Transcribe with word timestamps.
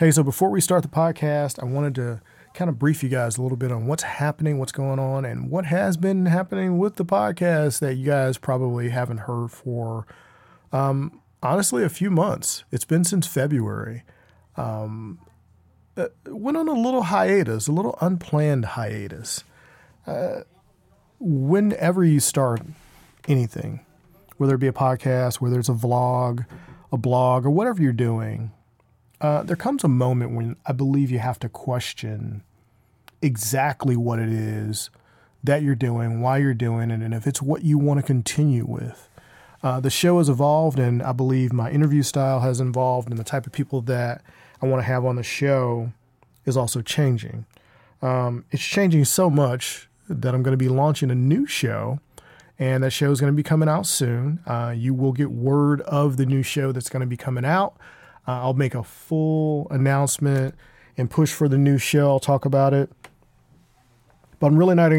Hey, 0.00 0.10
so 0.10 0.22
before 0.22 0.48
we 0.48 0.62
start 0.62 0.82
the 0.82 0.88
podcast, 0.88 1.62
I 1.62 1.66
wanted 1.66 1.94
to 1.96 2.22
kind 2.54 2.70
of 2.70 2.78
brief 2.78 3.02
you 3.02 3.10
guys 3.10 3.36
a 3.36 3.42
little 3.42 3.58
bit 3.58 3.70
on 3.70 3.86
what's 3.86 4.02
happening, 4.02 4.58
what's 4.58 4.72
going 4.72 4.98
on, 4.98 5.26
and 5.26 5.50
what 5.50 5.66
has 5.66 5.98
been 5.98 6.24
happening 6.24 6.78
with 6.78 6.96
the 6.96 7.04
podcast 7.04 7.80
that 7.80 7.96
you 7.96 8.06
guys 8.06 8.38
probably 8.38 8.88
haven't 8.88 9.18
heard 9.18 9.50
for 9.50 10.06
um, 10.72 11.20
honestly 11.42 11.84
a 11.84 11.90
few 11.90 12.10
months. 12.10 12.64
It's 12.72 12.86
been 12.86 13.04
since 13.04 13.26
February. 13.26 14.02
Um, 14.56 15.18
uh, 15.94 16.08
went 16.26 16.56
on 16.56 16.68
a 16.68 16.72
little 16.72 17.02
hiatus, 17.02 17.68
a 17.68 17.72
little 17.72 17.98
unplanned 18.00 18.64
hiatus. 18.64 19.44
Uh, 20.06 20.40
whenever 21.20 22.02
you 22.02 22.18
start 22.18 22.62
anything, 23.28 23.84
whether 24.38 24.54
it 24.54 24.58
be 24.58 24.68
a 24.68 24.72
podcast, 24.72 25.36
whether 25.42 25.58
it's 25.58 25.68
a 25.68 25.74
vlog, 25.74 26.46
a 26.90 26.96
blog, 26.96 27.44
or 27.44 27.50
whatever 27.50 27.82
you're 27.82 27.92
doing, 27.92 28.52
uh, 29.22 29.42
there 29.44 29.56
comes 29.56 29.84
a 29.84 29.88
moment 29.88 30.34
when 30.34 30.56
I 30.66 30.72
believe 30.72 31.10
you 31.10 31.20
have 31.20 31.38
to 31.40 31.48
question 31.48 32.42
exactly 33.22 33.96
what 33.96 34.18
it 34.18 34.28
is 34.28 34.90
that 35.44 35.62
you're 35.62 35.76
doing, 35.76 36.20
why 36.20 36.38
you're 36.38 36.54
doing 36.54 36.90
it, 36.90 37.00
and 37.00 37.14
if 37.14 37.26
it's 37.26 37.40
what 37.40 37.62
you 37.62 37.78
want 37.78 38.00
to 38.00 38.06
continue 38.06 38.64
with. 38.66 39.08
Uh, 39.62 39.78
the 39.78 39.90
show 39.90 40.18
has 40.18 40.28
evolved, 40.28 40.80
and 40.80 41.02
I 41.02 41.12
believe 41.12 41.52
my 41.52 41.70
interview 41.70 42.02
style 42.02 42.40
has 42.40 42.60
evolved, 42.60 43.08
and 43.10 43.18
the 43.18 43.24
type 43.24 43.46
of 43.46 43.52
people 43.52 43.80
that 43.82 44.22
I 44.60 44.66
want 44.66 44.80
to 44.82 44.86
have 44.86 45.04
on 45.04 45.14
the 45.14 45.22
show 45.22 45.92
is 46.44 46.56
also 46.56 46.82
changing. 46.82 47.46
Um, 48.02 48.44
it's 48.50 48.64
changing 48.64 49.04
so 49.04 49.30
much 49.30 49.88
that 50.08 50.34
I'm 50.34 50.42
going 50.42 50.52
to 50.52 50.62
be 50.62 50.68
launching 50.68 51.12
a 51.12 51.14
new 51.14 51.46
show, 51.46 52.00
and 52.58 52.82
that 52.82 52.90
show 52.90 53.12
is 53.12 53.20
going 53.20 53.32
to 53.32 53.36
be 53.36 53.44
coming 53.44 53.68
out 53.68 53.86
soon. 53.86 54.40
Uh, 54.46 54.74
you 54.76 54.94
will 54.94 55.12
get 55.12 55.30
word 55.30 55.80
of 55.82 56.16
the 56.16 56.26
new 56.26 56.42
show 56.42 56.72
that's 56.72 56.88
going 56.88 57.02
to 57.02 57.06
be 57.06 57.16
coming 57.16 57.44
out. 57.44 57.76
Uh, 58.26 58.40
I'll 58.42 58.54
make 58.54 58.74
a 58.74 58.82
full 58.82 59.66
announcement 59.70 60.54
and 60.96 61.10
push 61.10 61.32
for 61.32 61.48
the 61.48 61.58
new 61.58 61.78
show. 61.78 62.08
I'll 62.08 62.20
talk 62.20 62.44
about 62.44 62.74
it. 62.74 62.90
But 64.38 64.48
I'm 64.48 64.56
really 64.56 64.74
not 64.74 64.92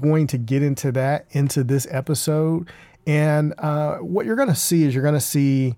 going 0.00 0.26
to 0.28 0.38
get 0.38 0.62
into 0.62 0.92
that 0.92 1.26
into 1.30 1.64
this 1.64 1.86
episode. 1.90 2.68
And 3.06 3.54
uh, 3.58 3.98
what 3.98 4.26
you're 4.26 4.36
going 4.36 4.48
to 4.48 4.54
see 4.54 4.84
is 4.84 4.94
you're 4.94 5.02
going 5.02 5.14
to 5.14 5.20
see 5.20 5.76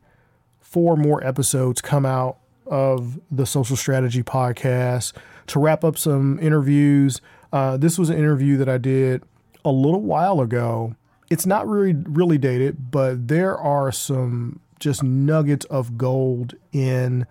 four 0.60 0.96
more 0.96 1.24
episodes 1.24 1.80
come 1.80 2.04
out 2.04 2.38
of 2.66 3.20
the 3.30 3.46
Social 3.46 3.76
Strategy 3.76 4.22
podcast 4.22 5.12
to 5.48 5.58
wrap 5.58 5.84
up 5.84 5.98
some 5.98 6.38
interviews. 6.40 7.20
Uh, 7.52 7.76
this 7.76 7.98
was 7.98 8.08
an 8.08 8.16
interview 8.16 8.56
that 8.56 8.68
I 8.68 8.78
did 8.78 9.22
a 9.64 9.70
little 9.70 10.00
while 10.00 10.40
ago. 10.40 10.96
It's 11.30 11.46
not 11.46 11.68
really 11.68 11.94
really 11.94 12.38
dated, 12.38 12.90
but 12.90 13.28
there 13.28 13.56
are 13.56 13.92
some 13.92 14.60
just 14.82 15.02
nuggets 15.02 15.64
of 15.66 15.96
gold 15.96 16.54
in 16.72 17.26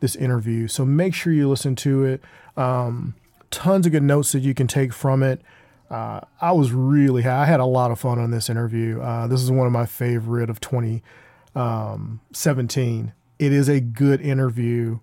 this 0.00 0.16
interview. 0.16 0.68
So 0.68 0.84
make 0.84 1.14
sure 1.14 1.32
you 1.32 1.48
listen 1.48 1.74
to 1.76 2.04
it. 2.04 2.20
Um, 2.56 3.14
tons 3.50 3.86
of 3.86 3.92
good 3.92 4.02
notes 4.02 4.32
that 4.32 4.40
you 4.40 4.54
can 4.54 4.66
take 4.66 4.92
from 4.92 5.22
it. 5.22 5.40
Uh, 5.90 6.20
I 6.40 6.52
was 6.52 6.72
really, 6.72 7.22
high. 7.22 7.42
I 7.42 7.44
had 7.44 7.60
a 7.60 7.64
lot 7.64 7.90
of 7.90 8.00
fun 8.00 8.18
on 8.18 8.30
this 8.30 8.50
interview. 8.50 9.00
Uh, 9.00 9.26
this 9.26 9.40
is 9.40 9.50
one 9.50 9.66
of 9.66 9.72
my 9.72 9.86
favorite 9.86 10.50
of 10.50 10.60
2017. 10.60 13.00
Um, 13.00 13.12
it 13.38 13.52
is 13.52 13.68
a 13.68 13.80
good 13.80 14.20
interview 14.20 14.98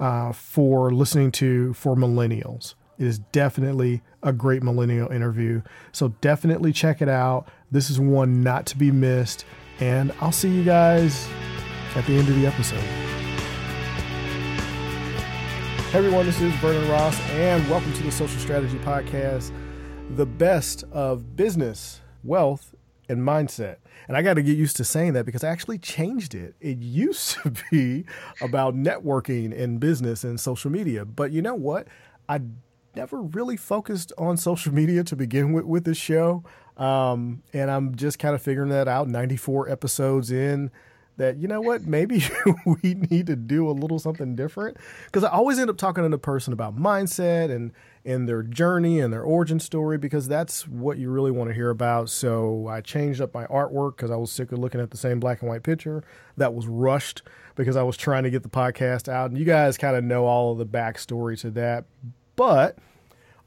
uh, 0.00 0.32
for 0.32 0.92
listening 0.92 1.30
to 1.32 1.74
for 1.74 1.94
millennials. 1.94 2.74
It 2.98 3.06
is 3.06 3.18
definitely 3.18 4.02
a 4.22 4.32
great 4.32 4.62
millennial 4.62 5.10
interview. 5.10 5.62
So 5.92 6.08
definitely 6.20 6.72
check 6.72 7.02
it 7.02 7.08
out. 7.08 7.48
This 7.70 7.90
is 7.90 8.00
one 8.00 8.42
not 8.42 8.66
to 8.66 8.78
be 8.78 8.90
missed. 8.90 9.44
And 9.80 10.12
I'll 10.20 10.32
see 10.32 10.48
you 10.48 10.64
guys 10.64 11.28
at 11.94 12.06
the 12.06 12.16
end 12.16 12.28
of 12.28 12.34
the 12.36 12.46
episode. 12.46 12.80
Hey 15.90 15.98
everyone, 15.98 16.24
this 16.24 16.40
is 16.40 16.52
Vernon 16.54 16.88
Ross, 16.90 17.18
and 17.30 17.68
welcome 17.68 17.92
to 17.92 18.02
the 18.02 18.10
Social 18.10 18.38
Strategy 18.40 18.78
Podcast, 18.78 19.52
the 20.16 20.24
best 20.24 20.84
of 20.92 21.36
business, 21.36 22.00
wealth, 22.24 22.74
and 23.10 23.20
mindset. 23.20 23.76
And 24.08 24.16
I 24.16 24.22
got 24.22 24.34
to 24.34 24.42
get 24.42 24.56
used 24.56 24.76
to 24.78 24.84
saying 24.84 25.12
that 25.12 25.26
because 25.26 25.44
I 25.44 25.50
actually 25.50 25.78
changed 25.78 26.34
it. 26.34 26.54
It 26.60 26.78
used 26.78 27.38
to 27.42 27.52
be 27.70 28.06
about 28.40 28.74
networking 28.74 29.58
and 29.58 29.78
business 29.78 30.24
and 30.24 30.40
social 30.40 30.70
media. 30.70 31.04
But 31.04 31.32
you 31.32 31.42
know 31.42 31.54
what? 31.54 31.86
I 32.28 32.40
never 32.94 33.20
really 33.20 33.58
focused 33.58 34.12
on 34.16 34.38
social 34.38 34.72
media 34.72 35.04
to 35.04 35.14
begin 35.14 35.52
with 35.52 35.66
with 35.66 35.84
this 35.84 35.98
show. 35.98 36.42
Um, 36.76 37.42
and 37.52 37.70
I'm 37.70 37.94
just 37.94 38.18
kind 38.18 38.34
of 38.34 38.42
figuring 38.42 38.70
that 38.70 38.88
out 38.88 39.08
94 39.08 39.70
episodes 39.70 40.30
in 40.30 40.70
that, 41.16 41.38
you 41.38 41.48
know 41.48 41.60
what, 41.60 41.86
maybe 41.86 42.22
we 42.66 42.94
need 42.94 43.26
to 43.26 43.36
do 43.36 43.68
a 43.68 43.72
little 43.72 43.98
something 43.98 44.36
different. 44.36 44.76
Because 45.06 45.24
I 45.24 45.30
always 45.30 45.58
end 45.58 45.70
up 45.70 45.78
talking 45.78 46.02
to 46.02 46.10
the 46.10 46.18
person 46.18 46.52
about 46.52 46.76
mindset 46.76 47.50
and, 47.50 47.72
and 48.04 48.28
their 48.28 48.42
journey 48.42 49.00
and 49.00 49.12
their 49.12 49.22
origin 49.22 49.58
story 49.58 49.96
because 49.96 50.28
that's 50.28 50.68
what 50.68 50.98
you 50.98 51.10
really 51.10 51.30
want 51.30 51.48
to 51.48 51.54
hear 51.54 51.70
about. 51.70 52.10
So 52.10 52.68
I 52.68 52.82
changed 52.82 53.20
up 53.20 53.32
my 53.32 53.46
artwork 53.46 53.96
because 53.96 54.10
I 54.10 54.16
was 54.16 54.30
sick 54.30 54.52
of 54.52 54.58
looking 54.58 54.80
at 54.80 54.90
the 54.90 54.98
same 54.98 55.18
black 55.18 55.40
and 55.40 55.48
white 55.48 55.62
picture 55.62 56.04
that 56.36 56.52
was 56.52 56.66
rushed 56.66 57.22
because 57.54 57.76
I 57.76 57.82
was 57.82 57.96
trying 57.96 58.24
to 58.24 58.30
get 58.30 58.42
the 58.42 58.50
podcast 58.50 59.08
out. 59.08 59.30
And 59.30 59.38
you 59.38 59.46
guys 59.46 59.78
kind 59.78 59.96
of 59.96 60.04
know 60.04 60.26
all 60.26 60.52
of 60.52 60.58
the 60.58 60.66
backstory 60.66 61.40
to 61.40 61.50
that. 61.52 61.86
But 62.36 62.76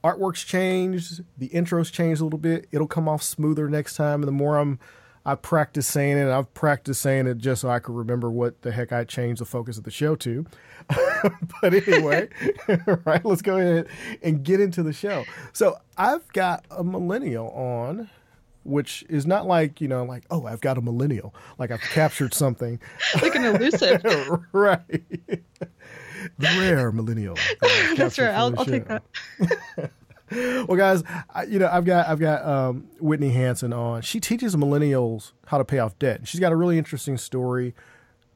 artwork's 0.03 0.43
changed, 0.43 1.23
the 1.37 1.49
intros 1.49 1.91
changed 1.91 2.21
a 2.21 2.23
little 2.23 2.39
bit. 2.39 2.67
It'll 2.71 2.87
come 2.87 3.07
off 3.07 3.23
smoother 3.23 3.69
next 3.69 3.95
time. 3.95 4.21
And 4.21 4.27
the 4.27 4.33
more 4.33 4.57
I'm 4.57 4.79
I 5.25 5.35
practice 5.35 5.85
saying 5.85 6.17
it, 6.17 6.29
I've 6.29 6.53
practiced 6.53 7.01
saying 7.01 7.27
it 7.27 7.37
just 7.37 7.61
so 7.61 7.69
I 7.69 7.79
could 7.79 7.95
remember 7.95 8.31
what 8.31 8.61
the 8.61 8.71
heck 8.71 8.91
I 8.91 9.03
changed 9.03 9.41
the 9.41 9.45
focus 9.45 9.77
of 9.77 9.83
the 9.83 9.91
show 9.91 10.15
to. 10.15 10.45
but 11.61 11.73
anyway, 11.73 12.29
right, 13.05 13.23
let's 13.23 13.41
go 13.41 13.57
ahead 13.57 13.87
and 14.23 14.43
get 14.43 14.59
into 14.59 14.81
the 14.81 14.93
show. 14.93 15.25
So 15.53 15.77
I've 15.97 16.27
got 16.29 16.65
a 16.71 16.83
millennial 16.83 17.49
on 17.49 18.09
which 18.63 19.05
is 19.09 19.25
not 19.25 19.47
like 19.47 19.79
you 19.79 19.87
know 19.87 20.03
like 20.03 20.25
oh 20.29 20.45
i've 20.45 20.59
got 20.59 20.77
a 20.77 20.81
millennial 20.81 21.33
like 21.57 21.71
i've 21.71 21.81
captured 21.81 22.33
something 22.33 22.77
like 23.21 23.33
an 23.33 23.45
elusive 23.45 24.03
right 24.51 25.01
the 26.37 26.47
rare 26.59 26.91
millennial. 26.91 27.35
That's 27.97 28.17
right. 28.17 28.29
I'll, 28.29 28.57
I'll 28.57 28.65
take 28.65 28.85
that. 28.85 29.03
well, 30.31 30.77
guys, 30.77 31.03
I, 31.29 31.43
you 31.43 31.59
know 31.59 31.69
I've 31.71 31.85
got 31.85 32.07
I've 32.07 32.19
got 32.19 32.45
um, 32.45 32.87
Whitney 32.99 33.31
Hansen 33.31 33.73
on. 33.73 34.01
She 34.01 34.19
teaches 34.19 34.55
millennials 34.55 35.31
how 35.47 35.57
to 35.57 35.65
pay 35.65 35.79
off 35.79 35.97
debt. 35.99 36.27
She's 36.27 36.39
got 36.39 36.51
a 36.51 36.55
really 36.55 36.77
interesting 36.77 37.17
story. 37.17 37.73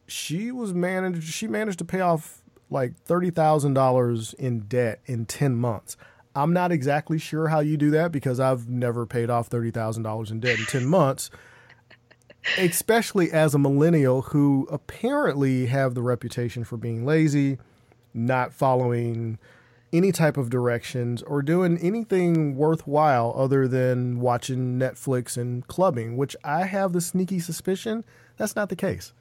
She 0.08 0.52
was 0.52 0.74
managed. 0.74 1.24
She 1.24 1.48
managed 1.48 1.80
to 1.80 1.86
pay 1.86 2.02
off 2.02 2.44
like 2.70 2.96
thirty 2.98 3.30
thousand 3.30 3.74
dollars 3.74 4.34
in 4.34 4.62
debt 4.62 5.02
in 5.06 5.26
ten 5.26 5.56
months. 5.56 5.98
I'm 6.36 6.52
not 6.52 6.72
exactly 6.72 7.20
sure 7.20 7.50
how 7.50 7.60
you 7.60 7.78
do 7.78 7.92
that 7.92 8.12
because 8.12 8.40
I've 8.40 8.68
never 8.68 9.06
paid 9.06 9.30
off 9.30 9.48
thirty 9.48 9.72
thousand 9.72 10.04
dollars 10.04 10.32
in 10.32 10.40
debt 10.40 10.60
in 10.60 10.66
ten 10.66 10.86
months 10.86 11.30
especially 12.58 13.32
as 13.32 13.54
a 13.54 13.60
millennial 13.60 14.24
who 14.24 14.68
apparently 14.72 15.68
have 15.68 15.96
the 15.96 16.02
reputation 16.02 16.64
for 16.64 16.78
being 16.78 17.06
lazy, 17.06 17.58
not 18.14 18.54
following 18.54 19.38
any 19.92 20.12
type 20.12 20.38
of 20.38 20.50
directions 20.50 21.22
or 21.24 21.42
doing 21.42 21.78
anything 21.78 22.56
worthwhile 22.56 23.34
other 23.38 23.68
than 23.68 24.20
watching 24.20 24.80
Netflix 24.80 25.38
and 25.38 25.68
clubbing, 25.68 26.18
which 26.18 26.36
I 26.44 26.66
have 26.66 26.94
the 26.94 27.02
sneaky 27.02 27.40
suspicion 27.40 28.04
that's 28.38 28.56
not 28.56 28.70
the 28.70 28.76
case. 28.76 29.14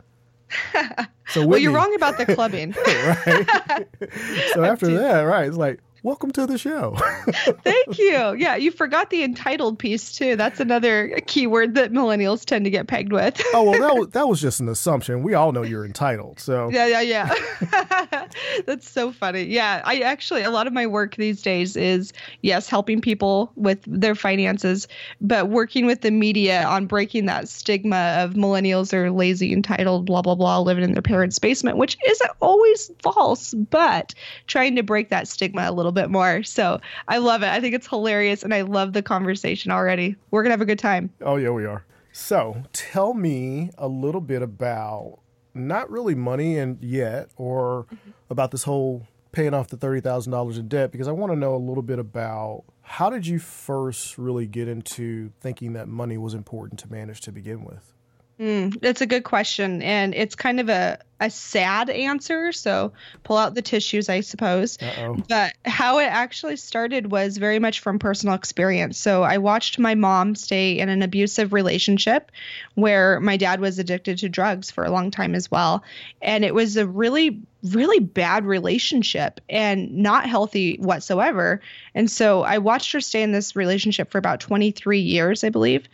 So 1.28 1.40
Whitney, 1.40 1.50
well, 1.50 1.58
you're 1.60 1.72
wrong 1.72 1.94
about 1.94 2.18
the 2.18 2.26
clubbing, 2.26 2.74
right? 2.86 3.88
so 4.52 4.64
after 4.64 4.88
that, 4.88 5.22
right, 5.22 5.46
it's 5.46 5.56
like, 5.56 5.80
welcome 6.02 6.32
to 6.32 6.46
the 6.46 6.58
show. 6.58 6.96
Thank 7.62 7.98
you. 7.98 8.34
Yeah, 8.34 8.56
you 8.56 8.70
forgot 8.70 9.10
the 9.10 9.22
entitled 9.22 9.78
piece 9.78 10.14
too. 10.14 10.36
That's 10.36 10.58
another 10.58 11.20
keyword 11.26 11.74
that 11.76 11.92
millennials 11.92 12.44
tend 12.44 12.64
to 12.64 12.70
get 12.70 12.88
pegged 12.88 13.12
with. 13.12 13.40
oh 13.54 13.62
well, 13.62 13.80
that 13.80 13.94
was, 13.94 14.08
that 14.12 14.28
was 14.28 14.40
just 14.40 14.60
an 14.60 14.68
assumption. 14.68 15.22
We 15.22 15.34
all 15.34 15.52
know 15.52 15.62
you're 15.62 15.84
entitled. 15.84 16.40
So 16.40 16.70
yeah, 16.70 16.86
yeah, 16.86 17.00
yeah. 17.00 18.26
That's 18.66 18.88
so 18.88 19.12
funny. 19.12 19.44
Yeah, 19.44 19.82
I 19.84 20.00
actually 20.00 20.42
a 20.42 20.50
lot 20.50 20.66
of 20.66 20.72
my 20.72 20.86
work 20.86 21.16
these 21.16 21.42
days 21.42 21.76
is 21.76 22.12
yes, 22.42 22.68
helping 22.68 23.00
people 23.00 23.52
with 23.54 23.80
their 23.86 24.14
finances, 24.14 24.88
but 25.20 25.48
working 25.48 25.86
with 25.86 26.00
the 26.00 26.10
media 26.10 26.64
on 26.64 26.86
breaking 26.86 27.26
that 27.26 27.48
stigma 27.48 28.16
of 28.18 28.32
millennials 28.34 28.92
are 28.92 29.10
lazy, 29.10 29.52
entitled, 29.52 30.06
blah 30.06 30.22
blah 30.22 30.34
blah, 30.34 30.58
living 30.60 30.84
in 30.84 30.92
their 30.92 31.02
parents' 31.02 31.38
basement, 31.38 31.76
which 31.76 31.96
isn't 32.06 32.30
always 32.40 32.90
false, 33.00 33.54
but 33.54 34.14
trying 34.46 34.74
to 34.76 34.82
break 34.82 35.10
that 35.10 35.28
stigma 35.28 35.62
a 35.68 35.72
little 35.72 35.91
little 35.92 36.08
bit 36.08 36.10
more. 36.10 36.42
So 36.42 36.80
I 37.08 37.18
love 37.18 37.42
it. 37.42 37.48
I 37.48 37.60
think 37.60 37.74
it's 37.74 37.86
hilarious 37.86 38.42
and 38.42 38.54
I 38.54 38.62
love 38.62 38.92
the 38.92 39.02
conversation 39.02 39.70
already. 39.70 40.16
We're 40.30 40.42
going 40.42 40.50
to 40.50 40.54
have 40.54 40.60
a 40.60 40.66
good 40.66 40.78
time. 40.78 41.10
Oh, 41.20 41.36
yeah, 41.36 41.50
we 41.50 41.66
are. 41.66 41.84
So 42.12 42.64
tell 42.72 43.14
me 43.14 43.70
a 43.78 43.88
little 43.88 44.20
bit 44.20 44.42
about 44.42 45.18
not 45.54 45.90
really 45.90 46.14
money 46.14 46.58
and 46.58 46.82
yet 46.82 47.30
or 47.36 47.84
mm-hmm. 47.84 48.10
about 48.30 48.50
this 48.50 48.64
whole 48.64 49.06
paying 49.32 49.54
off 49.54 49.68
the 49.68 49.76
$30,000 49.76 50.58
in 50.58 50.68
debt 50.68 50.92
because 50.92 51.08
I 51.08 51.12
want 51.12 51.32
to 51.32 51.38
know 51.38 51.54
a 51.54 51.56
little 51.56 51.82
bit 51.82 51.98
about 51.98 52.64
how 52.82 53.08
did 53.08 53.26
you 53.26 53.38
first 53.38 54.18
really 54.18 54.46
get 54.46 54.68
into 54.68 55.32
thinking 55.40 55.72
that 55.72 55.88
money 55.88 56.18
was 56.18 56.34
important 56.34 56.80
to 56.80 56.90
manage 56.90 57.22
to 57.22 57.32
begin 57.32 57.64
with? 57.64 57.94
Mm, 58.40 58.78
it's 58.82 59.00
a 59.00 59.06
good 59.06 59.24
question, 59.24 59.82
and 59.82 60.14
it's 60.14 60.34
kind 60.34 60.58
of 60.58 60.68
a 60.68 60.98
a 61.22 61.30
sad 61.30 61.88
answer. 61.88 62.50
So 62.50 62.92
pull 63.22 63.36
out 63.36 63.54
the 63.54 63.62
tissues, 63.62 64.08
I 64.08 64.22
suppose. 64.22 64.76
Uh-oh. 64.82 65.22
But 65.28 65.54
how 65.64 66.00
it 66.00 66.06
actually 66.06 66.56
started 66.56 67.12
was 67.12 67.36
very 67.36 67.60
much 67.60 67.78
from 67.78 68.00
personal 68.00 68.34
experience. 68.34 68.98
So 68.98 69.22
I 69.22 69.38
watched 69.38 69.78
my 69.78 69.94
mom 69.94 70.34
stay 70.34 70.80
in 70.80 70.88
an 70.88 71.00
abusive 71.00 71.52
relationship 71.52 72.32
where 72.74 73.20
my 73.20 73.36
dad 73.36 73.60
was 73.60 73.78
addicted 73.78 74.18
to 74.18 74.28
drugs 74.28 74.72
for 74.72 74.84
a 74.84 74.90
long 74.90 75.12
time 75.12 75.36
as 75.36 75.48
well, 75.48 75.84
and 76.20 76.44
it 76.44 76.54
was 76.54 76.76
a 76.76 76.86
really 76.86 77.40
really 77.64 78.00
bad 78.00 78.44
relationship 78.44 79.40
and 79.48 79.96
not 79.98 80.26
healthy 80.28 80.78
whatsoever. 80.80 81.60
And 81.94 82.10
so 82.10 82.42
I 82.42 82.58
watched 82.58 82.90
her 82.90 83.00
stay 83.00 83.22
in 83.22 83.30
this 83.30 83.54
relationship 83.54 84.10
for 84.10 84.18
about 84.18 84.40
23 84.40 84.98
years, 84.98 85.44
I 85.44 85.48
believe 85.48 85.88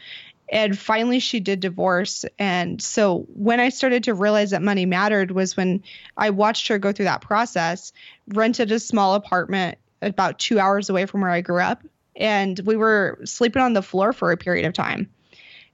and 0.50 0.79
finally 0.79 1.19
she 1.19 1.41
did 1.41 1.61
divorce. 1.61 2.25
And 2.39 2.81
so 2.81 3.27
when 3.35 3.61
i 3.61 3.69
started 3.69 4.05
to 4.05 4.15
realize 4.15 4.50
that 4.50 4.62
money 4.62 4.87
mattered 4.87 5.31
was 5.31 5.56
when 5.56 5.83
i 6.17 6.31
watched 6.31 6.69
her 6.69 6.79
go 6.79 6.93
through 6.93 7.06
that 7.06 7.21
process 7.21 7.93
rented 8.29 8.73
a 8.73 8.79
small 8.79 9.15
apartment 9.15 9.79
about 10.03 10.39
two 10.39 10.59
hours 10.59 10.89
away 10.89 11.06
from 11.06 11.21
where 11.21 11.31
i 11.31 11.41
grew 11.41 11.61
up. 11.61 11.83
And 12.17 12.59
we 12.65 12.77
were 12.77 13.21
sleeping 13.25 13.62
on 13.62 13.75
the 13.75 13.83
floor 13.83 14.12
for 14.12 14.33
a 14.33 14.37
period 14.37 14.67
of 14.67 14.73
time. 14.73 15.09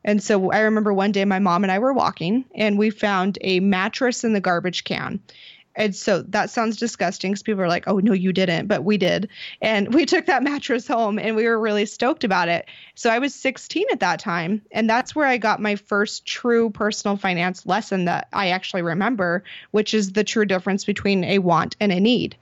And 0.04 0.22
so 0.22 0.50
i 0.50 0.60
remember 0.60 0.92
one 0.92 1.12
day 1.12 1.24
my 1.24 1.38
mom 1.38 1.64
and 1.64 1.72
i 1.72 1.78
were 1.78 1.92
walking 1.92 2.44
and 2.54 2.78
we 2.78 2.90
found 2.90 3.38
a 3.40 3.60
mattress 3.60 4.24
in 4.24 4.32
the 4.32 4.40
garbage 4.40 4.84
can 4.84 5.20
and 5.76 5.94
so 5.94 6.22
that 6.28 6.50
sounds 6.50 6.76
disgusting 6.76 7.32
because 7.32 7.42
people 7.42 7.62
are 7.62 7.68
like, 7.68 7.84
oh, 7.86 7.98
no, 7.98 8.12
you 8.12 8.32
didn't, 8.32 8.68
but 8.68 8.84
we 8.84 8.96
did. 8.96 9.28
And 9.60 9.92
we 9.92 10.06
took 10.06 10.26
that 10.26 10.42
mattress 10.42 10.86
home 10.86 11.18
and 11.18 11.36
we 11.36 11.46
were 11.46 11.58
really 11.58 11.86
stoked 11.86 12.24
about 12.24 12.48
it. 12.48 12.66
So 12.94 13.10
I 13.10 13.18
was 13.18 13.34
16 13.34 13.86
at 13.92 14.00
that 14.00 14.20
time. 14.20 14.62
And 14.70 14.88
that's 14.88 15.14
where 15.14 15.26
I 15.26 15.38
got 15.38 15.60
my 15.60 15.76
first 15.76 16.26
true 16.26 16.70
personal 16.70 17.16
finance 17.16 17.66
lesson 17.66 18.04
that 18.04 18.28
I 18.32 18.48
actually 18.48 18.82
remember, 18.82 19.42
which 19.72 19.94
is 19.94 20.12
the 20.12 20.24
true 20.24 20.44
difference 20.44 20.84
between 20.84 21.24
a 21.24 21.38
want 21.38 21.76
and 21.80 21.90
a 21.92 22.00
need. 22.00 22.36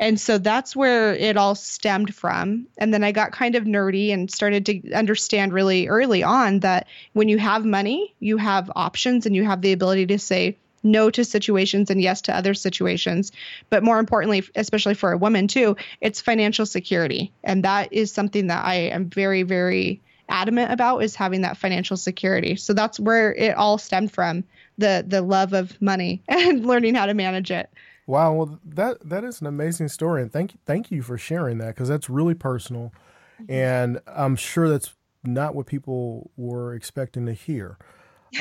And 0.00 0.20
so 0.20 0.38
that's 0.38 0.76
where 0.76 1.12
it 1.14 1.36
all 1.36 1.56
stemmed 1.56 2.14
from. 2.14 2.68
And 2.78 2.94
then 2.94 3.02
I 3.02 3.10
got 3.10 3.32
kind 3.32 3.56
of 3.56 3.64
nerdy 3.64 4.12
and 4.12 4.30
started 4.30 4.64
to 4.66 4.92
understand 4.92 5.52
really 5.52 5.88
early 5.88 6.22
on 6.22 6.60
that 6.60 6.86
when 7.14 7.28
you 7.28 7.38
have 7.38 7.64
money, 7.64 8.14
you 8.20 8.36
have 8.36 8.70
options 8.76 9.26
and 9.26 9.34
you 9.34 9.42
have 9.42 9.60
the 9.60 9.72
ability 9.72 10.06
to 10.06 10.18
say, 10.20 10.56
no 10.82 11.10
to 11.10 11.24
situations 11.24 11.90
and 11.90 12.00
yes 12.00 12.20
to 12.22 12.36
other 12.36 12.54
situations. 12.54 13.32
But 13.70 13.82
more 13.82 13.98
importantly, 13.98 14.44
especially 14.54 14.94
for 14.94 15.12
a 15.12 15.18
woman 15.18 15.48
too, 15.48 15.76
it's 16.00 16.20
financial 16.20 16.66
security. 16.66 17.32
And 17.44 17.64
that 17.64 17.92
is 17.92 18.12
something 18.12 18.46
that 18.48 18.64
I 18.64 18.74
am 18.74 19.08
very, 19.10 19.42
very 19.42 20.00
adamant 20.28 20.72
about 20.72 20.98
is 20.98 21.14
having 21.14 21.40
that 21.42 21.56
financial 21.56 21.96
security. 21.96 22.56
So 22.56 22.72
that's 22.72 23.00
where 23.00 23.34
it 23.34 23.56
all 23.56 23.78
stemmed 23.78 24.12
from 24.12 24.44
the 24.76 25.04
the 25.06 25.22
love 25.22 25.52
of 25.52 25.80
money 25.82 26.22
and 26.28 26.64
learning 26.64 26.94
how 26.94 27.06
to 27.06 27.14
manage 27.14 27.50
it. 27.50 27.70
Wow, 28.06 28.32
well 28.34 28.58
that 28.64 29.08
that 29.08 29.24
is 29.24 29.40
an 29.40 29.46
amazing 29.46 29.88
story 29.88 30.22
and 30.22 30.32
thank 30.32 30.54
you 30.54 30.60
thank 30.64 30.90
you 30.90 31.02
for 31.02 31.18
sharing 31.18 31.58
that 31.58 31.74
because 31.74 31.88
that's 31.88 32.08
really 32.08 32.34
personal 32.34 32.92
mm-hmm. 33.40 33.52
and 33.52 34.00
I'm 34.06 34.36
sure 34.36 34.68
that's 34.68 34.94
not 35.24 35.54
what 35.54 35.66
people 35.66 36.30
were 36.36 36.74
expecting 36.74 37.26
to 37.26 37.32
hear. 37.32 37.76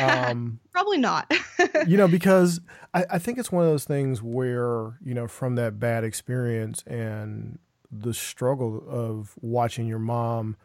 Um, 0.02 0.60
Probably 0.72 0.98
not. 0.98 1.32
you 1.88 1.98
know, 1.98 2.08
because 2.10 2.62
I, 2.94 3.06
I 3.12 3.20
think 3.20 3.38
it's 3.38 3.52
one 3.52 3.64
of 3.64 3.70
those 3.70 3.86
things 3.86 4.22
where, 4.22 4.98
you 5.04 5.14
know, 5.14 5.28
from 5.28 5.56
that 5.56 5.80
bad 5.80 6.04
experience 6.04 6.84
and 6.88 7.60
the 7.92 8.14
struggle 8.14 8.84
of 8.88 9.36
watching 9.42 9.88
your 9.88 10.00
mom 10.00 10.58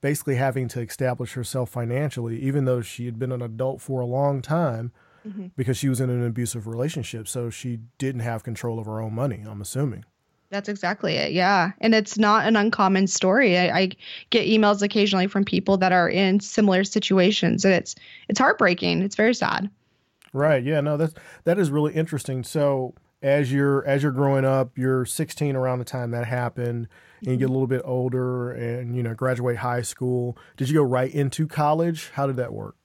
basically 0.00 0.36
having 0.36 0.66
to 0.68 0.80
establish 0.80 1.34
herself 1.34 1.70
financially, 1.70 2.38
even 2.40 2.64
though 2.64 2.80
she 2.80 3.04
had 3.04 3.18
been 3.18 3.32
an 3.32 3.42
adult 3.42 3.80
for 3.82 4.00
a 4.00 4.06
long 4.06 4.40
time 4.40 4.92
mm-hmm. 5.26 5.48
because 5.56 5.76
she 5.76 5.88
was 5.88 6.00
in 6.00 6.10
an 6.10 6.24
abusive 6.24 6.66
relationship. 6.66 7.28
So 7.28 7.50
she 7.50 7.80
didn't 7.98 8.22
have 8.22 8.42
control 8.42 8.78
of 8.78 8.86
her 8.86 9.00
own 9.00 9.14
money, 9.14 9.44
I'm 9.46 9.60
assuming. 9.60 10.04
That's 10.50 10.68
exactly 10.68 11.14
it. 11.14 11.32
Yeah. 11.32 11.72
And 11.80 11.94
it's 11.94 12.18
not 12.18 12.46
an 12.46 12.56
uncommon 12.56 13.06
story. 13.06 13.56
I, 13.56 13.78
I, 13.78 13.90
get 14.30 14.48
emails 14.48 14.82
occasionally 14.82 15.28
from 15.28 15.44
people 15.44 15.76
that 15.76 15.92
are 15.92 16.08
in 16.08 16.40
similar 16.40 16.82
situations 16.82 17.64
and 17.64 17.72
it's 17.72 17.94
it's 18.28 18.40
heartbreaking. 18.40 19.02
It's 19.02 19.14
very 19.14 19.34
sad. 19.34 19.70
Right. 20.32 20.62
Yeah, 20.62 20.80
no, 20.80 20.96
that's 20.96 21.14
that 21.44 21.58
is 21.58 21.70
really 21.70 21.92
interesting. 21.94 22.42
So 22.42 22.94
as 23.22 23.52
you're 23.52 23.84
as 23.86 24.02
you're 24.02 24.12
growing 24.12 24.44
up, 24.44 24.76
you're 24.76 25.04
16 25.04 25.54
around 25.54 25.78
the 25.78 25.84
time 25.84 26.10
that 26.10 26.26
happened 26.26 26.88
and 27.20 27.32
you 27.32 27.36
get 27.36 27.44
a 27.44 27.46
mm-hmm. 27.46 27.52
little 27.52 27.66
bit 27.68 27.82
older 27.84 28.50
and 28.50 28.96
you 28.96 29.02
know 29.04 29.14
graduate 29.14 29.58
high 29.58 29.82
school. 29.82 30.36
Did 30.56 30.68
you 30.68 30.74
go 30.74 30.82
right 30.82 31.12
into 31.12 31.46
college? 31.46 32.10
How 32.14 32.26
did 32.26 32.36
that 32.36 32.52
work? 32.52 32.76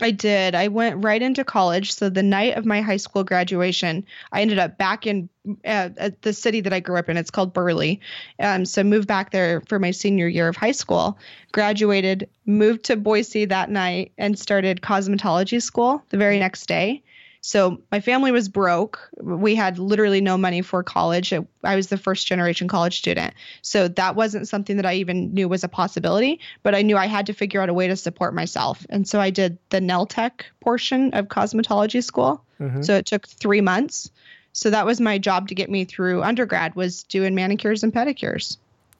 I 0.00 0.10
did. 0.12 0.54
I 0.54 0.68
went 0.68 1.04
right 1.04 1.20
into 1.20 1.44
college. 1.44 1.92
So 1.92 2.08
the 2.08 2.22
night 2.22 2.56
of 2.56 2.64
my 2.64 2.80
high 2.80 2.98
school 2.98 3.24
graduation, 3.24 4.06
I 4.32 4.42
ended 4.42 4.58
up 4.58 4.78
back 4.78 5.06
in 5.06 5.28
uh, 5.64 5.90
at 5.96 6.22
the 6.22 6.32
city 6.32 6.60
that 6.60 6.72
I 6.72 6.80
grew 6.80 6.96
up 6.96 7.08
in. 7.08 7.16
It's 7.16 7.30
called 7.30 7.52
Burley. 7.52 8.00
Um, 8.38 8.64
so 8.64 8.84
moved 8.84 9.08
back 9.08 9.30
there 9.30 9.60
for 9.62 9.78
my 9.78 9.90
senior 9.90 10.28
year 10.28 10.48
of 10.48 10.56
high 10.56 10.72
school. 10.72 11.18
Graduated, 11.52 12.28
moved 12.46 12.84
to 12.84 12.96
Boise 12.96 13.46
that 13.46 13.70
night, 13.70 14.12
and 14.18 14.38
started 14.38 14.82
cosmetology 14.82 15.62
school 15.62 16.02
the 16.10 16.18
very 16.18 16.38
next 16.38 16.66
day. 16.66 17.02
So 17.40 17.80
my 17.90 18.00
family 18.00 18.32
was 18.32 18.48
broke. 18.48 19.10
We 19.20 19.54
had 19.54 19.78
literally 19.78 20.20
no 20.20 20.36
money 20.36 20.62
for 20.62 20.82
college. 20.82 21.32
I 21.64 21.76
was 21.76 21.88
the 21.88 21.96
first 21.96 22.26
generation 22.26 22.68
college 22.68 22.98
student. 22.98 23.34
So 23.62 23.88
that 23.88 24.16
wasn't 24.16 24.48
something 24.48 24.76
that 24.76 24.86
I 24.86 24.94
even 24.94 25.32
knew 25.32 25.48
was 25.48 25.64
a 25.64 25.68
possibility, 25.68 26.40
but 26.62 26.74
I 26.74 26.82
knew 26.82 26.96
I 26.96 27.06
had 27.06 27.26
to 27.26 27.32
figure 27.32 27.60
out 27.60 27.68
a 27.68 27.74
way 27.74 27.88
to 27.88 27.96
support 27.96 28.34
myself. 28.34 28.84
And 28.90 29.08
so 29.08 29.20
I 29.20 29.30
did 29.30 29.58
the 29.70 29.80
nail 29.80 30.06
tech 30.06 30.46
portion 30.60 31.14
of 31.14 31.28
cosmetology 31.28 32.02
school. 32.02 32.44
Mm-hmm. 32.60 32.82
So 32.82 32.96
it 32.96 33.06
took 33.06 33.26
3 33.26 33.60
months. 33.60 34.10
So 34.52 34.70
that 34.70 34.86
was 34.86 35.00
my 35.00 35.18
job 35.18 35.48
to 35.48 35.54
get 35.54 35.70
me 35.70 35.84
through 35.84 36.22
undergrad 36.22 36.74
was 36.74 37.04
doing 37.04 37.34
manicures 37.34 37.84
and 37.84 37.92
pedicures. 37.92 38.56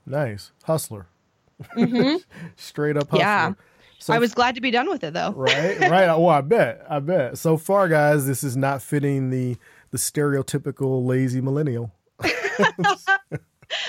Nice. 0.06 0.52
Hustler. 0.62 1.06
Mm-hmm. 1.74 2.16
Straight 2.56 2.96
up 2.96 3.10
hustler. 3.10 3.18
Yeah. 3.18 3.52
So 3.98 4.14
I 4.14 4.18
was 4.18 4.32
glad 4.32 4.54
to 4.54 4.60
be 4.60 4.70
done 4.70 4.88
with 4.88 5.02
it 5.02 5.12
though. 5.12 5.32
right, 5.32 5.78
right. 5.80 6.06
Well, 6.06 6.28
I 6.28 6.40
bet, 6.40 6.86
I 6.88 7.00
bet. 7.00 7.36
So 7.38 7.56
far, 7.56 7.88
guys, 7.88 8.26
this 8.26 8.44
is 8.44 8.56
not 8.56 8.80
fitting 8.80 9.30
the 9.30 9.56
the 9.90 9.98
stereotypical 9.98 11.04
lazy 11.04 11.40
millennial. 11.40 11.92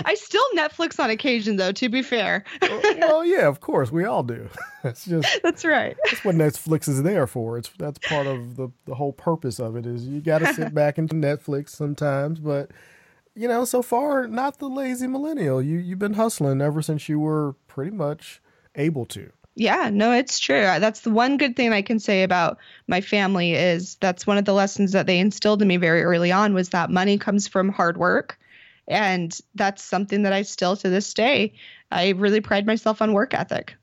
I 0.06 0.14
still 0.16 0.44
Netflix 0.56 1.00
on 1.00 1.10
occasion, 1.10 1.56
though. 1.56 1.72
To 1.72 1.90
be 1.90 2.02
fair. 2.02 2.44
well, 2.62 3.24
yeah, 3.24 3.48
of 3.48 3.62
course, 3.62 3.92
we 3.92 4.04
all 4.04 4.24
do. 4.24 4.50
That's 4.84 5.06
just 5.06 5.42
that's 5.44 5.66
right. 5.66 5.98
That's 6.06 6.24
what 6.24 6.36
Netflix 6.36 6.88
is 6.88 7.04
there 7.04 7.28
for. 7.28 7.58
It's 7.58 7.70
that's 7.78 8.00
part 8.00 8.28
of 8.28 8.56
the 8.56 8.70
the 8.86 8.96
whole 8.96 9.12
purpose 9.12 9.60
of 9.60 9.76
it 9.76 9.86
is 9.86 10.08
you 10.08 10.22
got 10.22 10.40
to 10.40 10.54
sit 10.54 10.74
back 10.74 10.98
into 10.98 11.16
Netflix 11.16 11.70
sometimes, 11.70 12.40
but 12.40 12.72
you 13.36 13.50
know, 13.50 13.66
so 13.66 13.82
far 13.82 14.26
not 14.26 14.60
the 14.60 14.70
lazy 14.70 15.06
millennial. 15.06 15.62
You 15.62 15.80
you've 15.80 16.00
been 16.00 16.14
hustling 16.14 16.62
ever 16.62 16.82
since 16.82 17.10
you 17.10 17.20
were 17.20 17.56
pretty 17.68 17.92
much 17.92 18.42
able 18.76 19.06
to. 19.08 19.32
Yeah, 19.56 19.90
no, 19.92 20.14
it's 20.14 20.40
true. 20.40 20.62
That's 20.62 21.02
the 21.02 21.10
one 21.10 21.38
good 21.38 21.56
thing 21.56 21.74
I 21.74 21.82
can 21.82 22.00
say 22.00 22.24
about 22.24 22.58
my 22.88 23.02
family 23.02 23.54
is 23.54 23.96
that's 23.96 24.26
one 24.26 24.38
of 24.38 24.46
the 24.46 24.54
lessons 24.54 24.94
that 24.94 25.06
they 25.06 25.20
instilled 25.20 25.62
in 25.62 25.68
me 25.68 25.78
very 25.78 26.02
early 26.04 26.32
on 26.32 26.54
was 26.54 26.70
that 26.70 26.90
money 26.90 27.18
comes 27.18 27.48
from 27.48 27.70
hard 27.70 27.98
work. 27.98 28.40
And 28.88 29.38
that's 29.56 29.84
something 29.84 30.24
that 30.24 30.34
I 30.34 30.44
still 30.44 30.76
to 30.78 30.90
this 30.90 31.14
day, 31.14 31.54
I 31.92 32.10
really 32.10 32.42
pride 32.42 32.66
myself 32.66 33.02
on 33.02 33.14
work 33.14 33.34
ethic. 33.34 33.76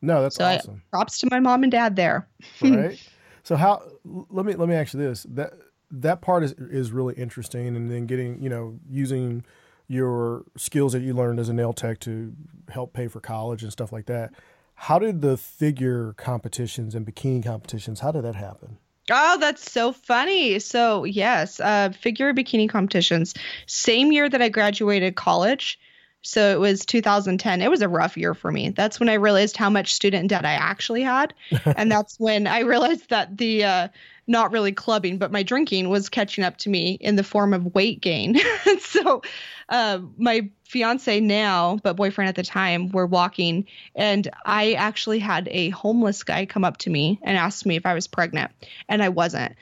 No, 0.00 0.22
that's 0.22 0.36
so 0.36 0.44
awesome. 0.44 0.82
I, 0.92 0.96
props 0.96 1.18
to 1.18 1.28
my 1.30 1.40
mom 1.40 1.64
and 1.64 1.72
dad 1.72 1.96
there. 1.96 2.28
right. 2.62 2.98
So 3.42 3.56
how 3.56 3.82
let 4.04 4.46
me 4.46 4.54
let 4.54 4.68
me 4.68 4.74
ask 4.74 4.94
you 4.94 5.00
this. 5.00 5.26
That 5.28 5.52
that 5.90 6.20
part 6.20 6.44
is 6.44 6.52
is 6.52 6.92
really 6.92 7.14
interesting 7.14 7.66
and 7.66 7.90
then 7.90 8.06
getting, 8.06 8.40
you 8.40 8.48
know, 8.48 8.78
using 8.88 9.44
your 9.88 10.44
skills 10.56 10.92
that 10.92 11.00
you 11.00 11.14
learned 11.14 11.40
as 11.40 11.48
a 11.48 11.52
nail 11.52 11.72
tech 11.72 11.98
to 12.00 12.34
help 12.68 12.92
pay 12.92 13.08
for 13.08 13.20
college 13.20 13.62
and 13.62 13.72
stuff 13.72 13.90
like 13.90 14.06
that 14.06 14.32
how 14.80 15.00
did 15.00 15.22
the 15.22 15.36
figure 15.36 16.12
competitions 16.12 16.94
and 16.94 17.04
bikini 17.04 17.44
competitions? 17.44 17.98
How 17.98 18.12
did 18.12 18.22
that 18.22 18.36
happen? 18.36 18.78
Oh, 19.10 19.36
that's 19.40 19.70
so 19.70 19.92
funny. 19.92 20.60
So 20.60 21.02
yes, 21.02 21.58
uh, 21.58 21.90
figure 21.90 22.32
bikini 22.32 22.68
competitions. 22.68 23.34
Same 23.66 24.12
year 24.12 24.28
that 24.28 24.40
I 24.40 24.48
graduated 24.48 25.16
college. 25.16 25.80
So 26.22 26.50
it 26.52 26.58
was 26.58 26.84
2010. 26.84 27.62
It 27.62 27.70
was 27.70 27.82
a 27.82 27.88
rough 27.88 28.16
year 28.16 28.34
for 28.34 28.50
me. 28.50 28.70
That's 28.70 28.98
when 28.98 29.08
I 29.08 29.14
realized 29.14 29.56
how 29.56 29.70
much 29.70 29.94
student 29.94 30.28
debt 30.28 30.44
I 30.44 30.52
actually 30.52 31.02
had, 31.02 31.32
and 31.64 31.90
that's 31.90 32.18
when 32.18 32.46
I 32.46 32.60
realized 32.60 33.10
that 33.10 33.36
the 33.36 33.64
uh, 33.64 33.88
not 34.26 34.52
really 34.52 34.72
clubbing, 34.72 35.18
but 35.18 35.32
my 35.32 35.42
drinking 35.42 35.88
was 35.88 36.08
catching 36.08 36.44
up 36.44 36.58
to 36.58 36.68
me 36.68 36.92
in 37.00 37.16
the 37.16 37.24
form 37.24 37.54
of 37.54 37.74
weight 37.74 38.00
gain. 38.00 38.36
so 38.80 39.22
uh, 39.70 40.00
my 40.18 40.50
fiance 40.64 41.18
now, 41.20 41.78
but 41.82 41.96
boyfriend 41.96 42.28
at 42.28 42.34
the 42.34 42.42
time, 42.42 42.90
were 42.90 43.06
walking, 43.06 43.66
and 43.94 44.28
I 44.44 44.74
actually 44.74 45.18
had 45.18 45.48
a 45.50 45.70
homeless 45.70 46.24
guy 46.24 46.46
come 46.46 46.64
up 46.64 46.76
to 46.78 46.90
me 46.90 47.18
and 47.22 47.38
ask 47.38 47.64
me 47.64 47.76
if 47.76 47.86
I 47.86 47.94
was 47.94 48.06
pregnant, 48.06 48.50
and 48.88 49.02
I 49.02 49.08
wasn't. 49.08 49.54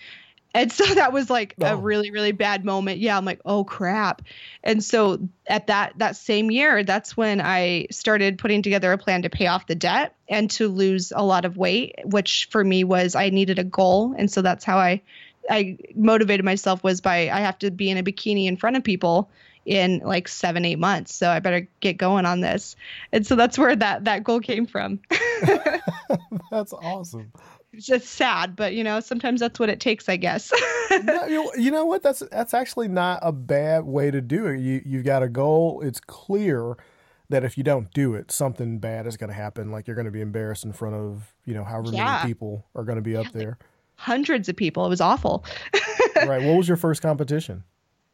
And 0.57 0.73
so 0.73 0.85
that 0.95 1.13
was 1.13 1.29
like 1.29 1.55
oh. 1.61 1.67
a 1.67 1.77
really, 1.77 2.11
really 2.11 2.33
bad 2.33 2.65
moment. 2.65 2.99
Yeah, 2.99 3.17
I'm 3.17 3.25
like, 3.25 3.41
oh 3.45 3.63
crap. 3.63 4.23
And 4.65 4.83
so 4.83 5.29
at 5.47 5.67
that 5.67 5.93
that 5.99 6.17
same 6.17 6.51
year, 6.51 6.83
that's 6.83 7.17
when 7.17 7.41
I 7.41 7.87
started 7.91 8.39
putting 8.39 8.63
together 8.63 8.91
a 8.93 8.99
plan 8.99 9.23
to 9.23 9.31
pay 9.31 9.47
off 9.47 9.67
the 9.67 9.75
debt 9.75 10.17
and 10.29 10.51
to 10.53 10.69
lose 10.69 11.13
a 11.15 11.23
lot 11.23 11.45
of 11.45 11.57
weight, 11.57 11.97
which 12.05 12.49
for 12.51 12.65
me 12.65 12.85
was 12.85 13.15
I 13.15 13.29
needed 13.29 13.59
a 13.59 13.65
goal. 13.65 14.15
And 14.17 14.31
so 14.31 14.43
that's 14.43 14.65
how 14.65 14.79
I 14.79 15.03
I 15.49 15.79
motivated 15.95 16.45
myself 16.45 16.83
was 16.83 17.01
by 17.03 17.29
I 17.29 17.41
have 17.41 17.59
to 17.61 17.71
be 17.71 17.91
in 17.91 17.99
a 17.99 18.03
bikini 18.03 18.47
in 18.47 18.57
front 18.57 18.77
of 18.77 18.83
people 18.83 19.31
in 19.67 19.99
like 20.05 20.29
seven 20.29 20.65
eight 20.65 20.79
months 20.79 21.13
so 21.13 21.29
i 21.29 21.41
better 21.41 21.67
get 21.81 21.97
going 21.99 22.25
on 22.25 22.41
this 22.41 22.77
and 23.11 23.27
so 23.27 23.35
that's 23.35 23.59
where 23.59 23.75
that 23.75 24.05
that 24.05 24.23
goal 24.23 24.39
came 24.39 24.65
from 24.65 25.01
that's 26.53 26.73
awesome 26.73 27.33
it's 27.77 27.87
just 27.87 28.07
sad 28.07 28.57
but 28.57 28.75
you 28.75 28.83
know 28.83 29.01
sometimes 29.01 29.41
that's 29.41 29.61
what 29.61 29.69
it 29.69 29.81
takes 29.81 30.09
i 30.09 30.17
guess. 30.17 30.53
You, 31.29 31.51
you 31.59 31.71
know 31.73 31.85
what? 31.85 32.03
That's 32.03 32.23
that's 32.31 32.55
actually 32.55 32.89
not 32.89 33.19
a 33.23 33.33
bad 33.33 33.85
way 33.85 34.11
to 34.11 34.21
do 34.21 34.47
it. 34.47 34.61
You 34.61 34.83
you've 34.85 35.05
got 35.05 35.23
a 35.23 35.29
goal. 35.29 35.83
It's 35.83 36.01
clear 36.01 36.77
that 37.29 37.45
if 37.45 37.59
you 37.59 37.65
don't 37.65 37.93
do 37.93 38.15
it 38.15 38.31
something 38.31 38.79
bad 38.79 39.07
is 39.07 39.17
going 39.17 39.29
to 39.29 39.35
happen. 39.35 39.73
Like 39.73 39.87
you're 39.87 39.97
going 39.97 40.07
to 40.07 40.13
be 40.13 40.21
embarrassed 40.21 40.65
in 40.65 40.73
front 40.73 40.95
of 40.95 41.35
you 41.45 41.55
know 41.55 41.65
however 41.65 41.91
yeah. 41.91 42.19
many 42.19 42.29
people 42.29 42.65
are 42.75 42.85
going 42.85 42.97
to 42.97 43.03
be 43.03 43.17
up 43.17 43.33
there. 43.33 43.59
hundreds 43.97 44.49
of 44.49 44.57
people. 44.57 44.87
It 44.87 44.91
was 44.91 45.01
awful. 45.01 45.45
Right. 46.25 46.43
What 46.43 46.57
was 46.57 46.67
your 46.67 46.79
first 46.79 47.03
competition? 47.03 47.63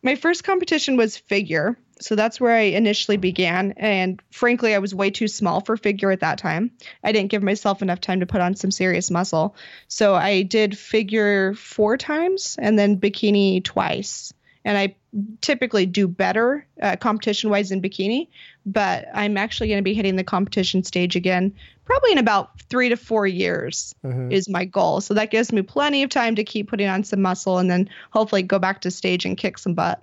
My 0.03 0.17
first 0.17 0.43
competition 0.43 0.97
was 0.97 1.17
figure. 1.17 1.79
So 2.03 2.17
that's 2.17 2.41
where 2.41 2.55
I 2.55 2.63
initially 2.63 3.17
began. 3.17 3.73
And 3.77 4.21
frankly, 4.31 4.75
I 4.75 4.79
was 4.79 4.95
way 4.95 5.11
too 5.11 5.29
small 5.29 5.61
for 5.61 5.77
figure 5.77 6.11
at 6.11 6.21
that 6.21 6.39
time. 6.39 6.73
I 7.03 7.13
didn't 7.13 7.31
give 7.31 7.43
myself 7.43 7.83
enough 7.83 8.01
time 8.01 8.21
to 8.21 8.27
put 8.27 8.41
on 8.41 8.57
some 8.57 8.71
serious 8.71 9.11
muscle. 9.11 9.55
So 9.89 10.15
I 10.15 10.43
did 10.43 10.77
figure 10.77 11.55
four 11.55 11.97
times 11.97 12.57
and 12.61 12.79
then 12.79 12.99
bikini 12.99 13.63
twice 13.63 14.33
and 14.65 14.79
I 14.79 14.95
typically 15.41 15.87
do 15.87 16.07
better 16.07 16.67
uh, 16.81 16.97
competition 16.97 17.51
wise 17.51 17.73
in 17.73 17.83
bikini, 17.83 18.29
but 18.65 19.07
I'm 19.13 19.37
actually 19.37 19.69
going 19.69 19.79
to 19.79 19.83
be 19.83 19.93
hitting 19.93 20.17
the 20.17 20.25
competition 20.25 20.85
stage 20.85 21.17
again 21.17 21.53
probably 21.85 22.13
in 22.13 22.19
about 22.19 22.61
three 22.71 22.89
to 22.89 22.97
four 22.97 23.27
years 23.27 23.95
mm-hmm. 24.05 24.31
is 24.31 24.49
my 24.49 24.65
goal. 24.65 25.01
So 25.01 25.15
that 25.15 25.31
gives 25.31 25.53
me 25.53 25.63
plenty 25.63 26.03
of 26.03 26.11
time 26.11 26.37
to 26.37 26.45
keep 26.45 26.69
putting 26.69 26.89
on 26.89 27.05
some 27.05 27.23
muscle 27.23 27.59
and 27.59 27.71
then 27.71 27.91
hopefully 28.11 28.43
go 28.43 28.59
back 28.59 28.83
to 28.83 28.91
stage 28.91 29.25
and 29.25 29.37
kick 29.37 29.59
some 29.59 29.75
butt. 29.75 30.03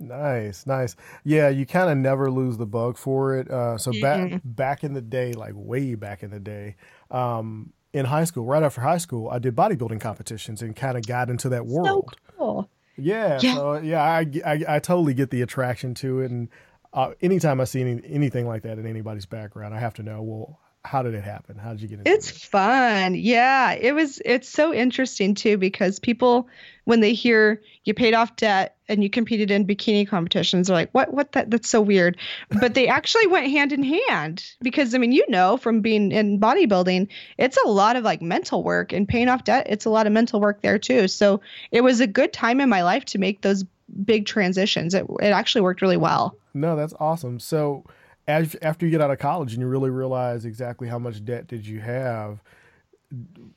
Nice, 0.00 0.66
nice. 0.66 0.96
Yeah, 1.24 1.50
you 1.50 1.66
kind 1.66 1.90
of 1.90 1.98
never 1.98 2.30
lose 2.30 2.56
the 2.56 2.66
bug 2.66 2.96
for 2.96 3.36
it. 3.36 3.50
Uh, 3.50 3.76
so 3.76 3.92
mm-hmm. 3.92 4.00
back 4.00 4.40
back 4.44 4.84
in 4.84 4.94
the 4.94 5.02
day, 5.02 5.34
like 5.34 5.52
way 5.54 5.94
back 5.94 6.22
in 6.22 6.30
the 6.30 6.40
day, 6.40 6.76
um, 7.10 7.72
in 7.92 8.06
high 8.06 8.24
school, 8.24 8.46
right 8.46 8.62
after 8.62 8.80
high 8.80 8.98
school, 8.98 9.28
I 9.28 9.38
did 9.38 9.54
bodybuilding 9.54 10.00
competitions 10.00 10.62
and 10.62 10.74
kind 10.74 10.96
of 10.96 11.06
got 11.06 11.28
into 11.28 11.50
that 11.50 11.66
world. 11.66 12.14
So 12.16 12.32
cool. 12.38 12.70
Yeah, 12.96 13.38
yeah. 13.42 13.54
So 13.54 13.78
yeah, 13.78 14.02
I, 14.02 14.26
I, 14.44 14.64
I 14.68 14.78
totally 14.78 15.14
get 15.14 15.30
the 15.30 15.42
attraction 15.42 15.94
to 15.96 16.20
it, 16.20 16.30
and 16.30 16.48
uh, 16.92 17.12
anytime 17.20 17.60
I 17.60 17.64
see 17.64 17.82
any, 17.82 18.00
anything 18.04 18.46
like 18.46 18.62
that 18.62 18.78
in 18.78 18.86
anybody's 18.86 19.26
background, 19.26 19.74
I 19.74 19.80
have 19.80 19.94
to 19.94 20.02
know. 20.02 20.22
Well, 20.22 20.60
how 20.84 21.02
did 21.02 21.14
it 21.14 21.22
happen? 21.22 21.58
How 21.58 21.70
did 21.70 21.82
you 21.82 21.88
get 21.88 21.98
into 21.98 22.10
it's 22.10 22.30
it? 22.30 22.34
It's 22.34 22.44
fun. 22.44 23.14
Yeah, 23.14 23.72
it 23.72 23.92
was. 23.92 24.20
It's 24.24 24.48
so 24.48 24.72
interesting 24.72 25.34
too 25.34 25.58
because 25.58 25.98
people, 25.98 26.48
when 26.84 27.00
they 27.00 27.12
hear 27.12 27.60
you 27.84 27.92
paid 27.92 28.14
off 28.14 28.34
debt 28.36 28.76
and 28.88 29.02
you 29.02 29.10
competed 29.10 29.50
in 29.50 29.66
bikini 29.66 30.08
competitions, 30.08 30.70
are 30.70 30.74
like, 30.74 30.90
"What? 30.92 31.12
What? 31.12 31.32
That? 31.32 31.50
That's 31.50 31.68
so 31.68 31.82
weird." 31.82 32.16
But 32.60 32.72
they 32.72 32.88
actually 32.88 33.26
went 33.26 33.50
hand 33.50 33.72
in 33.72 33.82
hand 33.82 34.44
because 34.62 34.94
I 34.94 34.98
mean, 34.98 35.12
you 35.12 35.24
know, 35.28 35.58
from 35.58 35.82
being 35.82 36.12
in 36.12 36.40
bodybuilding, 36.40 37.08
it's 37.36 37.58
a 37.62 37.68
lot 37.68 37.96
of 37.96 38.04
like 38.04 38.22
mental 38.22 38.64
work 38.64 38.92
and 38.92 39.06
paying 39.06 39.28
off 39.28 39.44
debt. 39.44 39.66
It's 39.68 39.84
a 39.84 39.90
lot 39.90 40.06
of 40.06 40.14
mental 40.14 40.40
work 40.40 40.62
there 40.62 40.78
too. 40.78 41.08
So 41.08 41.42
it 41.72 41.82
was 41.82 42.00
a 42.00 42.06
good 42.06 42.32
time 42.32 42.58
in 42.58 42.70
my 42.70 42.82
life 42.82 43.04
to 43.06 43.18
make 43.18 43.42
those 43.42 43.64
big 44.04 44.24
transitions. 44.24 44.94
It 44.94 45.04
it 45.20 45.26
actually 45.26 45.62
worked 45.62 45.82
really 45.82 45.98
well. 45.98 46.36
No, 46.54 46.74
that's 46.74 46.94
awesome. 46.98 47.38
So 47.38 47.84
as, 48.30 48.56
after 48.62 48.86
you 48.86 48.92
get 48.92 49.00
out 49.00 49.10
of 49.10 49.18
college 49.18 49.52
and 49.52 49.60
you 49.60 49.68
really 49.68 49.90
realize 49.90 50.44
exactly 50.44 50.88
how 50.88 50.98
much 50.98 51.24
debt 51.24 51.46
did 51.46 51.66
you 51.66 51.80
have, 51.80 52.42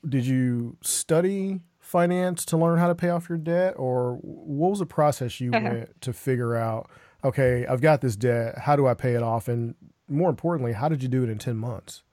did 0.08 0.26
you 0.26 0.78
study 0.82 1.62
finance 1.80 2.44
to 2.46 2.58
learn 2.58 2.80
how 2.80 2.88
to 2.88 2.96
pay 2.96 3.10
off 3.10 3.30
your 3.30 3.38
debt, 3.38 3.76
or 3.78 4.18
what 4.22 4.72
was 4.72 4.80
the 4.80 4.86
process 4.86 5.40
you 5.40 5.52
uh-huh. 5.54 5.70
went 5.70 6.02
to 6.02 6.14
figure 6.14 6.56
out? 6.56 6.90
Okay, 7.24 7.66
I've 7.66 7.82
got 7.82 8.02
this 8.02 8.16
debt. 8.16 8.58
How 8.58 8.76
do 8.76 8.88
I 8.88 8.94
pay 8.94 9.14
it 9.14 9.24
off? 9.24 9.48
And 9.48 9.76
more 10.10 10.30
importantly, 10.30 10.74
how 10.74 10.90
did 10.90 11.04
you 11.04 11.10
do 11.10 11.24
it 11.24 11.30
in 11.30 11.38
ten 11.38 11.56
months? 11.56 12.04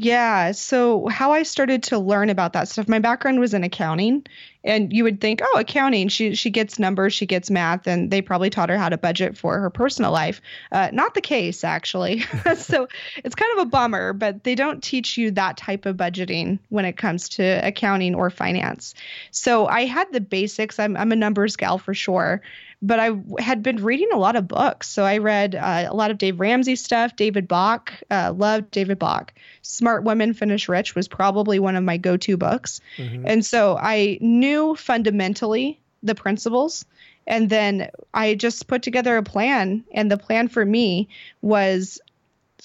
Yeah. 0.00 0.52
So, 0.52 1.08
how 1.08 1.32
I 1.32 1.42
started 1.42 1.82
to 1.84 1.98
learn 1.98 2.30
about 2.30 2.52
that 2.52 2.68
stuff, 2.68 2.88
my 2.88 3.00
background 3.00 3.40
was 3.40 3.52
in 3.52 3.64
accounting. 3.64 4.24
And 4.64 4.92
you 4.92 5.04
would 5.04 5.20
think, 5.20 5.40
oh, 5.42 5.58
accounting, 5.58 6.08
she, 6.08 6.34
she 6.34 6.50
gets 6.50 6.78
numbers, 6.78 7.14
she 7.14 7.26
gets 7.26 7.50
math, 7.50 7.86
and 7.86 8.10
they 8.10 8.20
probably 8.20 8.50
taught 8.50 8.68
her 8.70 8.76
how 8.76 8.88
to 8.88 8.98
budget 8.98 9.38
for 9.38 9.58
her 9.58 9.70
personal 9.70 10.10
life. 10.10 10.40
Uh, 10.72 10.90
not 10.92 11.14
the 11.14 11.20
case, 11.20 11.62
actually. 11.62 12.20
so, 12.56 12.88
it's 13.24 13.34
kind 13.34 13.58
of 13.58 13.66
a 13.66 13.70
bummer, 13.70 14.12
but 14.12 14.44
they 14.44 14.54
don't 14.54 14.82
teach 14.82 15.16
you 15.16 15.30
that 15.32 15.56
type 15.56 15.86
of 15.86 15.96
budgeting 15.96 16.58
when 16.68 16.84
it 16.84 16.96
comes 16.96 17.28
to 17.30 17.42
accounting 17.42 18.14
or 18.14 18.30
finance. 18.30 18.94
So, 19.30 19.66
I 19.66 19.84
had 19.84 20.12
the 20.12 20.20
basics. 20.20 20.78
I'm, 20.78 20.96
I'm 20.96 21.12
a 21.12 21.16
numbers 21.16 21.56
gal 21.56 21.78
for 21.78 21.94
sure 21.94 22.42
but 22.80 23.00
I 23.00 23.10
had 23.38 23.62
been 23.62 23.82
reading 23.82 24.10
a 24.12 24.18
lot 24.18 24.36
of 24.36 24.46
books. 24.46 24.88
So 24.88 25.04
I 25.04 25.18
read 25.18 25.54
uh, 25.54 25.86
a 25.88 25.94
lot 25.94 26.10
of 26.10 26.18
Dave 26.18 26.38
Ramsey 26.38 26.76
stuff, 26.76 27.16
David 27.16 27.48
Bach, 27.48 27.92
uh, 28.10 28.32
loved 28.36 28.70
David 28.70 28.98
Bach. 28.98 29.32
Smart 29.62 30.04
Women 30.04 30.32
Finish 30.32 30.68
Rich 30.68 30.94
was 30.94 31.08
probably 31.08 31.58
one 31.58 31.74
of 31.74 31.82
my 31.82 31.96
go 31.96 32.16
to 32.16 32.36
books. 32.36 32.80
Mm-hmm. 32.96 33.24
And 33.26 33.44
so 33.44 33.76
I 33.76 34.18
knew 34.20 34.47
fundamentally 34.76 35.80
the 36.02 36.14
principles. 36.14 36.84
And 37.26 37.50
then 37.50 37.90
I 38.14 38.34
just 38.34 38.66
put 38.66 38.82
together 38.82 39.16
a 39.16 39.22
plan. 39.22 39.84
And 39.92 40.10
the 40.10 40.16
plan 40.16 40.48
for 40.48 40.64
me 40.64 41.08
was 41.42 42.00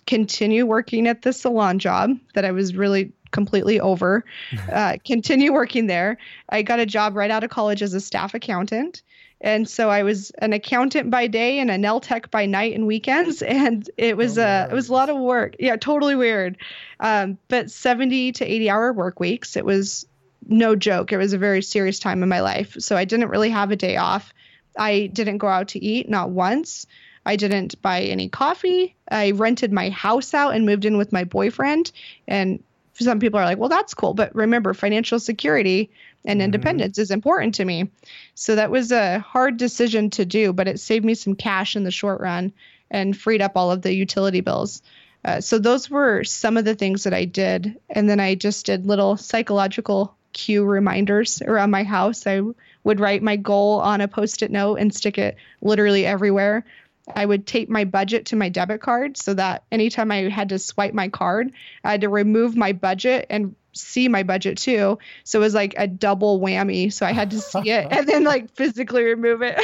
continue 0.07 0.65
working 0.65 1.07
at 1.07 1.21
the 1.21 1.33
salon 1.33 1.79
job 1.79 2.17
that 2.33 2.45
I 2.45 2.51
was 2.51 2.75
really 2.75 3.11
completely 3.31 3.79
over, 3.79 4.23
uh, 4.71 4.97
continue 5.05 5.51
working 5.51 5.87
there. 5.87 6.17
I 6.49 6.61
got 6.61 6.79
a 6.79 6.85
job 6.85 7.15
right 7.15 7.31
out 7.31 7.43
of 7.43 7.49
college 7.49 7.81
as 7.81 7.93
a 7.93 8.01
staff 8.01 8.33
accountant. 8.33 9.01
And 9.41 9.67
so 9.67 9.89
I 9.89 10.03
was 10.03 10.31
an 10.37 10.53
accountant 10.53 11.11
by 11.11 11.27
day 11.27 11.59
and 11.59 11.69
a 11.69 11.77
nail 11.77 11.99
tech 11.99 12.31
by 12.31 12.45
night 12.45 12.75
and 12.75 12.87
weekends, 12.87 13.41
and 13.41 13.89
it 13.97 14.15
was 14.15 14.37
oh, 14.37 14.43
uh, 14.43 14.69
it 14.71 14.73
was 14.73 14.87
a 14.87 14.93
lot 14.93 15.09
of 15.09 15.17
work. 15.17 15.57
Yeah, 15.59 15.75
totally 15.75 16.15
weird. 16.15 16.57
Um, 17.01 17.37
but 17.49 17.69
70 17.69 18.31
to 18.33 18.45
80 18.45 18.69
hour 18.69 18.93
work 18.93 19.19
weeks. 19.19 19.57
It 19.57 19.65
was 19.65 20.05
no 20.47 20.75
joke. 20.75 21.12
It 21.12 21.17
was 21.17 21.33
a 21.33 21.38
very 21.38 21.62
serious 21.62 22.00
time 22.00 22.23
in 22.23 22.29
my 22.29 22.41
life. 22.41 22.75
So 22.79 22.95
I 22.95 23.05
didn't 23.05 23.29
really 23.29 23.50
have 23.50 23.71
a 23.71 23.75
day 23.75 23.97
off. 23.97 24.33
I 24.77 25.07
didn't 25.07 25.38
go 25.38 25.47
out 25.47 25.69
to 25.69 25.83
eat, 25.83 26.09
not 26.09 26.29
once. 26.29 26.88
I 27.25 27.35
didn't 27.35 27.81
buy 27.81 28.01
any 28.01 28.29
coffee. 28.29 28.95
I 29.09 29.31
rented 29.31 29.71
my 29.71 29.89
house 29.89 30.33
out 30.33 30.55
and 30.55 30.65
moved 30.65 30.85
in 30.85 30.97
with 30.97 31.13
my 31.13 31.23
boyfriend. 31.23 31.91
And 32.27 32.63
some 32.93 33.19
people 33.19 33.39
are 33.39 33.45
like, 33.45 33.57
well, 33.57 33.69
that's 33.69 33.93
cool. 33.93 34.13
But 34.13 34.35
remember, 34.35 34.73
financial 34.73 35.19
security 35.19 35.89
and 36.25 36.39
mm-hmm. 36.39 36.45
independence 36.45 36.97
is 36.97 37.12
important 37.12 37.55
to 37.55 37.65
me. 37.65 37.89
So 38.35 38.55
that 38.55 38.71
was 38.71 38.91
a 38.91 39.19
hard 39.19 39.57
decision 39.57 40.09
to 40.12 40.25
do, 40.25 40.53
but 40.53 40.67
it 40.67 40.79
saved 40.79 41.05
me 41.05 41.15
some 41.15 41.35
cash 41.35 41.75
in 41.75 41.83
the 41.83 41.91
short 41.91 42.19
run 42.19 42.53
and 42.91 43.17
freed 43.17 43.41
up 43.41 43.53
all 43.55 43.71
of 43.71 43.81
the 43.81 43.93
utility 43.93 44.41
bills. 44.41 44.81
Uh, 45.25 45.39
so 45.39 45.57
those 45.57 45.89
were 45.89 46.23
some 46.23 46.57
of 46.57 46.65
the 46.65 46.75
things 46.75 47.03
that 47.03 47.13
I 47.13 47.25
did. 47.25 47.79
And 47.89 48.09
then 48.09 48.19
I 48.19 48.35
just 48.35 48.65
did 48.65 48.85
little 48.85 49.17
psychological 49.17 50.15
cue 50.33 50.63
reminders 50.63 51.41
around 51.41 51.71
my 51.71 51.83
house. 51.83 52.25
I 52.27 52.41
would 52.83 52.99
write 52.99 53.23
my 53.23 53.35
goal 53.35 53.79
on 53.79 54.01
a 54.01 54.07
post 54.07 54.43
it 54.43 54.51
note 54.51 54.75
and 54.75 54.93
stick 54.93 55.17
it 55.17 55.37
literally 55.61 56.05
everywhere. 56.05 56.65
I 57.13 57.25
would 57.25 57.45
tape 57.45 57.69
my 57.69 57.83
budget 57.83 58.27
to 58.27 58.35
my 58.35 58.49
debit 58.49 58.81
card 58.81 59.17
so 59.17 59.33
that 59.33 59.63
anytime 59.71 60.11
I 60.11 60.29
had 60.29 60.49
to 60.49 60.59
swipe 60.59 60.93
my 60.93 61.09
card, 61.09 61.51
I 61.83 61.91
had 61.91 62.01
to 62.01 62.09
remove 62.09 62.55
my 62.55 62.71
budget 62.71 63.27
and 63.29 63.55
see 63.73 64.07
my 64.07 64.23
budget 64.23 64.57
too. 64.57 64.99
So 65.23 65.39
it 65.39 65.43
was 65.43 65.53
like 65.53 65.75
a 65.77 65.87
double 65.87 66.39
whammy. 66.39 66.93
So 66.93 67.05
I 67.05 67.11
had 67.11 67.31
to 67.31 67.39
see 67.39 67.71
it 67.71 67.87
and 67.91 68.07
then 68.07 68.23
like 68.23 68.51
physically 68.55 69.03
remove 69.03 69.41
it. 69.41 69.59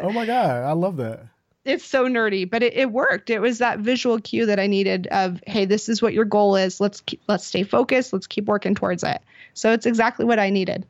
oh 0.00 0.12
my 0.12 0.26
God. 0.26 0.62
I 0.62 0.72
love 0.72 0.98
that. 0.98 1.26
It's 1.66 1.84
so 1.84 2.06
nerdy, 2.06 2.48
but 2.48 2.62
it, 2.62 2.74
it 2.74 2.90
worked. 2.90 3.30
It 3.30 3.40
was 3.40 3.58
that 3.58 3.80
visual 3.80 4.20
cue 4.20 4.46
that 4.46 4.60
I 4.60 4.66
needed 4.66 5.06
of, 5.08 5.40
hey, 5.46 5.64
this 5.64 5.88
is 5.88 6.00
what 6.00 6.14
your 6.14 6.24
goal 6.24 6.56
is. 6.56 6.80
Let's 6.80 7.00
keep, 7.00 7.20
let's 7.28 7.44
stay 7.44 7.62
focused. 7.62 8.12
Let's 8.12 8.26
keep 8.26 8.46
working 8.46 8.74
towards 8.74 9.02
it. 9.02 9.20
So 9.54 9.72
it's 9.72 9.86
exactly 9.86 10.24
what 10.24 10.38
I 10.38 10.50
needed. 10.50 10.86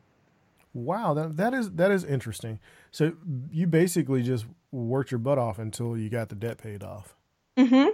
Wow, 0.73 1.13
that 1.15 1.37
that 1.37 1.53
is 1.53 1.71
that 1.71 1.89
is 1.89 2.03
interesting. 2.03 2.59
So 2.91 3.13
you 3.51 3.65
basically 3.65 4.21
just 4.21 4.45
worked 4.71 5.11
your 5.11 5.19
butt 5.19 5.39
off 5.39 5.57
until 5.57 5.97
you 5.97 6.09
got 6.09 6.29
the 6.29 6.35
debt 6.35 6.59
paid 6.59 6.83
off. 6.83 7.15
Mm-hmm 7.57 7.89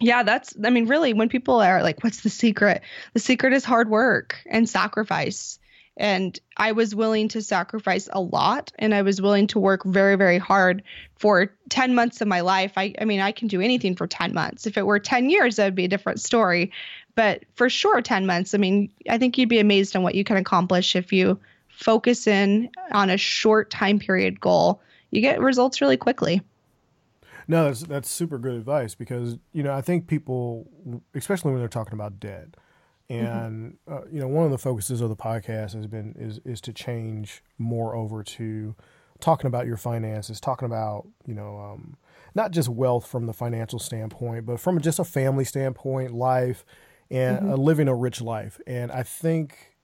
yeah, 0.00 0.22
that's, 0.22 0.54
I 0.64 0.70
mean, 0.70 0.86
really, 0.86 1.12
when 1.12 1.28
people 1.28 1.60
are 1.60 1.82
like, 1.82 2.02
what's 2.04 2.20
the 2.20 2.30
secret? 2.30 2.82
The 3.14 3.20
secret 3.20 3.52
is 3.52 3.64
hard 3.64 3.88
work 3.88 4.36
and 4.46 4.68
sacrifice. 4.68 5.58
And 5.98 6.38
I 6.56 6.72
was 6.72 6.94
willing 6.94 7.28
to 7.28 7.42
sacrifice 7.42 8.08
a 8.12 8.20
lot 8.20 8.72
and 8.78 8.94
I 8.94 9.02
was 9.02 9.20
willing 9.20 9.48
to 9.48 9.58
work 9.58 9.84
very, 9.84 10.14
very 10.16 10.38
hard 10.38 10.82
for 11.16 11.52
10 11.68 11.94
months 11.94 12.20
of 12.20 12.28
my 12.28 12.40
life. 12.40 12.72
I, 12.76 12.94
I 13.00 13.04
mean, 13.04 13.20
I 13.20 13.32
can 13.32 13.48
do 13.48 13.60
anything 13.60 13.96
for 13.96 14.06
10 14.06 14.32
months. 14.32 14.66
If 14.66 14.78
it 14.78 14.86
were 14.86 15.00
10 15.00 15.28
years, 15.28 15.56
that 15.56 15.64
would 15.64 15.74
be 15.74 15.84
a 15.84 15.88
different 15.88 16.20
story. 16.20 16.70
But 17.16 17.42
for 17.56 17.68
sure, 17.68 18.00
10 18.00 18.26
months, 18.26 18.54
I 18.54 18.58
mean, 18.58 18.90
I 19.10 19.18
think 19.18 19.36
you'd 19.36 19.48
be 19.48 19.58
amazed 19.58 19.96
on 19.96 20.04
what 20.04 20.14
you 20.14 20.22
can 20.22 20.36
accomplish 20.36 20.94
if 20.94 21.12
you 21.12 21.38
focus 21.68 22.26
in 22.26 22.70
on 22.92 23.10
a 23.10 23.16
short 23.16 23.70
time 23.70 23.98
period 23.98 24.40
goal, 24.40 24.80
you 25.10 25.20
get 25.20 25.40
results 25.40 25.80
really 25.80 25.96
quickly. 25.96 26.42
No, 27.46 27.64
that's 27.64 27.80
that's 27.80 28.10
super 28.10 28.38
good 28.38 28.54
advice 28.54 28.94
because 28.94 29.38
you 29.52 29.62
know 29.62 29.72
I 29.72 29.80
think 29.80 30.06
people, 30.06 30.68
especially 31.14 31.52
when 31.52 31.60
they're 31.60 31.68
talking 31.68 31.94
about 31.94 32.20
debt. 32.20 32.48
And 33.08 33.78
mm-hmm. 33.88 33.92
uh, 33.92 34.00
you 34.10 34.20
know 34.20 34.28
one 34.28 34.44
of 34.44 34.50
the 34.50 34.58
focuses 34.58 35.00
of 35.00 35.08
the 35.08 35.16
podcast 35.16 35.74
has 35.74 35.86
been 35.86 36.14
is 36.18 36.40
is 36.44 36.60
to 36.62 36.72
change 36.72 37.42
more 37.58 37.94
over 37.94 38.22
to 38.22 38.74
talking 39.20 39.48
about 39.48 39.66
your 39.66 39.76
finances, 39.76 40.40
talking 40.40 40.66
about 40.66 41.06
you 41.26 41.34
know 41.34 41.58
um, 41.58 41.96
not 42.34 42.50
just 42.50 42.68
wealth 42.68 43.06
from 43.06 43.26
the 43.26 43.32
financial 43.32 43.78
standpoint, 43.78 44.46
but 44.46 44.60
from 44.60 44.80
just 44.80 44.98
a 44.98 45.04
family 45.04 45.44
standpoint, 45.44 46.12
life, 46.12 46.64
and 47.10 47.38
mm-hmm. 47.38 47.52
uh, 47.52 47.56
living 47.56 47.88
a 47.88 47.94
rich 47.94 48.20
life. 48.20 48.60
And 48.66 48.92
I 48.92 49.02
think 49.02 49.74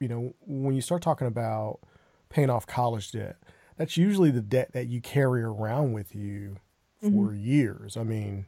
you 0.00 0.08
know 0.08 0.34
when 0.40 0.74
you 0.74 0.80
start 0.80 1.02
talking 1.02 1.26
about 1.26 1.80
paying 2.28 2.50
off 2.50 2.66
college 2.66 3.12
debt, 3.12 3.36
that's 3.76 3.96
usually 3.96 4.30
the 4.30 4.42
debt 4.42 4.72
that 4.72 4.86
you 4.86 5.00
carry 5.00 5.42
around 5.42 5.92
with 5.92 6.14
you 6.14 6.56
for 7.00 7.08
mm-hmm. 7.08 7.36
years. 7.36 7.96
I 7.96 8.02
mean, 8.02 8.46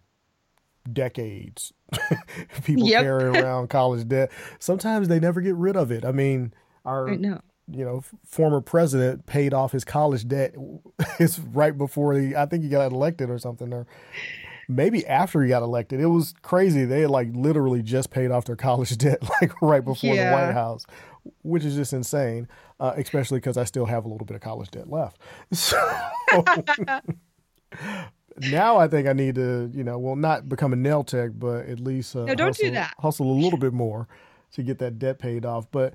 decades. 0.93 1.73
People 2.65 2.89
yep. 2.89 3.03
carry 3.03 3.25
around 3.39 3.69
college 3.69 4.07
debt. 4.09 4.31
Sometimes 4.59 5.09
they 5.09 5.21
never 5.21 5.41
get 5.41 5.55
rid 5.55 5.77
of 5.77 5.91
it. 5.91 6.05
I 6.05 6.13
mean, 6.13 6.53
our 6.85 7.09
you 7.69 7.85
know 7.85 8.03
former 8.25 8.61
president 8.61 9.27
paid 9.27 9.53
off 9.53 9.73
his 9.73 9.85
college 9.85 10.27
debt. 10.27 10.55
it's 11.19 11.39
right 11.39 11.77
before 11.77 12.15
he, 12.15 12.35
I 12.35 12.47
think 12.47 12.63
he 12.63 12.69
got 12.69 12.93
elected 12.93 13.31
or 13.31 13.39
something, 13.39 13.73
or 13.73 13.87
maybe 14.69 15.07
after 15.07 15.43
he 15.43 15.49
got 15.49 15.63
elected. 15.63 16.01
It 16.01 16.07
was 16.07 16.35
crazy. 16.43 16.85
They 16.85 17.03
had 17.03 17.11
like 17.11 17.29
literally 17.33 17.83
just 17.83 18.11
paid 18.11 18.31
off 18.31 18.45
their 18.45 18.57
college 18.57 18.97
debt 18.99 19.23
like 19.41 19.61
right 19.63 19.85
before 19.85 20.15
yeah. 20.15 20.31
the 20.31 20.37
White 20.37 20.53
House, 20.53 20.87
which 21.43 21.65
is 21.65 21.75
just 21.77 21.93
insane. 21.93 22.49
Uh, 22.79 22.93
especially 22.99 23.39
because 23.39 23.57
I 23.57 23.65
still 23.65 23.87
have 23.87 24.05
a 24.05 24.09
little 24.09 24.27
bit 24.27 24.35
of 24.35 24.43
college 24.43 24.71
debt 24.71 24.91
left. 24.91 25.19
So 25.53 25.79
now 28.41 28.77
I 28.77 28.89
think 28.89 29.09
I 29.09 29.13
need 29.13 29.35
to, 29.37 29.71
you 29.73 29.85
know, 29.85 29.99
well, 29.99 30.17
not 30.17 30.49
become 30.49 30.73
a 30.73 30.77
nail 30.77 31.05
tech, 31.05 31.31
but 31.35 31.67
at 31.67 31.81
least 31.81 32.15
uh, 32.17 32.25
no, 32.25 32.35
don't 32.35 32.49
hustle, 32.49 32.65
do 32.67 32.71
that. 32.73 32.95
hustle 32.99 33.31
a 33.31 33.39
little 33.39 33.59
bit 33.59 33.73
more 33.73 34.09
to 34.53 34.63
get 34.63 34.79
that 34.79 34.99
debt 34.99 35.19
paid 35.19 35.45
off. 35.45 35.71
But 35.71 35.93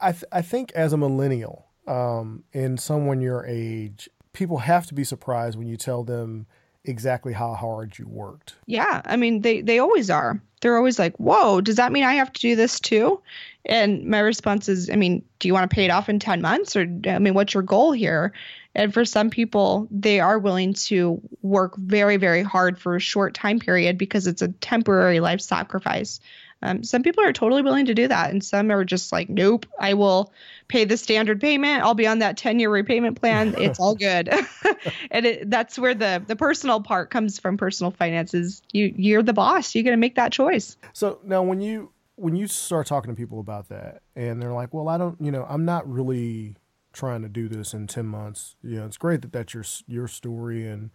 I, 0.00 0.12
th- 0.12 0.24
I 0.32 0.42
think 0.42 0.72
as 0.72 0.92
a 0.92 0.96
millennial 0.96 1.66
um, 1.86 2.44
and 2.52 2.78
someone 2.78 3.20
your 3.20 3.44
age, 3.46 4.08
people 4.32 4.58
have 4.58 4.86
to 4.86 4.94
be 4.94 5.04
surprised 5.04 5.58
when 5.58 5.66
you 5.66 5.76
tell 5.76 6.04
them 6.04 6.46
exactly 6.88 7.32
how 7.32 7.54
hard 7.54 7.98
you 7.98 8.06
worked. 8.08 8.56
Yeah, 8.66 9.02
I 9.04 9.16
mean 9.16 9.42
they 9.42 9.60
they 9.60 9.78
always 9.78 10.10
are. 10.10 10.40
They're 10.60 10.76
always 10.76 10.98
like, 10.98 11.16
"Whoa, 11.16 11.60
does 11.60 11.76
that 11.76 11.92
mean 11.92 12.04
I 12.04 12.14
have 12.14 12.32
to 12.32 12.40
do 12.40 12.56
this 12.56 12.80
too?" 12.80 13.20
And 13.68 14.04
my 14.06 14.20
response 14.20 14.68
is, 14.68 14.88
I 14.88 14.96
mean, 14.96 15.22
do 15.38 15.46
you 15.46 15.54
want 15.54 15.70
to 15.70 15.74
pay 15.74 15.84
it 15.84 15.90
off 15.90 16.08
in 16.08 16.18
10 16.18 16.40
months 16.40 16.74
or 16.74 16.88
I 17.06 17.18
mean, 17.18 17.34
what's 17.34 17.52
your 17.52 17.62
goal 17.62 17.92
here? 17.92 18.32
And 18.74 18.94
for 18.94 19.04
some 19.04 19.28
people, 19.28 19.86
they 19.90 20.20
are 20.20 20.38
willing 20.38 20.72
to 20.74 21.20
work 21.42 21.76
very, 21.76 22.16
very 22.16 22.42
hard 22.42 22.78
for 22.78 22.96
a 22.96 23.00
short 23.00 23.34
time 23.34 23.58
period 23.58 23.98
because 23.98 24.26
it's 24.26 24.40
a 24.40 24.48
temporary 24.48 25.20
life 25.20 25.40
sacrifice. 25.40 26.20
Um, 26.62 26.82
some 26.82 27.02
people 27.02 27.24
are 27.24 27.32
totally 27.32 27.62
willing 27.62 27.86
to 27.86 27.94
do 27.94 28.08
that, 28.08 28.30
and 28.30 28.42
some 28.42 28.70
are 28.72 28.84
just 28.84 29.12
like, 29.12 29.28
nope, 29.28 29.66
I 29.78 29.94
will 29.94 30.32
pay 30.66 30.84
the 30.84 30.96
standard 30.96 31.40
payment. 31.40 31.82
I'll 31.82 31.94
be 31.94 32.06
on 32.06 32.18
that 32.18 32.36
10 32.36 32.58
year 32.58 32.70
repayment 32.70 33.20
plan. 33.20 33.54
It's 33.68 33.80
all 33.80 33.94
good. 33.94 34.28
and 35.10 35.26
it, 35.26 35.50
that's 35.50 35.78
where 35.78 35.94
the, 35.94 36.22
the 36.26 36.36
personal 36.36 36.80
part 36.80 37.10
comes 37.10 37.38
from 37.38 37.56
personal 37.56 37.90
finances. 37.90 38.62
You, 38.72 38.92
you're 38.96 39.22
the 39.22 39.32
boss. 39.32 39.74
You're 39.74 39.84
going 39.84 39.96
to 39.96 40.00
make 40.00 40.14
that 40.14 40.32
choice. 40.32 40.76
So 40.94 41.18
now, 41.24 41.42
when 41.42 41.60
you 41.60 41.92
when 42.16 42.34
you 42.34 42.46
start 42.46 42.86
talking 42.86 43.12
to 43.12 43.16
people 43.16 43.40
about 43.40 43.68
that, 43.68 44.02
and 44.16 44.42
they're 44.42 44.52
like, 44.52 44.74
well, 44.74 44.88
I 44.88 44.98
don't, 44.98 45.16
you 45.20 45.30
know, 45.30 45.46
I'm 45.48 45.64
not 45.64 45.88
really 45.90 46.56
trying 46.92 47.22
to 47.22 47.28
do 47.28 47.48
this 47.48 47.74
in 47.74 47.86
10 47.86 48.06
months. 48.06 48.56
You 48.62 48.76
know, 48.80 48.86
it's 48.86 48.96
great 48.96 49.22
that 49.22 49.32
that's 49.32 49.54
your, 49.54 49.64
your 49.86 50.08
story 50.08 50.66
and, 50.66 50.90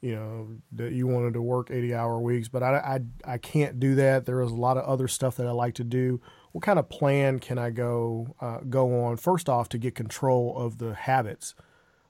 you 0.00 0.14
know, 0.14 0.48
that 0.72 0.92
you 0.92 1.06
wanted 1.06 1.34
to 1.34 1.42
work 1.42 1.70
80 1.70 1.94
hour 1.94 2.18
weeks, 2.20 2.48
but 2.48 2.62
I, 2.62 3.00
I, 3.24 3.32
I 3.34 3.38
can't 3.38 3.78
do 3.78 3.94
that. 3.96 4.24
There 4.24 4.40
is 4.40 4.50
a 4.50 4.56
lot 4.56 4.78
of 4.78 4.84
other 4.84 5.08
stuff 5.08 5.36
that 5.36 5.46
I 5.46 5.50
like 5.50 5.74
to 5.74 5.84
do. 5.84 6.20
What 6.52 6.64
kind 6.64 6.78
of 6.78 6.88
plan 6.88 7.38
can 7.38 7.58
I 7.58 7.70
go, 7.70 8.34
uh, 8.40 8.58
go 8.68 9.04
on 9.04 9.18
first 9.18 9.48
off 9.48 9.68
to 9.70 9.78
get 9.78 9.94
control 9.94 10.56
of 10.56 10.78
the 10.78 10.94
habits 10.94 11.54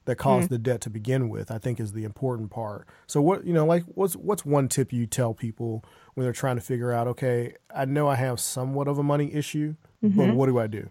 that 0.05 0.15
cause 0.15 0.45
mm-hmm. 0.45 0.53
the 0.53 0.59
debt 0.59 0.81
to 0.81 0.89
begin 0.89 1.27
with? 1.27 1.51
I 1.51 1.57
think 1.57 1.79
is 1.79 1.91
the 1.91 2.05
important 2.05 2.49
part. 2.49 2.87
So 3.07 3.21
what, 3.21 3.45
you 3.45 3.53
know, 3.53 3.65
like 3.65 3.83
what's, 3.87 4.15
what's 4.15 4.45
one 4.45 4.69
tip 4.69 4.93
you 4.93 5.05
tell 5.05 5.33
people 5.33 5.83
when 6.13 6.23
they're 6.23 6.33
trying 6.33 6.55
to 6.55 6.61
figure 6.61 6.93
out, 6.93 7.07
okay, 7.07 7.55
I 7.75 7.85
know 7.85 8.07
I 8.07 8.15
have 8.15 8.39
somewhat 8.39 8.87
of 8.87 8.99
a 8.99 9.03
money 9.03 9.33
issue, 9.33 9.75
mm-hmm. 10.01 10.17
but 10.17 10.33
what 10.33 10.45
do 10.45 10.57
I 10.59 10.67
do? 10.67 10.89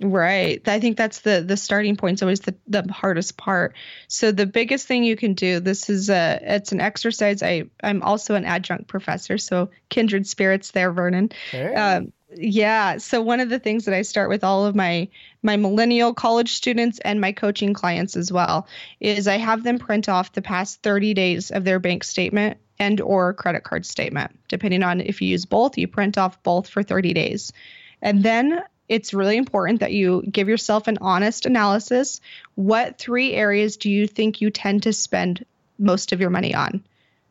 Right. 0.00 0.66
I 0.68 0.78
think 0.78 0.96
that's 0.96 1.20
the 1.20 1.42
the 1.42 1.56
starting 1.56 1.96
point 1.96 2.18
is 2.18 2.22
always 2.22 2.40
the, 2.40 2.54
the 2.68 2.84
hardest 2.92 3.36
part. 3.36 3.74
So 4.06 4.30
the 4.30 4.46
biggest 4.46 4.86
thing 4.86 5.02
you 5.02 5.16
can 5.16 5.34
do, 5.34 5.58
this 5.58 5.90
is 5.90 6.08
a 6.08 6.38
it's 6.40 6.70
an 6.70 6.80
exercise. 6.80 7.42
I 7.42 7.64
I'm 7.82 8.02
also 8.02 8.36
an 8.36 8.44
adjunct 8.44 8.86
professor, 8.86 9.38
so 9.38 9.70
kindred 9.88 10.26
spirits 10.26 10.70
there, 10.70 10.92
Vernon. 10.92 11.32
Hey. 11.50 11.74
Um, 11.74 12.12
yeah. 12.36 12.98
So 12.98 13.20
one 13.22 13.40
of 13.40 13.48
the 13.48 13.58
things 13.58 13.86
that 13.86 13.94
I 13.94 14.02
start 14.02 14.28
with 14.28 14.44
all 14.44 14.66
of 14.66 14.76
my 14.76 15.08
my 15.42 15.56
millennial 15.56 16.14
college 16.14 16.52
students 16.52 17.00
and 17.00 17.20
my 17.20 17.32
coaching 17.32 17.74
clients 17.74 18.16
as 18.16 18.30
well 18.30 18.68
is 19.00 19.26
I 19.26 19.38
have 19.38 19.64
them 19.64 19.78
print 19.80 20.08
off 20.08 20.32
the 20.32 20.42
past 20.42 20.80
30 20.82 21.14
days 21.14 21.50
of 21.50 21.64
their 21.64 21.80
bank 21.80 22.04
statement 22.04 22.58
and 22.78 23.00
or 23.00 23.34
credit 23.34 23.64
card 23.64 23.84
statement. 23.84 24.38
Depending 24.48 24.84
on 24.84 25.00
if 25.00 25.20
you 25.20 25.28
use 25.28 25.44
both, 25.44 25.76
you 25.76 25.88
print 25.88 26.18
off 26.18 26.40
both 26.44 26.68
for 26.68 26.84
30 26.84 27.14
days. 27.14 27.52
And 28.00 28.22
then 28.22 28.62
it's 28.88 29.14
really 29.14 29.36
important 29.36 29.80
that 29.80 29.92
you 29.92 30.22
give 30.30 30.48
yourself 30.48 30.88
an 30.88 30.98
honest 31.00 31.46
analysis. 31.46 32.20
What 32.54 32.98
three 32.98 33.34
areas 33.34 33.76
do 33.76 33.90
you 33.90 34.06
think 34.06 34.40
you 34.40 34.50
tend 34.50 34.84
to 34.84 34.92
spend 34.92 35.44
most 35.78 36.12
of 36.12 36.20
your 36.20 36.30
money 36.30 36.54
on? 36.54 36.82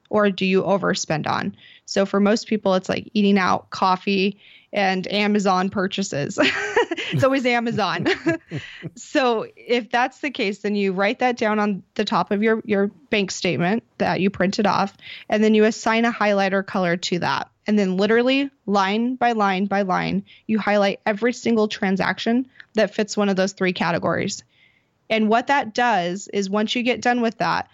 Or 0.10 0.30
do 0.30 0.46
you 0.46 0.64
overspend 0.64 1.28
on? 1.28 1.56
So 1.86 2.06
for 2.06 2.20
most 2.20 2.48
people, 2.48 2.76
it's 2.76 2.90
like 2.90 3.10
eating 3.14 3.38
out, 3.38 3.70
coffee, 3.70 4.38
and 4.74 5.12
Amazon 5.12 5.70
purchases. 5.70 6.38
it's 6.42 7.24
always 7.24 7.46
Amazon. 7.46 8.08
so 8.96 9.46
if 9.56 9.90
that's 9.90 10.20
the 10.20 10.32
case, 10.32 10.60
then 10.60 10.76
you 10.76 10.94
write 10.94 11.20
that 11.20 11.38
down 11.38 11.60
on 11.60 11.84
the 11.96 12.06
top 12.06 12.32
of 12.32 12.44
your, 12.44 12.62
your 12.66 12.88
bank 13.10 13.32
statement 13.32 13.84
that 13.98 14.20
you 14.20 14.30
printed 14.30 14.68
off, 14.68 14.96
and 15.30 15.44
then 15.44 15.54
you 15.54 15.64
assign 15.64 16.06
a 16.06 16.12
highlighter 16.12 16.66
color 16.66 16.98
to 16.98 17.20
that. 17.20 17.50
And 17.66 17.78
then 17.78 17.98
literally 17.98 18.50
line 18.66 19.16
by 19.16 19.34
line 19.34 19.66
by 19.66 19.82
line, 19.82 20.24
you 20.46 20.58
highlight 20.58 21.02
every 21.06 21.34
single 21.34 21.68
transaction 21.68 22.48
that 22.76 22.94
fits 22.94 23.18
one 23.18 23.30
of 23.30 23.36
those 23.36 23.54
three 23.54 23.74
categories. 23.74 24.44
And 25.10 25.30
what 25.30 25.48
that 25.48 25.74
does 25.74 26.28
is 26.28 26.50
once 26.50 26.76
you 26.76 26.84
get 26.84 27.02
done 27.02 27.22
with 27.22 27.38
that, 27.40 27.70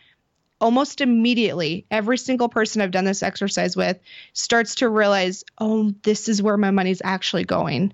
almost 0.61 1.01
immediately, 1.01 1.85
every 1.91 2.17
single 2.17 2.49
person 2.49 2.81
I've 2.81 2.91
done 2.91 3.05
this 3.05 3.23
exercise 3.23 3.75
with 3.75 3.99
starts 4.33 4.75
to 4.75 4.89
realize, 4.89 5.43
oh, 5.59 5.93
this 6.03 6.29
is 6.29 6.41
where 6.41 6.57
my 6.57 6.71
money's 6.71 7.01
actually 7.03 7.43
going. 7.43 7.93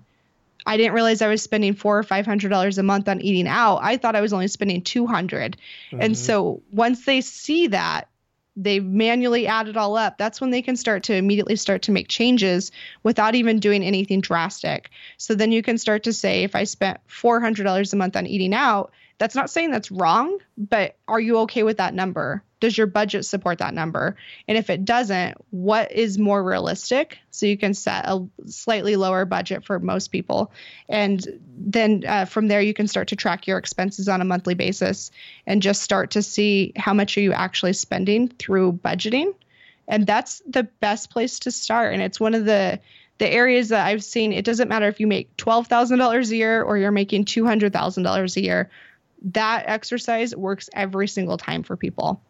I 0.66 0.76
didn't 0.76 0.92
realize 0.92 1.22
I 1.22 1.28
was 1.28 1.42
spending 1.42 1.74
four 1.74 1.98
or 1.98 2.02
five 2.02 2.26
hundred 2.26 2.50
dollars 2.50 2.78
a 2.78 2.82
month 2.82 3.08
on 3.08 3.22
eating 3.22 3.48
out. 3.48 3.78
I 3.82 3.96
thought 3.96 4.14
I 4.14 4.20
was 4.20 4.32
only 4.32 4.48
spending 4.48 4.82
two 4.82 5.06
hundred. 5.06 5.56
Mm-hmm. 5.90 6.02
And 6.02 6.18
so 6.18 6.62
once 6.70 7.06
they 7.06 7.22
see 7.22 7.68
that, 7.68 8.08
they 8.56 8.78
manually 8.78 9.46
add 9.46 9.68
it 9.68 9.76
all 9.76 9.96
up. 9.96 10.18
That's 10.18 10.40
when 10.40 10.50
they 10.50 10.60
can 10.60 10.76
start 10.76 11.04
to 11.04 11.14
immediately 11.14 11.56
start 11.56 11.82
to 11.82 11.92
make 11.92 12.08
changes 12.08 12.72
without 13.02 13.34
even 13.34 13.58
doing 13.58 13.82
anything 13.82 14.20
drastic. 14.20 14.90
So 15.16 15.34
then 15.34 15.50
you 15.50 15.62
can 15.62 15.78
start 15.78 16.02
to 16.02 16.12
say, 16.12 16.42
if 16.42 16.54
I 16.54 16.64
spent 16.64 17.00
four 17.06 17.40
hundred 17.40 17.64
dollars 17.64 17.94
a 17.94 17.96
month 17.96 18.14
on 18.14 18.26
eating 18.26 18.52
out, 18.52 18.92
that's 19.16 19.34
not 19.34 19.50
saying 19.50 19.70
that's 19.70 19.90
wrong, 19.90 20.38
but 20.58 20.96
are 21.08 21.20
you 21.20 21.38
okay 21.38 21.62
with 21.62 21.78
that 21.78 21.94
number? 21.94 22.42
Does 22.60 22.76
your 22.76 22.86
budget 22.86 23.24
support 23.24 23.58
that 23.58 23.74
number? 23.74 24.16
And 24.46 24.56
if 24.56 24.70
it 24.70 24.84
doesn't, 24.84 25.36
what 25.50 25.92
is 25.92 26.18
more 26.18 26.42
realistic? 26.42 27.18
So 27.30 27.46
you 27.46 27.56
can 27.56 27.74
set 27.74 28.04
a 28.06 28.26
slightly 28.46 28.96
lower 28.96 29.24
budget 29.24 29.64
for 29.64 29.78
most 29.78 30.08
people. 30.08 30.52
And 30.88 31.24
then 31.56 32.04
uh, 32.06 32.26
from 32.26 32.48
there, 32.48 32.60
you 32.60 32.74
can 32.74 32.86
start 32.86 33.08
to 33.08 33.16
track 33.16 33.46
your 33.46 33.58
expenses 33.58 34.08
on 34.08 34.20
a 34.20 34.26
monthly 34.26 34.54
basis 34.54 35.10
and 35.46 35.62
just 35.62 35.82
start 35.82 36.12
to 36.12 36.22
see 36.22 36.72
how 36.76 36.94
much 36.94 37.16
are 37.16 37.22
you 37.22 37.32
actually 37.32 37.72
spending 37.72 38.28
through 38.28 38.74
budgeting. 38.74 39.34
And 39.88 40.06
that's 40.06 40.42
the 40.46 40.64
best 40.64 41.10
place 41.10 41.40
to 41.40 41.50
start. 41.50 41.94
And 41.94 42.02
it's 42.02 42.20
one 42.20 42.34
of 42.34 42.44
the 42.44 42.80
the 43.18 43.30
areas 43.30 43.68
that 43.68 43.86
I've 43.86 44.02
seen, 44.02 44.32
it 44.32 44.46
doesn't 44.46 44.68
matter 44.68 44.88
if 44.88 44.98
you 44.98 45.06
make 45.06 45.36
$12,000 45.36 46.30
a 46.30 46.36
year 46.36 46.62
or 46.62 46.78
you're 46.78 46.90
making 46.90 47.26
$200,000 47.26 48.36
a 48.36 48.40
year 48.40 48.70
that 49.22 49.64
exercise 49.66 50.34
works 50.34 50.70
every 50.72 51.08
single 51.08 51.36
time 51.36 51.62
for 51.62 51.76
people. 51.76 52.22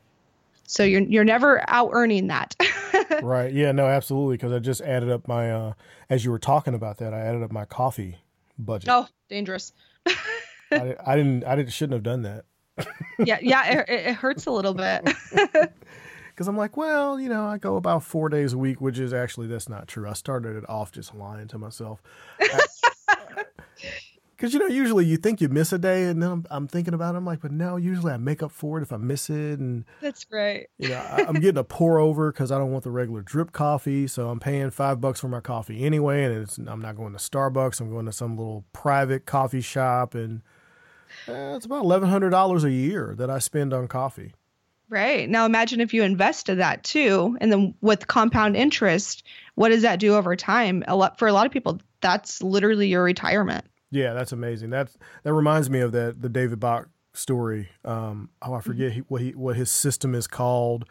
So 0.71 0.85
you're 0.85 1.03
you're 1.03 1.25
never 1.25 1.65
out 1.69 1.91
earning 1.93 2.29
that. 2.29 2.55
right. 3.23 3.53
Yeah. 3.53 3.73
No. 3.73 3.87
Absolutely. 3.87 4.37
Because 4.37 4.53
I 4.53 4.61
just 4.61 4.81
added 4.81 5.11
up 5.11 5.27
my 5.27 5.51
uh, 5.51 5.73
as 6.09 6.25
you 6.25 6.31
were 6.31 6.39
talking 6.39 6.75
about 6.75 6.99
that, 6.99 7.13
I 7.13 7.19
added 7.19 7.43
up 7.43 7.51
my 7.51 7.65
coffee 7.65 8.19
budget. 8.57 8.89
Oh, 8.89 9.09
dangerous. 9.29 9.73
I, 10.71 10.95
I, 11.05 11.17
didn't. 11.17 11.45
I 11.45 11.57
didn't. 11.57 11.73
Shouldn't 11.73 11.95
have 11.95 12.05
done 12.05 12.23
that. 12.23 12.45
yeah. 13.19 13.39
Yeah. 13.43 13.81
It, 13.81 13.89
it 13.89 14.15
hurts 14.15 14.47
a 14.47 14.51
little 14.51 14.75
bit. 14.75 15.09
Because 16.31 16.49
I'm 16.49 16.57
like, 16.57 16.75
well, 16.75 17.21
you 17.21 17.29
know, 17.29 17.45
I 17.45 17.59
go 17.59 17.77
about 17.77 18.03
four 18.03 18.31
days 18.31 18.55
a 18.55 18.57
week, 18.57 18.81
which 18.81 18.99
is 18.99 19.13
actually 19.13 19.47
that's 19.47 19.69
not 19.69 19.87
true. 19.87 20.09
I 20.09 20.15
started 20.15 20.57
it 20.57 20.67
off 20.71 20.91
just 20.91 21.15
lying 21.15 21.49
to 21.49 21.59
myself 21.59 22.01
Because 24.41 24.55
you 24.55 24.61
know, 24.61 24.69
usually 24.69 25.05
you 25.05 25.19
think 25.19 25.43
you 25.43 25.51
miss 25.51 25.71
a 25.71 25.79
day, 25.79 26.05
and 26.05 26.23
then 26.23 26.31
I'm, 26.31 26.47
I'm, 26.51 26.67
thinking 26.67 26.95
about 26.95 27.15
it. 27.15 27.19
I'm 27.19 27.27
like, 27.27 27.43
but 27.43 27.53
now 27.53 27.77
usually 27.77 28.11
I 28.11 28.17
make 28.17 28.43
up 28.43 28.51
for 28.51 28.79
it 28.79 28.83
if 28.83 28.91
I 28.91 28.97
miss 28.97 29.29
it, 29.29 29.59
and 29.59 29.85
that's 30.01 30.25
great. 30.25 30.69
You 30.79 30.89
know, 30.89 30.97
I, 30.97 31.27
am 31.29 31.35
getting 31.35 31.59
a 31.59 31.65
pour 31.65 31.99
over 31.99 32.33
because 32.33 32.51
I 32.51 32.57
don't 32.57 32.73
want 32.73 32.85
the 32.85 32.91
regular 32.91 33.21
drip 33.21 33.53
coffee, 33.53 34.07
so 34.07 34.31
I'm 34.31 34.41
paying 34.41 34.71
five 34.71 34.99
bucks 34.99 35.21
for 35.21 35.29
my 35.29 35.41
coffee 35.41 35.85
anyway, 35.85 36.25
and 36.25 36.71
I'm 36.71 36.81
not 36.81 36.97
going 36.97 37.13
to 37.13 37.19
Starbucks. 37.19 37.83
I'm 37.83 37.91
going 37.91 38.07
to 38.07 38.13
some 38.13 38.39
little 38.39 38.65
private 38.73 39.27
coffee 39.27 39.61
shop, 39.61 40.15
and 40.15 40.41
eh, 41.29 41.57
it's 41.57 41.67
about 41.67 41.85
eleven 41.85 42.09
hundred 42.09 42.31
dollars 42.31 42.65
a 42.65 42.73
year 42.73 43.15
that 43.19 43.29
I 43.29 43.41
spend 43.41 43.75
on 43.75 43.89
coffee. 43.89 44.33
Right 44.89 45.29
now, 45.29 45.45
imagine 45.45 45.83
if 45.83 45.93
you 45.93 46.03
invested 46.03 46.61
that 46.61 46.83
too, 46.83 47.37
and 47.43 47.53
then 47.53 47.75
with 47.83 48.07
compound 48.07 48.57
interest, 48.57 49.23
what 49.57 49.69
does 49.69 49.83
that 49.83 50.01
do 50.01 50.15
over 50.15 50.35
time? 50.35 50.83
A 50.89 50.97
lot 50.97 51.19
for 51.19 51.29
a 51.29 51.33
lot 51.35 51.45
of 51.45 51.53
people, 51.53 51.79
that's 52.01 52.43
literally 52.43 52.89
your 52.89 53.03
retirement. 53.03 53.67
Yeah, 53.91 54.15
that's 54.15 54.33
amazing. 54.33 54.71
That 54.71 54.91
that 55.25 55.33
reminds 55.33 55.69
me 55.69 55.81
of 55.81 55.93
that 55.93 56.23
the 56.23 56.29
David 56.29 56.61
Bach 56.61 56.89
story. 57.13 57.69
Um, 57.85 58.31
oh, 58.43 58.55
I 58.55 58.61
forget 58.61 58.93
he, 58.93 59.01
what 59.01 59.21
he 59.21 59.31
what 59.33 59.57
his 59.57 59.71
system 59.71 60.15
is 60.15 60.27
called. 60.27 60.85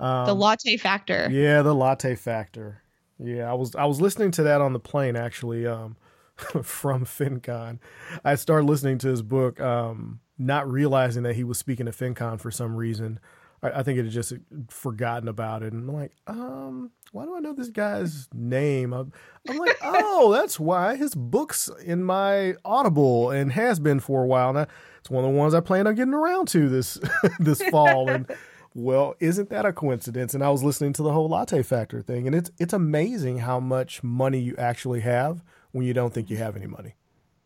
Um, 0.00 0.26
the 0.26 0.34
latte 0.34 0.76
factor. 0.76 1.28
Yeah, 1.30 1.62
the 1.62 1.74
latte 1.74 2.14
factor. 2.14 2.82
Yeah, 3.18 3.50
I 3.50 3.54
was 3.54 3.74
I 3.74 3.84
was 3.84 4.00
listening 4.00 4.30
to 4.32 4.42
that 4.44 4.60
on 4.60 4.72
the 4.72 4.80
plane 4.80 5.16
actually 5.16 5.66
um, 5.66 5.96
from 6.62 7.04
FinCon. 7.04 7.78
I 8.24 8.34
started 8.34 8.66
listening 8.66 8.98
to 8.98 9.08
his 9.08 9.22
book, 9.22 9.60
um, 9.60 10.20
not 10.38 10.70
realizing 10.70 11.22
that 11.24 11.34
he 11.36 11.44
was 11.44 11.58
speaking 11.58 11.86
to 11.86 11.92
FinCon 11.92 12.40
for 12.40 12.50
some 12.50 12.76
reason. 12.76 13.20
I, 13.64 13.80
I 13.80 13.82
think 13.82 13.98
it 13.98 14.04
had 14.04 14.12
just 14.12 14.34
forgotten 14.68 15.28
about 15.28 15.62
it, 15.62 15.72
and 15.72 15.88
I'm 15.88 15.94
like, 15.94 16.12
um, 16.26 16.90
why 17.12 17.24
do 17.24 17.36
I 17.36 17.40
know 17.40 17.54
this 17.54 17.70
guy's 17.70 18.28
name? 18.34 18.92
I'm, 18.92 19.12
I'm 19.48 19.58
like, 19.58 19.78
oh, 19.82 20.32
that's 20.32 20.60
why 20.60 20.96
his 20.96 21.14
book's 21.14 21.70
in 21.84 22.04
my 22.04 22.54
Audible 22.64 23.30
and 23.30 23.52
has 23.52 23.80
been 23.80 24.00
for 24.00 24.22
a 24.22 24.26
while 24.26 24.52
now. 24.52 24.66
It's 24.98 25.10
one 25.10 25.24
of 25.24 25.30
the 25.30 25.36
ones 25.36 25.54
I 25.54 25.60
plan 25.60 25.86
on 25.86 25.94
getting 25.94 26.14
around 26.14 26.48
to 26.48 26.68
this 26.68 26.98
this 27.38 27.62
fall. 27.70 28.10
And 28.10 28.30
well, 28.74 29.14
isn't 29.20 29.50
that 29.50 29.64
a 29.64 29.72
coincidence? 29.72 30.34
And 30.34 30.42
I 30.42 30.50
was 30.50 30.62
listening 30.62 30.92
to 30.94 31.02
the 31.02 31.12
whole 31.12 31.28
latte 31.28 31.62
factor 31.62 32.02
thing, 32.02 32.26
and 32.26 32.34
it's 32.34 32.50
it's 32.58 32.72
amazing 32.72 33.38
how 33.38 33.60
much 33.60 34.02
money 34.02 34.40
you 34.40 34.54
actually 34.58 35.00
have 35.00 35.42
when 35.72 35.86
you 35.86 35.94
don't 35.94 36.12
think 36.12 36.30
you 36.30 36.36
have 36.36 36.56
any 36.56 36.66
money. 36.66 36.94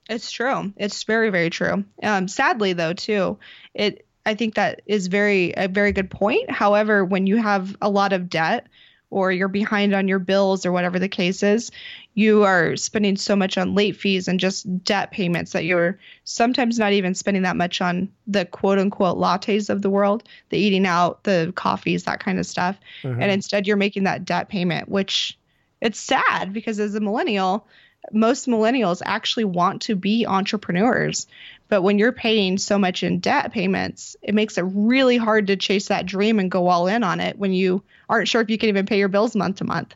It's 0.09 0.31
true. 0.31 0.72
It's 0.76 1.02
very 1.04 1.31
very 1.31 1.50
true. 1.50 1.85
Um, 2.02 2.28
sadly 2.28 2.72
though, 2.72 2.94
too, 2.94 3.38
it 3.74 4.07
I 4.28 4.34
think 4.34 4.56
that 4.56 4.82
is 4.84 5.06
very 5.06 5.54
a 5.56 5.68
very 5.68 5.90
good 5.90 6.10
point. 6.10 6.50
However, 6.50 7.02
when 7.02 7.26
you 7.26 7.38
have 7.38 7.74
a 7.80 7.88
lot 7.88 8.12
of 8.12 8.28
debt 8.28 8.66
or 9.08 9.32
you're 9.32 9.48
behind 9.48 9.94
on 9.94 10.06
your 10.06 10.18
bills 10.18 10.66
or 10.66 10.72
whatever 10.72 10.98
the 10.98 11.08
case 11.08 11.42
is, 11.42 11.70
you 12.12 12.44
are 12.44 12.76
spending 12.76 13.16
so 13.16 13.34
much 13.34 13.56
on 13.56 13.74
late 13.74 13.96
fees 13.96 14.28
and 14.28 14.38
just 14.38 14.84
debt 14.84 15.12
payments 15.12 15.52
that 15.52 15.64
you're 15.64 15.98
sometimes 16.24 16.78
not 16.78 16.92
even 16.92 17.14
spending 17.14 17.42
that 17.42 17.56
much 17.56 17.80
on 17.80 18.06
the 18.26 18.44
quote 18.44 18.78
unquote 18.78 19.16
lattes 19.16 19.70
of 19.70 19.80
the 19.80 19.88
world, 19.88 20.24
the 20.50 20.58
eating 20.58 20.84
out, 20.84 21.24
the 21.24 21.50
coffees, 21.56 22.04
that 22.04 22.20
kind 22.20 22.38
of 22.38 22.44
stuff. 22.44 22.78
Mm-hmm. 23.02 23.22
And 23.22 23.32
instead 23.32 23.66
you're 23.66 23.78
making 23.78 24.04
that 24.04 24.26
debt 24.26 24.50
payment, 24.50 24.90
which 24.90 25.38
it's 25.80 25.98
sad 25.98 26.52
because 26.52 26.78
as 26.78 26.94
a 26.94 27.00
millennial, 27.00 27.66
most 28.12 28.47
millennials 28.47 29.03
actually 29.05 29.44
want 29.44 29.83
to 29.83 29.97
be 29.97 30.27
entrepreneurs. 30.27 31.27
But 31.68 31.83
when 31.83 31.99
you're 31.99 32.12
paying 32.12 32.59
so 32.59 32.79
much 32.79 33.03
in 33.03 33.21
debt 33.21 33.53
payments, 33.53 34.16
it 34.23 34.35
makes 34.35 34.57
it 34.57 34.62
really 34.62 35.18
hard 35.18 35.49
to 35.49 35.57
chase 35.57 35.88
that 35.88 36.07
dream 36.07 36.38
and 36.38 36.51
go 36.51 36.68
all 36.68 36.87
in 36.87 37.05
on 37.05 37.21
it 37.21 37.38
when 37.38 37.53
you 37.53 37.83
aren't 38.09 38.29
sure 38.29 38.40
if 38.40 38.49
you 38.49 38.57
can 38.57 38.71
even 38.71 38.87
pay 38.87 38.99
your 38.99 39.09
bills 39.09 39.37
month 39.37 39.57
to 39.57 39.64
month. 39.64 39.94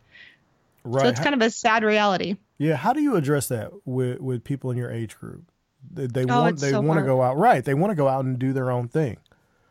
Right. 0.85 1.03
So 1.03 1.09
it's 1.09 1.21
kind 1.21 1.35
of 1.35 1.41
a 1.41 1.51
sad 1.51 1.83
reality. 1.85 2.37
Yeah. 2.59 2.77
How 2.77 2.93
do 2.93 3.01
you 3.01 3.17
address 3.17 3.49
that 3.49 3.71
with, 3.87 4.21
with 4.21 4.45
people 4.45 4.71
in 4.71 4.77
your 4.77 4.91
age 4.91 5.17
group? 5.19 5.45
They, 5.91 6.07
they 6.07 6.25
oh, 6.25 6.43
want 6.43 6.61
they 6.61 6.71
so 6.71 6.81
want 6.81 7.01
to 7.01 7.07
go 7.07 7.23
out 7.23 7.37
right. 7.37 7.65
They 7.65 7.75
want 7.75 7.91
to 7.91 7.95
go 7.95 8.09
out 8.09 8.25
and 8.25 8.39
do 8.39 8.53
their 8.53 8.71
own 8.71 8.89
thing. 8.89 9.17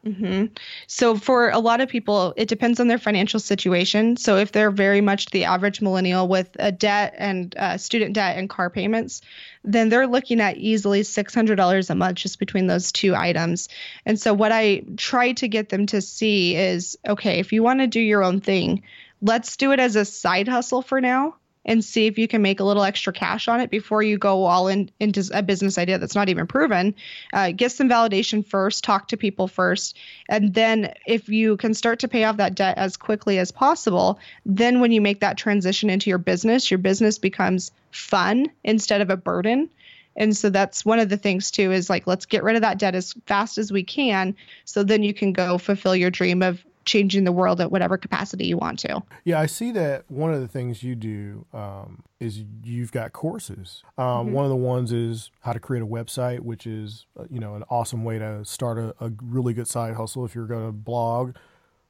Mm-hmm. 0.06 0.46
So, 0.88 1.16
for 1.16 1.52
a 1.52 1.60
lot 1.60 1.80
of 1.80 1.88
people, 1.88 2.34
it 2.36 2.48
depends 2.48 2.80
on 2.80 2.88
their 2.88 2.98
financial 2.98 3.40
situation. 3.40 4.18
So, 4.18 4.38
if 4.38 4.52
they're 4.52 4.72
very 4.72 5.00
much 5.00 5.28
the 5.28 5.44
average 5.44 5.80
millennial 5.80 6.28
with 6.28 6.50
a 6.58 6.72
debt 6.72 7.14
and 7.18 7.56
uh, 7.56 7.78
student 7.78 8.14
debt 8.14 8.38
and 8.38 8.50
car 8.50 8.72
payments, 8.72 9.22
then 9.64 9.90
they're 9.90 10.08
looking 10.08 10.42
at 10.42 10.58
easily 10.58 11.02
$600 11.02 11.90
a 11.90 11.96
month 11.96 12.18
just 12.18 12.40
between 12.40 12.66
those 12.66 12.92
two 12.92 13.14
items. 13.16 13.70
And 14.06 14.20
so, 14.20 14.34
what 14.34 14.52
I 14.52 14.84
try 14.98 15.34
to 15.34 15.48
get 15.48 15.70
them 15.70 15.86
to 15.88 16.02
see 16.02 16.56
is 16.56 16.98
okay, 17.08 17.40
if 17.40 17.54
you 17.54 17.62
want 17.62 17.82
to 17.82 17.88
do 17.88 18.02
your 18.02 18.24
own 18.24 18.42
thing, 18.42 18.82
let's 19.22 19.56
do 19.56 19.72
it 19.72 19.80
as 19.80 19.96
a 19.96 20.06
side 20.06 20.48
hustle 20.48 20.82
for 20.82 21.00
now 21.00 21.36
and 21.66 21.84
see 21.84 22.08
if 22.08 22.18
you 22.18 22.28
can 22.28 22.42
make 22.42 22.60
a 22.60 22.64
little 22.64 22.84
extra 22.84 23.14
cash 23.14 23.48
on 23.48 23.60
it 23.60 23.70
before 23.70 24.02
you 24.02 24.18
go 24.18 24.44
all 24.46 24.68
in 24.68 24.90
into 25.00 25.24
a 25.34 25.44
business 25.44 25.78
idea 25.78 26.00
that's 26.00 26.16
not 26.16 26.30
even 26.30 26.48
proven. 26.48 26.96
Uh, 27.34 27.52
get 27.52 27.72
some 27.72 27.90
validation 27.90 28.46
first, 28.46 28.84
talk 28.84 29.08
to 29.08 29.18
people 29.18 29.48
first, 29.48 29.98
and 30.30 30.54
then 30.54 30.94
if 31.06 31.30
you 31.30 31.58
can 31.58 31.74
start 31.74 32.00
to 32.00 32.08
pay 32.08 32.24
off 32.24 32.38
that 32.38 32.56
debt 32.56 32.78
as 32.78 32.98
quickly 32.98 33.38
as 33.38 33.52
possible, 33.52 34.20
then 34.46 34.80
when 34.80 34.92
you 34.92 35.02
make 35.02 35.20
that 35.20 35.38
transition 35.38 35.90
into 35.90 36.10
your 36.10 36.18
business, 36.18 36.72
your 36.72 36.78
business 36.78 37.20
becomes 37.20 37.72
fun 37.92 38.48
instead 38.64 39.02
of 39.02 39.10
a 39.10 39.18
burden. 39.18 39.70
And 40.16 40.36
so 40.36 40.50
that's 40.50 40.84
one 40.86 41.00
of 41.00 41.10
the 41.10 41.18
things 41.18 41.52
too 41.52 41.72
is 41.72 41.90
like 41.90 42.06
let's 42.06 42.26
get 42.26 42.44
rid 42.44 42.56
of 42.56 42.64
that 42.64 42.80
debt 42.80 42.96
as 42.96 43.14
fast 43.26 43.58
as 43.58 43.72
we 43.72 43.84
can 43.84 44.36
so 44.66 44.84
then 44.84 45.04
you 45.04 45.14
can 45.14 45.32
go 45.32 45.58
fulfill 45.58 45.96
your 45.96 46.10
dream 46.10 46.42
of 46.42 46.64
changing 46.86 47.24
the 47.24 47.32
world 47.32 47.62
at 47.62 47.72
whatever 47.72 47.98
capacity 47.98 48.46
you 48.46 48.58
want 48.58 48.80
to. 48.80 49.02
Yeah, 49.24 49.40
I 49.40 49.46
see 49.46 49.72
that 49.72 50.06
one 50.10 50.34
of 50.34 50.42
the 50.42 50.48
things 50.48 50.84
you 50.84 50.96
do 50.96 51.46
um, 51.54 52.04
is 52.20 52.44
you've 52.64 52.92
got 52.92 53.14
courses. 53.14 53.84
Um, 53.98 54.06
mm-hmm. 54.06 54.32
One 54.32 54.46
of 54.46 54.50
the 54.50 54.56
ones 54.56 54.92
is 54.92 55.32
how 55.42 55.54
to 55.54 55.60
create 55.60 55.84
a 55.84 55.88
website, 55.88 56.40
which 56.40 56.66
is 56.66 57.06
uh, 57.20 57.26
you 57.30 57.40
know 57.40 57.56
an 57.56 57.64
awesome 57.70 58.04
way 58.04 58.20
to 58.20 58.44
start 58.46 58.78
a, 58.78 58.96
a 59.00 59.12
really 59.22 59.54
good 59.54 59.68
side 59.68 59.96
hustle. 59.96 60.26
If 60.26 60.36
you're 60.36 60.48
going 60.48 60.66
to 60.66 60.72
blog, 60.72 61.36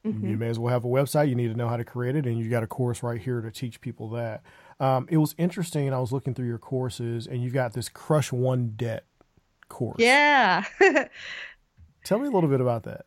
mm-hmm. 0.05 0.27
you 0.27 0.37
may 0.37 0.49
as 0.49 0.59
well 0.59 0.73
have 0.73 0.85
a 0.85 0.89
website. 0.89 1.29
You 1.29 1.35
need 1.35 1.49
to 1.49 1.55
know 1.55 1.69
how 1.69 1.77
to 1.77 1.85
create 1.85 2.15
it, 2.15 2.25
and 2.25 2.37
you 2.37 2.49
got 2.49 2.63
a 2.63 2.67
course 2.67 3.03
right 3.03 3.21
here 3.21 3.41
to 3.41 3.51
teach 3.51 3.81
people 3.81 4.09
that. 4.09 4.43
Um, 4.79 5.07
it 5.11 5.17
was 5.17 5.35
interesting. 5.37 5.93
I 5.93 5.99
was 5.99 6.11
looking 6.11 6.33
through 6.33 6.47
your 6.47 6.57
courses, 6.57 7.27
and 7.27 7.43
you've 7.43 7.53
got 7.53 7.73
this 7.73 7.87
Crush 7.87 8.31
One 8.31 8.73
Debt 8.75 9.05
course. 9.69 9.97
Yeah. 9.99 10.65
Tell 12.03 12.19
me 12.19 12.27
a 12.27 12.31
little 12.31 12.49
bit 12.49 12.61
about 12.61 12.83
that. 12.83 13.05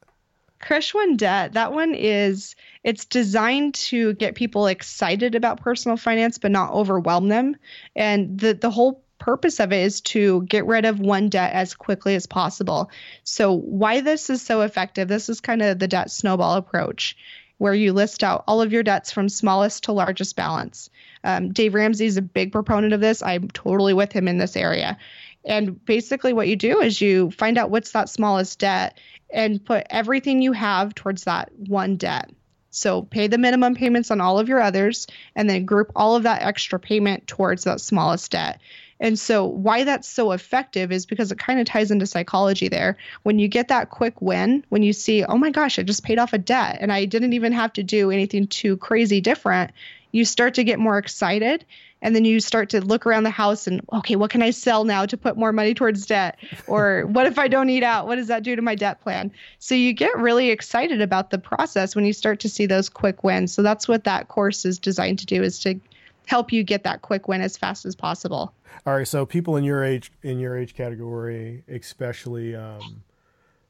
Debt, 1.17 1.53
that 1.53 1.73
one 1.73 1.95
is 1.95 2.57
it's 2.83 3.05
designed 3.05 3.75
to 3.75 4.15
get 4.15 4.35
people 4.35 4.67
excited 4.67 5.35
about 5.35 5.61
personal 5.61 5.97
finance 5.97 6.39
but 6.39 6.51
not 6.51 6.73
overwhelm 6.73 7.29
them. 7.29 7.57
And 7.95 8.39
the 8.39 8.55
the 8.55 8.71
whole 8.71 9.05
purpose 9.19 9.61
of 9.61 9.73
it 9.73 9.83
is 9.83 10.01
to 10.03 10.43
get 10.43 10.67
rid 10.67 10.85
of 10.85 11.01
one 11.01 11.29
debt 11.29 11.53
as 11.55 11.75
quickly 11.75 12.15
as 12.15 12.27
possible. 12.27 12.91
So 13.23 13.53
why 13.53 14.01
this 14.01 14.29
is 14.29 14.43
so 14.43 14.63
effective, 14.63 15.09
this 15.09 15.29
is 15.29 15.41
kind 15.41 15.63
of 15.63 15.79
the 15.79 15.89
debt 15.89 16.11
snowball 16.11 16.57
approach 16.57 17.17
where 17.59 17.75
you 17.75 17.93
list 17.93 18.25
out 18.25 18.45
all 18.47 18.61
of 18.61 18.73
your 18.73 18.83
debts 18.83 19.13
from 19.13 19.29
smallest 19.29 19.85
to 19.85 19.93
largest 19.93 20.37
balance. 20.37 20.91
Um, 21.23 21.53
Dave 21.53 21.75
Ramsey 21.75 22.07
is 22.07 22.17
a 22.17 22.23
big 22.23 22.53
proponent 22.53 22.93
of 22.93 23.01
this. 23.01 23.23
I'm 23.23 23.49
totally 23.49 23.95
with 23.95 24.13
him 24.13 24.29
in 24.29 24.39
this 24.39 24.57
area. 24.57 24.99
And 25.47 25.83
basically, 25.85 26.33
what 26.33 26.49
you 26.49 26.57
do 26.57 26.81
is 26.81 27.01
you 27.01 27.31
find 27.31 27.59
out 27.59 27.71
what's 27.71 27.93
that 27.93 28.09
smallest 28.09 28.59
debt 28.59 28.99
and 29.35 29.65
put 29.65 29.87
everything 29.91 30.41
you 30.41 30.53
have 30.53 30.95
towards 30.95 31.25
that 31.25 31.51
one 31.59 31.97
debt. 31.97 32.31
So 32.71 33.03
pay 33.03 33.27
the 33.27 33.39
minimum 33.39 33.75
payments 33.75 34.11
on 34.11 34.21
all 34.21 34.39
of 34.39 34.49
your 34.49 34.61
others 34.61 35.07
and 35.37 35.49
then 35.49 35.65
group 35.65 35.93
all 35.95 36.17
of 36.17 36.23
that 36.23 36.43
extra 36.43 36.79
payment 36.79 37.27
towards 37.27 37.65
that 37.65 37.81
smallest 37.81 38.31
debt. 38.33 38.61
And 39.01 39.19
so, 39.19 39.45
why 39.45 39.85
that's 39.85 40.09
so 40.09 40.33
effective 40.33 40.93
is 40.93 41.05
because 41.05 41.33
it 41.33 41.39
kind 41.39 41.59
of 41.59 41.67
ties 41.67 41.91
into 41.91 42.07
psychology 42.07 42.69
there. 42.69 42.97
When 43.25 43.39
you 43.39 43.49
get 43.49 43.69
that 43.69 43.91
quick 43.91 44.23
win, 44.23 44.65
when 44.69 44.83
you 44.83 44.93
see, 44.93 45.25
oh 45.25 45.37
my 45.37 45.51
gosh, 45.51 45.79
I 45.79 45.83
just 45.83 46.05
paid 46.05 46.19
off 46.19 46.33
a 46.33 46.39
debt 46.39 46.79
and 46.81 46.93
I 46.93 47.05
didn't 47.05 47.33
even 47.33 47.53
have 47.53 47.73
to 47.75 47.83
do 47.83 48.11
anything 48.11 48.47
too 48.47 48.77
crazy 48.77 49.21
different, 49.21 49.73
you 50.15 50.25
start 50.25 50.55
to 50.55 50.63
get 50.63 50.79
more 50.79 50.97
excited 50.97 51.65
and 52.01 52.15
then 52.15 52.25
you 52.25 52.39
start 52.39 52.71
to 52.71 52.81
look 52.81 53.05
around 53.05 53.25
the 53.25 53.31
house 53.31 53.67
and 53.67 53.81
okay 53.93 54.15
what 54.15 54.31
can 54.31 54.43
i 54.43 54.51
sell 54.51 54.85
now 54.85 55.05
to 55.05 55.17
put 55.17 55.37
more 55.37 55.53
money 55.53 55.75
towards 55.75 56.07
debt? 56.07 56.39
Or 56.69 57.05
what 57.09 57.27
if 57.27 57.37
i 57.37 57.49
don't 57.49 57.69
eat 57.69 57.83
out? 57.83 58.07
What 58.07 58.17
does 58.17 58.29
that 58.29 58.45
do 58.45 58.55
to 58.55 58.63
my 58.63 58.77
debt 58.77 59.03
plan? 59.03 59.33
So 59.59 59.75
you 59.75 59.93
get 59.93 60.17
really 60.17 60.51
excited 60.51 61.01
about 61.01 61.31
the 61.31 61.39
process 61.39 61.97
when 61.97 62.05
you 62.05 62.13
start 62.13 62.39
to 62.41 62.49
see 62.49 62.65
those 62.65 62.89
quick 62.89 63.25
wins. 63.25 63.53
So 63.53 63.63
that's 63.63 63.89
what 63.89 64.05
that 64.05 64.29
course 64.29 64.65
is 64.65 64.79
designed 64.79 65.19
to 65.19 65.27
do 65.27 65.43
is 65.43 65.59
to 65.61 65.81
help 66.27 66.53
you 66.53 66.63
get 66.63 66.85
that 66.85 67.03
quick 67.03 67.27
win 67.27 67.41
as 67.41 67.57
fast 67.57 67.85
as 67.85 67.97
possible. 67.97 68.55
All 68.87 68.97
right 68.97 69.09
so 69.09 69.27
people 69.27 69.57
in 69.57 69.65
your 69.65 69.83
age 69.83 70.13
in 70.23 70.39
your 70.39 70.57
age 70.57 70.75
category 70.77 71.65
especially 71.67 72.55
um, 72.55 73.03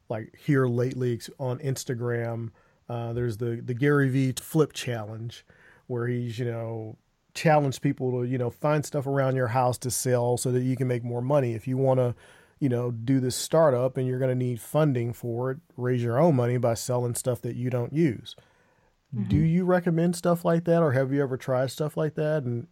like 0.09 0.35
here 0.37 0.67
lately 0.67 1.19
on 1.39 1.57
instagram 1.57 2.51
uh, 2.87 3.13
there's 3.13 3.37
the 3.37 3.61
the 3.65 3.73
gary 3.73 4.09
vee 4.09 4.33
flip 4.37 4.73
challenge 4.73 5.43
where 5.87 6.07
he's 6.07 6.39
you 6.39 6.45
know 6.45 6.97
challenge 7.33 7.81
people 7.81 8.11
to 8.11 8.23
you 8.27 8.37
know 8.37 8.49
find 8.49 8.85
stuff 8.85 9.05
around 9.05 9.35
your 9.35 9.49
house 9.49 9.77
to 9.77 9.91
sell 9.91 10.37
so 10.37 10.51
that 10.51 10.61
you 10.61 10.75
can 10.75 10.87
make 10.87 11.03
more 11.03 11.21
money. 11.21 11.53
If 11.53 11.67
you 11.67 11.77
want 11.77 11.99
to 11.99 12.15
you 12.59 12.69
know 12.69 12.91
do 12.91 13.19
this 13.19 13.35
startup 13.35 13.97
and 13.97 14.07
you're 14.07 14.19
going 14.19 14.29
to 14.29 14.45
need 14.45 14.61
funding 14.61 15.13
for 15.13 15.51
it 15.51 15.57
raise 15.75 16.01
your 16.01 16.17
own 16.17 16.35
money 16.35 16.57
by 16.57 16.73
selling 16.73 17.15
stuff 17.15 17.41
that 17.41 17.55
you 17.55 17.69
don't 17.69 17.93
use. 17.93 18.35
Mm-hmm. 19.13 19.29
do 19.29 19.37
you 19.37 19.65
recommend 19.65 20.15
stuff 20.15 20.43
like 20.43 20.65
that 20.65 20.81
or 20.81 20.93
have 20.93 21.13
you 21.13 21.21
ever 21.21 21.37
tried 21.37 21.71
stuff 21.71 21.95
like 21.95 22.15
that? 22.15 22.43
And 22.43 22.67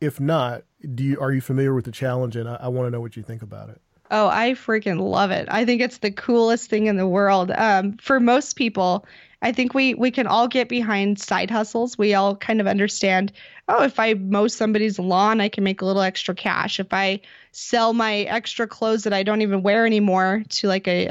if 0.00 0.18
not 0.18 0.64
do 0.94 1.04
you 1.04 1.20
are 1.20 1.32
you 1.32 1.40
familiar 1.40 1.74
with 1.74 1.84
the 1.84 1.92
challenge? 1.92 2.36
And 2.36 2.48
i, 2.48 2.56
I 2.56 2.68
want 2.68 2.86
to 2.86 2.90
know 2.90 3.00
what 3.00 3.16
you 3.16 3.22
think 3.22 3.42
about 3.42 3.68
it 3.68 3.80
Oh, 4.10 4.28
I 4.28 4.52
freaking 4.52 5.00
love 5.00 5.30
it. 5.30 5.48
I 5.50 5.64
think 5.64 5.80
it's 5.80 5.98
the 5.98 6.10
coolest 6.10 6.70
thing 6.70 6.86
in 6.86 6.96
the 6.96 7.06
world. 7.06 7.50
Um, 7.50 7.96
for 7.96 8.20
most 8.20 8.54
people, 8.54 9.04
I 9.42 9.52
think 9.52 9.74
we 9.74 9.94
we 9.94 10.10
can 10.10 10.26
all 10.26 10.48
get 10.48 10.68
behind 10.68 11.18
side 11.18 11.50
hustles. 11.50 11.98
We 11.98 12.14
all 12.14 12.36
kind 12.36 12.60
of 12.60 12.66
understand, 12.66 13.32
oh, 13.68 13.82
if 13.82 14.00
I 14.00 14.14
mow 14.14 14.48
somebody's 14.48 14.98
lawn, 14.98 15.40
I 15.40 15.48
can 15.48 15.62
make 15.62 15.82
a 15.82 15.84
little 15.84 16.02
extra 16.02 16.34
cash. 16.34 16.80
If 16.80 16.92
I 16.92 17.20
sell 17.52 17.92
my 17.92 18.20
extra 18.20 18.66
clothes 18.66 19.04
that 19.04 19.12
I 19.12 19.22
don't 19.22 19.42
even 19.42 19.62
wear 19.62 19.86
anymore 19.86 20.42
to 20.48 20.68
like 20.68 20.88
a, 20.88 21.06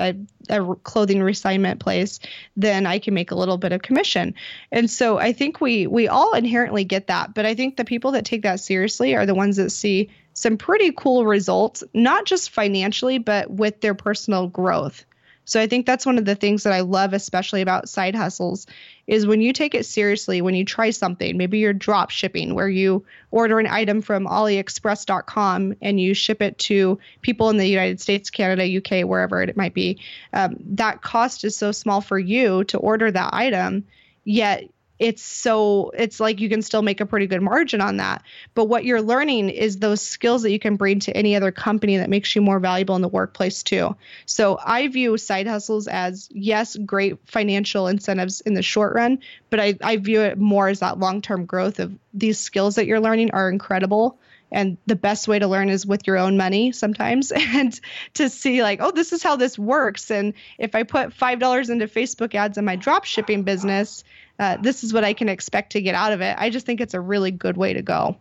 a, 0.49 0.59
a 0.61 0.75
clothing 0.77 1.19
reassignment 1.19 1.79
place, 1.79 2.19
then 2.55 2.85
I 2.85 2.99
can 2.99 3.13
make 3.13 3.31
a 3.31 3.35
little 3.35 3.57
bit 3.57 3.71
of 3.71 3.81
commission. 3.81 4.33
And 4.71 4.89
so 4.89 5.17
I 5.17 5.33
think 5.33 5.61
we 5.61 5.85
we 5.85 6.07
all 6.07 6.33
inherently 6.33 6.83
get 6.83 7.07
that, 7.07 7.33
but 7.33 7.45
I 7.45 7.55
think 7.55 7.77
the 7.77 7.85
people 7.85 8.11
that 8.11 8.25
take 8.25 8.43
that 8.43 8.59
seriously 8.59 9.15
are 9.15 9.25
the 9.25 9.35
ones 9.35 9.57
that 9.57 9.69
see 9.69 10.09
some 10.35 10.57
pretty 10.57 10.91
cool 10.91 11.25
results, 11.25 11.83
not 11.93 12.25
just 12.25 12.51
financially, 12.51 13.17
but 13.17 13.49
with 13.49 13.81
their 13.81 13.95
personal 13.95 14.47
growth. 14.47 15.05
So 15.45 15.61
I 15.61 15.67
think 15.67 15.85
that's 15.85 16.05
one 16.05 16.17
of 16.17 16.25
the 16.25 16.35
things 16.35 16.63
that 16.63 16.73
I 16.73 16.81
love 16.81 17.13
especially 17.13 17.61
about 17.61 17.87
side 17.87 18.15
hustles 18.15 18.65
is 19.07 19.27
when 19.27 19.41
you 19.41 19.53
take 19.53 19.75
it 19.75 19.85
seriously, 19.85 20.41
when 20.41 20.55
you 20.55 20.65
try 20.65 20.89
something, 20.89 21.37
maybe 21.37 21.59
you're 21.59 21.71
drop 21.71 22.09
shipping 22.09 22.55
where 22.55 22.67
you 22.67 23.05
order 23.31 23.59
an 23.59 23.67
item 23.67 24.01
from 24.01 24.25
aliexpress.com 24.25 25.75
and 25.81 25.99
you 25.99 26.15
ship 26.15 26.41
it 26.41 26.57
to 26.57 26.99
people 27.21 27.49
in 27.49 27.57
the 27.57 27.67
United 27.67 28.01
States, 28.01 28.31
Canada, 28.31 28.77
UK, 28.77 29.07
wherever 29.07 29.41
it 29.41 29.55
might 29.55 29.75
be. 29.75 29.99
Um, 30.33 30.57
that 30.71 31.01
cost 31.01 31.45
is 31.45 31.55
so 31.55 31.71
small 31.71 32.01
for 32.01 32.17
you 32.17 32.63
to 32.65 32.79
order 32.79 33.09
that 33.09 33.33
item, 33.33 33.85
yet 34.23 34.67
it's 34.97 35.21
so 35.23 35.91
it's 35.97 36.19
like 36.19 36.39
you 36.39 36.49
can 36.49 36.61
still 36.61 36.81
make 36.81 37.01
a 37.01 37.05
pretty 37.05 37.27
good 37.27 37.41
margin 37.41 37.81
on 37.81 37.97
that. 37.97 38.23
But 38.53 38.65
what 38.65 38.85
you're 38.85 39.01
learning 39.01 39.49
is 39.49 39.77
those 39.77 40.01
skills 40.01 40.43
that 40.43 40.51
you 40.51 40.59
can 40.59 40.77
bring 40.77 40.99
to 41.01 41.15
any 41.15 41.35
other 41.35 41.51
company 41.51 41.97
that 41.97 42.09
makes 42.09 42.35
you 42.35 42.41
more 42.41 42.59
valuable 42.59 42.95
in 42.95 43.01
the 43.01 43.07
workplace 43.07 43.63
too. 43.63 43.95
So 44.25 44.57
i 44.63 44.87
view 44.87 45.17
side 45.17 45.47
hustles 45.47 45.87
as 45.87 46.29
yes 46.31 46.77
great 46.77 47.17
financial 47.25 47.87
incentives 47.87 48.41
in 48.41 48.53
the 48.53 48.61
short 48.61 48.95
run 48.95 49.19
but 49.49 49.59
i, 49.59 49.75
I 49.81 49.97
view 49.97 50.21
it 50.21 50.37
more 50.37 50.67
as 50.67 50.79
that 50.79 50.99
long-term 50.99 51.45
growth 51.45 51.79
of 51.79 51.93
these 52.15 52.39
skills 52.39 52.75
that 52.75 52.87
you're 52.87 53.01
learning 53.01 53.31
are 53.31 53.49
incredible. 53.49 54.17
And 54.51 54.77
the 54.85 54.95
best 54.95 55.27
way 55.27 55.39
to 55.39 55.47
learn 55.47 55.69
is 55.69 55.85
with 55.85 56.07
your 56.07 56.17
own 56.17 56.37
money 56.37 56.71
sometimes 56.71 57.31
and 57.35 57.77
to 58.13 58.29
see 58.29 58.61
like 58.63 58.79
oh 58.81 58.91
this 58.91 59.11
is 59.11 59.21
how 59.21 59.35
this 59.35 59.59
works. 59.59 60.09
And 60.09 60.33
if 60.57 60.75
i 60.75 60.83
put 60.83 61.13
five 61.13 61.39
dollars 61.39 61.69
into 61.69 61.87
facebook 61.87 62.33
ads 62.35 62.57
in 62.57 62.65
my 62.65 62.75
drop 62.75 63.03
shipping 63.03 63.43
business 63.43 64.03
uh, 64.39 64.57
this 64.57 64.83
is 64.83 64.93
what 64.93 65.03
I 65.03 65.13
can 65.13 65.29
expect 65.29 65.71
to 65.73 65.81
get 65.81 65.95
out 65.95 66.11
of 66.11 66.21
it. 66.21 66.35
I 66.37 66.49
just 66.49 66.65
think 66.65 66.81
it's 66.81 66.93
a 66.93 67.01
really 67.01 67.31
good 67.31 67.57
way 67.57 67.73
to 67.73 67.81
go. 67.81 68.17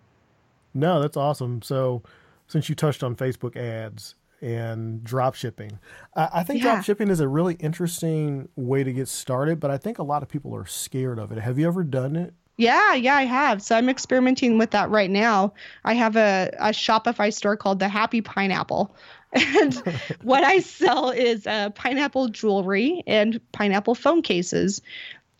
No, 0.74 1.00
that's 1.00 1.16
awesome. 1.16 1.62
So, 1.62 2.02
since 2.46 2.68
you 2.68 2.74
touched 2.74 3.02
on 3.02 3.16
Facebook 3.16 3.56
ads 3.56 4.14
and 4.40 5.02
drop 5.02 5.34
shipping, 5.34 5.78
I, 6.14 6.28
I 6.34 6.42
think 6.42 6.62
yeah. 6.62 6.74
drop 6.74 6.84
shipping 6.84 7.08
is 7.08 7.20
a 7.20 7.28
really 7.28 7.54
interesting 7.54 8.48
way 8.56 8.84
to 8.84 8.92
get 8.92 9.08
started, 9.08 9.60
but 9.60 9.70
I 9.70 9.78
think 9.78 9.98
a 9.98 10.02
lot 10.02 10.22
of 10.22 10.28
people 10.28 10.54
are 10.54 10.66
scared 10.66 11.18
of 11.18 11.32
it. 11.32 11.38
Have 11.38 11.58
you 11.58 11.66
ever 11.66 11.84
done 11.84 12.16
it? 12.16 12.34
Yeah, 12.56 12.94
yeah, 12.94 13.16
I 13.16 13.24
have. 13.24 13.62
So 13.62 13.76
I'm 13.76 13.88
experimenting 13.88 14.58
with 14.58 14.70
that 14.70 14.88
right 14.90 15.10
now. 15.10 15.54
I 15.84 15.94
have 15.94 16.16
a, 16.16 16.52
a 16.58 16.68
Shopify 16.68 17.32
store 17.32 17.56
called 17.56 17.80
the 17.80 17.88
Happy 17.88 18.20
Pineapple. 18.20 18.94
And 19.36 19.74
what 20.22 20.44
I 20.44 20.60
sell 20.60 21.10
is 21.10 21.44
uh, 21.44 21.70
pineapple 21.70 22.28
jewelry 22.28 23.02
and 23.04 23.40
pineapple 23.50 23.96
phone 23.96 24.22
cases 24.22 24.80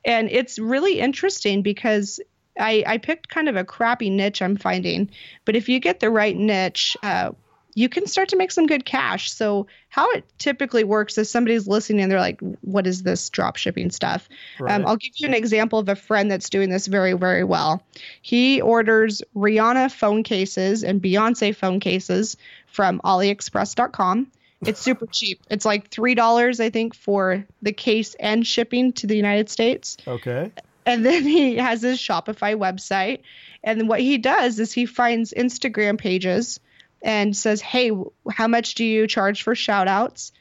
and 0.04 0.30
it's 0.30 0.58
really 0.58 1.00
interesting 1.00 1.62
because 1.62 2.20
I, 2.58 2.84
I 2.86 2.98
picked 2.98 3.28
kind 3.28 3.48
of 3.48 3.56
a 3.56 3.64
crappy 3.64 4.10
niche 4.10 4.42
I'm 4.42 4.56
finding, 4.56 5.10
but 5.44 5.56
if 5.56 5.68
you 5.68 5.80
get 5.80 6.00
the 6.00 6.10
right 6.10 6.36
niche, 6.36 6.96
uh, 7.02 7.32
you 7.74 7.88
can 7.88 8.06
start 8.06 8.28
to 8.28 8.36
make 8.36 8.52
some 8.52 8.66
good 8.66 8.84
cash. 8.84 9.32
So 9.32 9.66
how 9.88 10.10
it 10.12 10.24
typically 10.38 10.84
works 10.84 11.18
is 11.18 11.28
somebody's 11.28 11.66
listening 11.66 12.02
and 12.02 12.12
they're 12.12 12.20
like, 12.20 12.40
"What 12.60 12.86
is 12.86 13.02
this 13.02 13.28
drop 13.30 13.56
shipping 13.56 13.90
stuff?" 13.90 14.28
Um, 14.60 14.66
right. 14.66 14.74
Um, 14.76 14.86
I'll 14.86 14.96
give 14.96 15.12
you 15.16 15.26
an 15.26 15.34
example 15.34 15.80
of 15.80 15.88
a 15.88 15.96
friend 15.96 16.30
that's 16.30 16.50
doing 16.50 16.70
this 16.70 16.86
very, 16.86 17.14
very 17.14 17.42
well. 17.42 17.82
He 18.22 18.60
orders 18.60 19.22
Rihanna 19.34 19.90
phone 19.92 20.22
cases 20.22 20.84
and 20.84 21.02
Beyonce 21.02 21.54
phone 21.54 21.80
cases 21.80 22.36
from 22.66 23.00
AliExpress.com. 23.04 24.30
It's 24.62 24.80
super 24.80 25.06
cheap. 25.06 25.40
It's 25.50 25.64
like 25.64 25.88
three 25.88 26.14
dollars, 26.14 26.60
I 26.60 26.70
think, 26.70 26.94
for 26.94 27.46
the 27.62 27.72
case 27.72 28.14
and 28.14 28.46
shipping 28.46 28.92
to 28.94 29.06
the 29.06 29.16
United 29.16 29.50
States. 29.50 29.96
Okay. 30.06 30.50
And 30.86 31.04
then 31.04 31.22
he 31.22 31.56
has 31.56 31.82
his 31.82 31.98
Shopify 31.98 32.54
website, 32.54 33.20
and 33.62 33.88
what 33.88 34.00
he 34.00 34.18
does 34.18 34.58
is 34.58 34.72
he 34.72 34.86
finds 34.86 35.32
Instagram 35.32 35.98
pages 35.98 36.60
and 37.02 37.36
says, 37.36 37.60
"Hey, 37.60 37.90
how 38.30 38.48
much 38.48 38.74
do 38.74 38.84
you 38.84 39.06
charge 39.06 39.42
for 39.42 39.54
shout 39.54 39.88
outs?" 39.88 40.32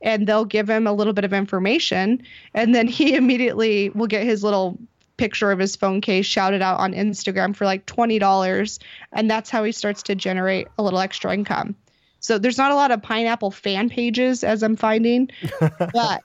And 0.00 0.26
they'll 0.26 0.44
give 0.44 0.68
him 0.68 0.88
a 0.88 0.92
little 0.92 1.12
bit 1.12 1.24
of 1.24 1.32
information, 1.32 2.22
and 2.54 2.74
then 2.74 2.88
he 2.88 3.14
immediately 3.16 3.90
will 3.90 4.08
get 4.08 4.24
his 4.24 4.42
little 4.42 4.78
picture 5.16 5.52
of 5.52 5.58
his 5.58 5.76
phone 5.76 6.00
case 6.00 6.26
shouted 6.26 6.62
out 6.62 6.80
on 6.80 6.94
Instagram 6.94 7.54
for 7.54 7.64
like 7.64 7.86
$20 7.86 8.78
and 9.12 9.30
that's 9.30 9.50
how 9.50 9.62
he 9.62 9.70
starts 9.70 10.02
to 10.04 10.14
generate 10.16 10.66
a 10.78 10.82
little 10.82 10.98
extra 10.98 11.32
income. 11.32 11.76
So 12.22 12.38
there's 12.38 12.56
not 12.56 12.70
a 12.70 12.76
lot 12.76 12.92
of 12.92 13.02
pineapple 13.02 13.50
fan 13.50 13.90
pages 13.90 14.44
as 14.44 14.62
I'm 14.62 14.76
finding. 14.76 15.28
but 15.92 16.22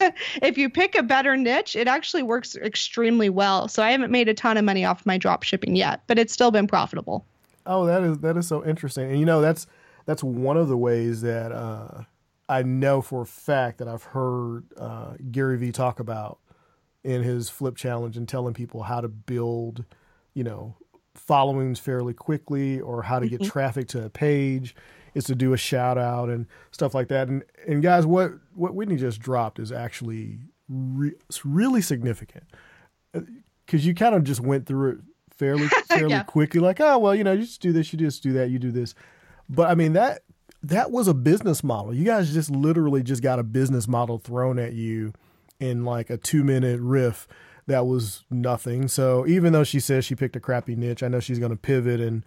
if 0.40 0.56
you 0.56 0.70
pick 0.70 0.94
a 0.94 1.02
better 1.02 1.36
niche, 1.36 1.74
it 1.74 1.88
actually 1.88 2.22
works 2.22 2.54
extremely 2.54 3.28
well. 3.28 3.66
So 3.66 3.82
I 3.82 3.90
haven't 3.90 4.12
made 4.12 4.28
a 4.28 4.34
ton 4.34 4.56
of 4.56 4.64
money 4.64 4.84
off 4.84 5.04
my 5.04 5.18
drop 5.18 5.42
shipping 5.42 5.74
yet, 5.74 6.02
but 6.06 6.18
it's 6.18 6.32
still 6.32 6.52
been 6.52 6.68
profitable. 6.68 7.26
Oh, 7.66 7.86
that 7.86 8.04
is 8.04 8.18
that 8.18 8.36
is 8.36 8.46
so 8.46 8.64
interesting. 8.64 9.10
And 9.10 9.18
you 9.18 9.26
know, 9.26 9.40
that's 9.40 9.66
that's 10.06 10.22
one 10.22 10.56
of 10.56 10.68
the 10.68 10.76
ways 10.76 11.22
that 11.22 11.50
uh, 11.50 12.04
I 12.48 12.62
know 12.62 13.02
for 13.02 13.22
a 13.22 13.26
fact 13.26 13.78
that 13.78 13.88
I've 13.88 14.04
heard 14.04 14.64
uh, 14.76 15.14
Gary 15.32 15.58
Vee 15.58 15.72
talk 15.72 15.98
about 15.98 16.38
in 17.02 17.24
his 17.24 17.50
flip 17.50 17.76
challenge 17.76 18.16
and 18.16 18.28
telling 18.28 18.54
people 18.54 18.84
how 18.84 19.00
to 19.00 19.08
build, 19.08 19.84
you 20.34 20.44
know, 20.44 20.76
followings 21.14 21.80
fairly 21.80 22.14
quickly 22.14 22.80
or 22.80 23.02
how 23.02 23.18
to 23.18 23.28
get 23.28 23.40
mm-hmm. 23.40 23.50
traffic 23.50 23.88
to 23.88 24.04
a 24.04 24.08
page 24.08 24.76
is 25.14 25.24
to 25.24 25.34
do 25.34 25.52
a 25.52 25.56
shout 25.56 25.98
out 25.98 26.28
and 26.28 26.46
stuff 26.70 26.94
like 26.94 27.08
that. 27.08 27.28
And 27.28 27.44
and 27.66 27.82
guys, 27.82 28.06
what 28.06 28.32
what 28.54 28.74
Whitney 28.74 28.96
just 28.96 29.20
dropped 29.20 29.58
is 29.58 29.72
actually 29.72 30.38
re- 30.68 31.14
really 31.44 31.82
significant 31.82 32.44
because 33.12 33.84
uh, 33.84 33.86
you 33.86 33.94
kind 33.94 34.14
of 34.14 34.24
just 34.24 34.40
went 34.40 34.66
through 34.66 34.92
it 34.92 34.98
fairly 35.30 35.68
fairly 35.86 36.10
yeah. 36.10 36.22
quickly. 36.22 36.60
Like, 36.60 36.80
oh 36.80 36.98
well, 36.98 37.14
you 37.14 37.24
know, 37.24 37.32
you 37.32 37.42
just 37.42 37.60
do 37.60 37.72
this, 37.72 37.92
you 37.92 37.98
just 37.98 38.22
do 38.22 38.32
that, 38.34 38.50
you 38.50 38.58
do 38.58 38.70
this. 38.70 38.94
But 39.48 39.70
I 39.70 39.74
mean 39.74 39.92
that 39.94 40.22
that 40.62 40.90
was 40.90 41.08
a 41.08 41.14
business 41.14 41.64
model. 41.64 41.92
You 41.92 42.04
guys 42.04 42.32
just 42.32 42.50
literally 42.50 43.02
just 43.02 43.22
got 43.22 43.38
a 43.38 43.42
business 43.42 43.88
model 43.88 44.18
thrown 44.18 44.58
at 44.58 44.74
you 44.74 45.12
in 45.58 45.84
like 45.84 46.10
a 46.10 46.16
two 46.16 46.44
minute 46.44 46.80
riff 46.80 47.26
that 47.66 47.86
was 47.86 48.24
nothing. 48.30 48.88
So 48.88 49.26
even 49.26 49.52
though 49.52 49.64
she 49.64 49.80
says 49.80 50.04
she 50.04 50.14
picked 50.14 50.36
a 50.36 50.40
crappy 50.40 50.76
niche, 50.76 51.02
I 51.02 51.08
know 51.08 51.20
she's 51.20 51.38
going 51.38 51.50
to 51.50 51.56
pivot 51.56 52.00
and 52.00 52.24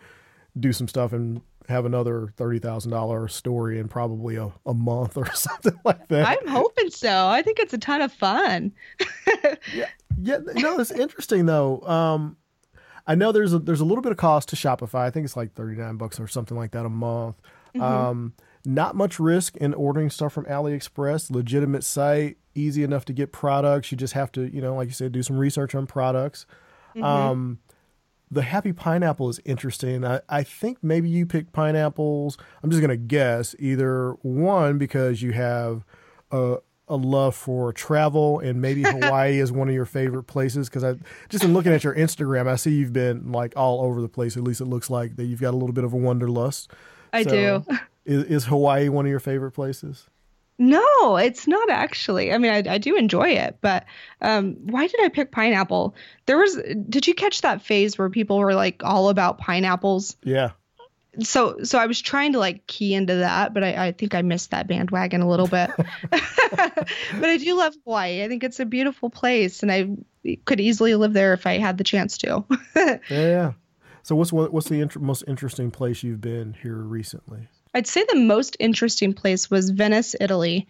do 0.58 0.72
some 0.72 0.88
stuff 0.88 1.12
and 1.12 1.42
have 1.68 1.86
another 1.86 2.34
thirty 2.38 2.60
thousand 2.60 2.92
dollar 2.92 3.28
story 3.28 3.80
in 3.80 3.88
probably 3.88 4.36
a, 4.36 4.52
a 4.66 4.74
month 4.74 5.18
or 5.18 5.32
something 5.34 5.80
like 5.84 6.08
that. 6.10 6.28
I'm 6.28 6.48
hoping 6.48 6.90
so. 6.90 7.28
I 7.28 7.42
think 7.42 7.60
it's 7.60 7.74
a 7.74 7.78
ton 7.78 8.02
of 8.02 8.12
fun. 8.12 8.72
yeah, 9.74 9.86
yeah. 10.22 10.38
Know, 10.38 10.80
it's 10.80 10.92
interesting 10.92 11.46
though. 11.46 11.82
Um, 11.82 12.38
I 13.08 13.16
know 13.16 13.32
there's 13.32 13.54
a 13.54 13.60
there's 13.60 13.82
a 13.82 13.86
little 13.86 14.02
bit 14.02 14.12
of 14.12 14.18
cost 14.18 14.50
to 14.50 14.56
Shopify. 14.56 15.02
I 15.02 15.12
think 15.12 15.26
it's 15.26 15.38
like 15.38 15.54
thirty 15.54 15.76
nine 15.76 15.98
bucks 15.98 16.20
or 16.20 16.28
something 16.28 16.58
like 16.58 16.72
that 16.72 16.86
a 16.86 16.90
month. 16.90 17.36
Mm-hmm. 17.76 17.84
Um, 17.84 18.34
not 18.66 18.96
much 18.96 19.20
risk 19.20 19.56
in 19.58 19.74
ordering 19.74 20.10
stuff 20.10 20.34
from 20.34 20.46
AliExpress. 20.46 21.30
Legitimate 21.30 21.84
site, 21.84 22.38
easy 22.56 22.84
enough 22.84 23.06
to 23.06 23.14
get 23.14 23.32
products. 23.32 23.92
You 23.92 23.98
just 23.98 24.14
have 24.14 24.32
to, 24.34 24.48
you 24.48 24.62
know, 24.62 24.76
like 24.76 24.88
you 24.88 24.94
said, 24.94 25.12
do 25.12 25.22
some 25.22 25.38
research 25.38 25.76
on 25.76 25.86
products. 25.86 26.46
Mm-hmm. 26.96 27.04
Um, 27.04 27.60
the 28.32 28.42
happy 28.42 28.74
pineapple 28.74 29.30
is 29.30 29.40
interesting. 29.46 30.06
I, 30.06 30.22
I 30.28 30.44
think 30.44 30.80
maybe 30.82 31.10
you 31.10 31.26
picked 31.26 31.54
pineapples. 31.54 32.38
I'm 32.64 32.70
just 32.70 32.82
gonna 32.82 32.98
guess 32.98 33.56
either 33.60 34.12
one 34.22 34.78
because 34.78 35.22
you 35.22 35.32
have 35.34 35.84
a, 36.32 36.58
a 36.88 36.96
love 36.96 37.36
for 37.36 37.72
travel 37.72 38.40
and 38.40 38.62
maybe 38.62 38.84
Hawaii 38.86 39.40
is 39.40 39.52
one 39.52 39.68
of 39.68 39.76
your 39.76 39.86
favorite 39.86 40.24
places 40.24 40.70
because 40.70 40.84
I 40.84 40.96
just 41.30 41.44
in 41.44 41.54
looking 41.54 41.74
at 41.74 41.84
your 41.84 41.96
Instagram, 41.96 42.48
I 42.48 42.56
see 42.56 42.72
you've 42.72 42.94
been 42.94 43.32
like 43.32 43.54
all 43.56 43.82
over 43.82 44.02
the 44.02 44.10
place. 44.10 44.38
At 44.38 44.44
least 44.44 44.62
it 44.62 44.66
looks 44.66 44.90
like 44.90 45.16
that 45.18 45.26
you've 45.26 45.42
got 45.42 45.54
a 45.54 45.58
little 45.58 45.74
bit 45.74 45.84
of 45.84 45.94
a 45.94 45.98
wanderlust. 45.98 46.72
I 47.14 47.24
so, 47.24 47.64
do. 47.68 47.78
Is, 48.06 48.24
is 48.26 48.46
Hawaii 48.46 48.88
one 48.88 49.06
of 49.06 49.10
your 49.10 49.20
favorite 49.20 49.54
places? 49.54 50.12
No, 50.58 51.18
it's 51.18 51.48
not 51.48 51.70
actually. 51.70 52.32
I 52.32 52.38
mean, 52.38 52.52
I, 52.52 52.76
I 52.76 52.78
do 52.78 52.96
enjoy 52.96 53.30
it, 53.30 53.58
but 53.60 53.86
um, 54.22 54.56
why 54.62 54.88
did 54.88 55.02
I 55.02 55.10
pick 55.10 55.32
pineapple? 55.32 55.96
There 56.28 56.38
was. 56.38 56.56
Did 56.56 57.08
you 57.08 57.14
catch 57.14 57.42
that 57.42 57.62
phase 57.62 57.98
where 57.98 58.10
people 58.10 58.38
were 58.38 58.54
like 58.54 58.82
all 58.84 59.10
about 59.10 59.38
pineapples? 59.38 60.16
Yeah. 60.24 60.52
So, 61.22 61.64
so 61.64 61.78
I 61.80 61.86
was 61.86 62.02
trying 62.02 62.34
to 62.34 62.40
like 62.40 62.68
key 62.68 62.94
into 62.94 63.16
that, 63.16 63.54
but 63.54 63.64
I, 63.64 63.88
I 63.88 63.92
think 63.92 64.16
I 64.16 64.22
missed 64.22 64.52
that 64.52 64.68
bandwagon 64.68 65.22
a 65.22 65.30
little 65.30 65.48
bit. 65.48 65.72
but 66.10 66.90
I 67.24 67.38
do 67.38 67.58
love 67.58 67.74
Hawaii. 67.86 68.24
I 68.24 68.28
think 68.28 68.44
it's 68.44 68.60
a 68.60 68.66
beautiful 68.66 69.10
place, 69.10 69.62
and 69.62 69.72
I 69.72 69.90
could 70.46 70.60
easily 70.60 70.96
live 70.96 71.14
there 71.14 71.34
if 71.34 71.46
I 71.46 71.58
had 71.58 71.78
the 71.78 71.84
chance 71.84 72.18
to. 72.20 72.46
yeah. 73.10 73.54
So, 74.04 74.16
what's 74.16 74.32
what's 74.32 74.70
the 74.70 74.82
inter- 74.82 75.00
most 75.00 75.24
interesting 75.28 75.72
place 75.72 76.04
you've 76.04 76.22
been 76.22 76.56
here 76.62 76.78
recently? 76.78 77.50
I'd 77.76 77.88
say 77.88 78.06
the 78.08 78.16
most 78.16 78.56
interesting 78.60 79.14
place 79.14 79.52
was 79.52 79.70
Venice, 79.70 80.16
Italy. 80.22 80.66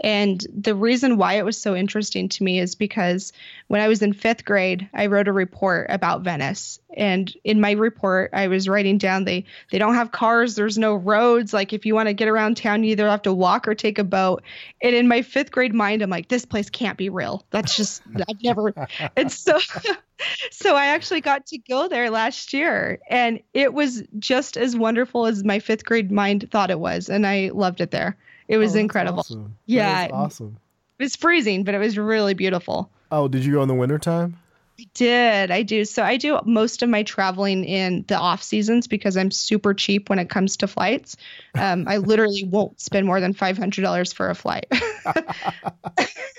And 0.00 0.46
the 0.54 0.74
reason 0.74 1.16
why 1.16 1.34
it 1.34 1.44
was 1.44 1.60
so 1.60 1.74
interesting 1.74 2.28
to 2.28 2.44
me 2.44 2.60
is 2.60 2.74
because 2.74 3.32
when 3.66 3.80
I 3.80 3.88
was 3.88 4.00
in 4.00 4.12
fifth 4.12 4.44
grade, 4.44 4.88
I 4.94 5.06
wrote 5.06 5.26
a 5.26 5.32
report 5.32 5.86
about 5.90 6.22
Venice. 6.22 6.78
And 6.96 7.34
in 7.42 7.60
my 7.60 7.72
report, 7.72 8.30
I 8.32 8.46
was 8.48 8.68
writing 8.68 8.98
down 8.98 9.24
they 9.24 9.44
they 9.70 9.78
don't 9.78 9.94
have 9.94 10.12
cars, 10.12 10.54
there's 10.54 10.78
no 10.78 10.94
roads. 10.94 11.52
Like 11.52 11.72
if 11.72 11.84
you 11.84 11.94
want 11.94 12.08
to 12.08 12.14
get 12.14 12.28
around 12.28 12.56
town, 12.56 12.84
you 12.84 12.92
either 12.92 13.08
have 13.08 13.22
to 13.22 13.32
walk 13.32 13.66
or 13.66 13.74
take 13.74 13.98
a 13.98 14.04
boat. 14.04 14.42
And 14.82 14.94
in 14.94 15.08
my 15.08 15.22
fifth 15.22 15.50
grade 15.50 15.74
mind, 15.74 16.02
I'm 16.02 16.10
like, 16.10 16.28
this 16.28 16.44
place 16.44 16.70
can't 16.70 16.96
be 16.98 17.08
real. 17.08 17.44
That's 17.50 17.76
just 17.76 18.02
I've 18.28 18.42
never. 18.42 18.72
and 19.16 19.32
so 19.32 19.58
so 20.50 20.76
I 20.76 20.86
actually 20.86 21.20
got 21.20 21.46
to 21.46 21.58
go 21.58 21.88
there 21.88 22.10
last 22.10 22.52
year, 22.52 23.00
and 23.10 23.40
it 23.52 23.74
was 23.74 24.02
just 24.18 24.56
as 24.56 24.76
wonderful 24.76 25.26
as 25.26 25.44
my 25.44 25.58
fifth 25.58 25.84
grade 25.84 26.10
mind 26.12 26.48
thought 26.50 26.70
it 26.70 26.80
was, 26.80 27.08
and 27.08 27.26
I 27.26 27.50
loved 27.52 27.80
it 27.80 27.90
there. 27.90 28.16
It 28.48 28.56
was 28.56 28.74
oh, 28.74 28.80
incredible. 28.80 29.20
Awesome. 29.20 29.56
Yeah. 29.66 30.08
awesome. 30.12 30.58
It 30.98 31.04
was 31.04 31.16
freezing, 31.16 31.64
but 31.64 31.74
it 31.74 31.78
was 31.78 31.96
really 31.96 32.34
beautiful. 32.34 32.90
Oh, 33.12 33.28
did 33.28 33.44
you 33.44 33.52
go 33.52 33.62
in 33.62 33.68
the 33.68 33.74
wintertime? 33.74 34.38
I 34.80 34.86
did. 34.94 35.50
I 35.50 35.62
do. 35.62 35.84
So 35.84 36.04
I 36.04 36.16
do 36.18 36.38
most 36.44 36.82
of 36.82 36.88
my 36.88 37.02
traveling 37.02 37.64
in 37.64 38.04
the 38.06 38.16
off 38.16 38.42
seasons 38.42 38.86
because 38.86 39.16
I'm 39.16 39.30
super 39.32 39.74
cheap 39.74 40.08
when 40.08 40.20
it 40.20 40.30
comes 40.30 40.58
to 40.58 40.68
flights. 40.68 41.16
Um, 41.54 41.86
I 41.88 41.96
literally 41.96 42.44
won't 42.50 42.80
spend 42.80 43.06
more 43.06 43.20
than 43.20 43.32
five 43.32 43.58
hundred 43.58 43.82
dollars 43.82 44.12
for 44.12 44.30
a 44.30 44.36
flight. 44.36 44.66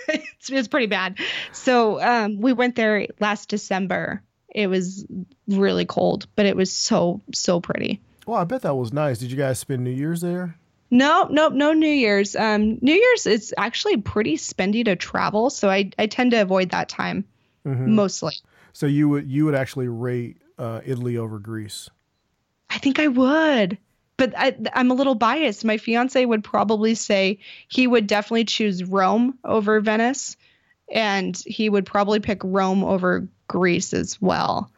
it's, 0.08 0.50
it's, 0.50 0.68
pretty 0.70 0.86
bad. 0.86 1.20
So 1.52 2.02
um, 2.02 2.40
we 2.40 2.54
went 2.54 2.76
there 2.76 3.08
last 3.20 3.50
December. 3.50 4.22
It 4.54 4.68
was 4.68 5.06
really 5.48 5.86
cold, 5.86 6.28
but 6.36 6.46
it 6.46 6.56
was 6.56 6.72
so 6.72 7.22
so 7.34 7.60
pretty. 7.60 8.02
Well, 8.26 8.40
I 8.40 8.46
bet 8.46 8.62
that 8.62 8.76
was 8.76 8.94
nice. 8.94 9.20
Did 9.20 9.32
you 9.32 9.38
guys 9.38 9.60
spend 9.60 9.84
New 9.84 9.92
Year's 9.92 10.22
there? 10.22 10.56
No, 10.92 11.28
nope, 11.30 11.54
no 11.54 11.74
New 11.74 11.88
Year's. 11.88 12.36
Um, 12.36 12.80
New 12.82 12.94
Year's 12.94 13.26
is 13.28 13.54
actually 13.58 13.98
pretty 13.98 14.38
spendy 14.38 14.84
to 14.86 14.96
travel, 14.96 15.50
so 15.50 15.70
I 15.70 15.92
I 16.00 16.08
tend 16.08 16.32
to 16.32 16.42
avoid 16.42 16.72
that 16.72 16.90
time 16.90 17.26
mm-hmm. 17.66 17.94
mostly. 17.94 18.34
So 18.74 18.86
you 18.86 19.10
would 19.10 19.30
you 19.30 19.46
would 19.46 19.56
actually 19.56 19.88
rate 19.88 20.38
uh, 20.58 20.82
Italy 20.86 21.18
over 21.18 21.40
Greece? 21.40 21.90
I 22.70 22.78
think 22.78 23.00
I 23.00 23.08
would, 23.08 23.78
but 24.18 24.34
I, 24.38 24.56
I'm 24.74 24.92
a 24.92 24.96
little 24.96 25.16
biased. 25.16 25.66
My 25.66 25.78
fiance 25.78 26.24
would 26.24 26.44
probably 26.44 26.96
say 26.96 27.40
he 27.68 27.88
would 27.88 28.08
definitely 28.08 28.46
choose 28.46 28.84
Rome 28.84 29.38
over 29.44 29.80
Venice, 29.82 30.38
and 30.92 31.38
he 31.46 31.70
would 31.70 31.86
probably 31.86 32.20
pick 32.20 32.42
Rome 32.44 32.84
over 32.84 33.28
Greece 33.48 33.94
as 33.94 34.20
well 34.22 34.72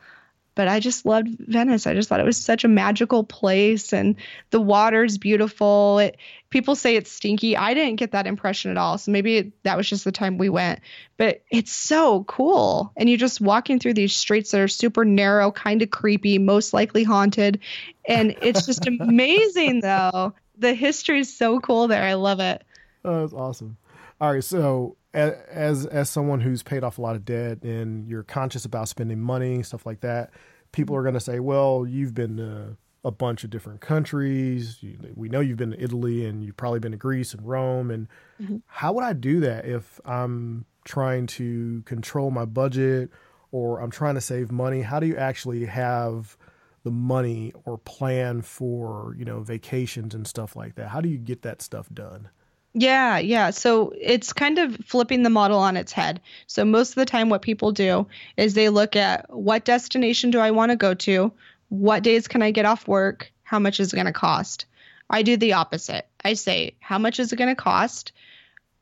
but 0.56 0.68
I 0.68 0.80
just 0.80 1.06
loved 1.06 1.30
Venice. 1.40 1.88
I 1.88 1.94
just 1.94 2.10
thought 2.10 2.20
it 2.20 2.26
was 2.26 2.38
such 2.38 2.64
a 2.64 2.68
magical 2.68 3.24
place 3.24 3.94
and 3.94 4.16
the 4.50 4.60
water's 4.60 5.18
beautiful. 5.18 6.00
It, 6.00 6.18
people 6.50 6.76
say 6.76 6.96
it's 6.96 7.12
stinky. 7.12 7.56
I 7.56 7.74
didn't 7.74 7.96
get 7.96 8.12
that 8.12 8.28
impression 8.28 8.72
at 8.72 8.78
all. 8.78 8.98
So 8.98 9.12
maybe 9.12 9.38
it, 9.38 9.64
that 9.64 9.78
was 9.78 9.88
just 9.88 10.04
the 10.04 10.12
time 10.12 10.38
we 10.38 10.50
went. 10.50 10.82
But 11.18 11.44
it's 11.50 11.72
so 11.72 12.26
cool. 12.26 12.92
And 12.98 13.08
you're 13.08 13.18
just 13.18 13.40
walking 13.40 13.80
through 13.80 13.94
these 13.94 14.14
streets 14.14 14.52
that 14.52 14.60
are 14.60 14.68
super 14.68 15.06
narrow, 15.06 15.52
kind 15.52 15.82
of 15.82 15.90
creepy, 15.90 16.38
most 16.38 16.74
likely 16.74 17.04
haunted. 17.04 17.60
And 18.06 18.36
it's 18.42 18.66
just 18.66 18.86
amazing, 19.00 19.82
though. 19.82 20.34
The 20.58 20.74
history 20.74 21.20
is 21.20 21.36
so 21.36 21.60
cool 21.60 21.88
there. 21.88 22.04
I 22.04 22.14
love 22.14 22.40
it. 22.40 22.64
Oh, 23.06 23.22
that's 23.22 23.34
awesome. 23.34 23.78
All 24.20 24.34
right. 24.34 24.44
So 24.44 24.98
as 25.14 25.86
as 25.86 26.10
someone 26.10 26.40
who's 26.40 26.64
paid 26.64 26.84
off 26.84 26.98
a 26.98 27.02
lot 27.02 27.16
of 27.16 27.26
debt 27.26 27.64
and 27.64 28.08
you're 28.08 28.24
conscious 28.24 28.66
about 28.66 28.88
spending 28.88 29.20
money 29.20 29.62
stuff 29.62 29.86
like 29.86 30.00
that 30.02 30.32
people 30.72 30.96
are 30.96 31.02
going 31.02 31.14
to 31.14 31.20
say 31.20 31.40
well 31.40 31.86
you've 31.86 32.14
been 32.14 32.38
to 32.38 32.78
a 33.04 33.12
bunch 33.12 33.44
of 33.44 33.50
different 33.50 33.82
countries. 33.82 34.78
You, 34.82 34.98
we 35.16 35.30
know 35.30 35.40
you've 35.40 35.58
been 35.58 35.72
to 35.72 35.84
italy 35.84 36.26
and 36.26 36.44
you've 36.44 36.58
probably 36.58 36.80
been 36.80 36.92
to 36.92 36.98
greece 36.98 37.34
and 37.34 37.48
rome. 37.48 37.90
And 37.90 38.08
mm-hmm. 38.42 38.58
how 38.68 38.94
would 38.94 39.04
i 39.04 39.14
do 39.14 39.40
that 39.42 39.66
if 39.66 40.00
i'm 40.06 40.66
trying 40.86 41.28
to 41.28 41.84
control 41.86 42.32
my 42.32 42.46
budget 42.46 43.10
or 43.52 43.80
i'm 43.80 43.92
trying 43.92 44.16
to 44.16 44.22
save 44.22 44.52
money? 44.52 44.82
How 44.82 45.00
do 45.00 45.08
you 45.08 45.18
actually 45.18 45.66
have 45.66 46.38
the 46.84 46.92
money 46.92 47.54
or 47.66 47.78
plan 47.78 48.42
for 48.42 49.16
you 49.18 49.26
know 49.26 49.42
vacations 49.42 50.14
and 50.14 50.28
stuff 50.28 50.56
like 50.56 50.76
that? 50.76 50.90
How 50.90 51.02
do 51.02 51.10
you 51.10 51.18
get 51.18 51.42
that 51.42 51.62
stuff 51.62 51.88
done 51.94 52.30
yeah, 52.74 53.18
yeah. 53.18 53.50
So 53.50 53.94
it's 54.00 54.32
kind 54.32 54.58
of 54.58 54.76
flipping 54.86 55.24
the 55.24 55.30
model 55.30 55.60
on 55.60 55.76
its 55.76 55.92
head. 55.92 56.22
So 56.48 56.64
most 56.64 56.90
of 56.90 56.96
the 56.96 57.06
time, 57.06 57.30
what 57.30 57.42
people 57.42 57.72
do 57.72 58.08
is 58.38 58.54
they 58.54 58.70
look 58.70 58.96
at 58.96 59.26
what 59.30 59.66
destination 59.66 60.32
do 60.32 60.40
I 60.40 60.52
want 60.52 60.72
to 60.72 60.78
go 60.78 60.94
to? 60.94 61.34
What 61.70 62.04
days 62.04 62.28
can 62.28 62.42
I 62.42 62.52
get 62.52 62.66
off 62.66 62.88
work? 62.88 63.32
How 63.44 63.60
much 63.60 63.80
is 63.80 63.92
it 63.92 63.96
going 63.96 64.06
to 64.06 64.14
cost? 64.14 64.66
I 65.10 65.24
do 65.24 65.36
the 65.36 65.54
opposite. 65.54 66.08
I 66.24 66.34
say, 66.34 66.76
how 66.80 66.98
much 66.98 67.20
is 67.20 67.34
it 67.34 67.36
going 67.36 67.54
to 67.54 67.62
cost? 67.62 68.14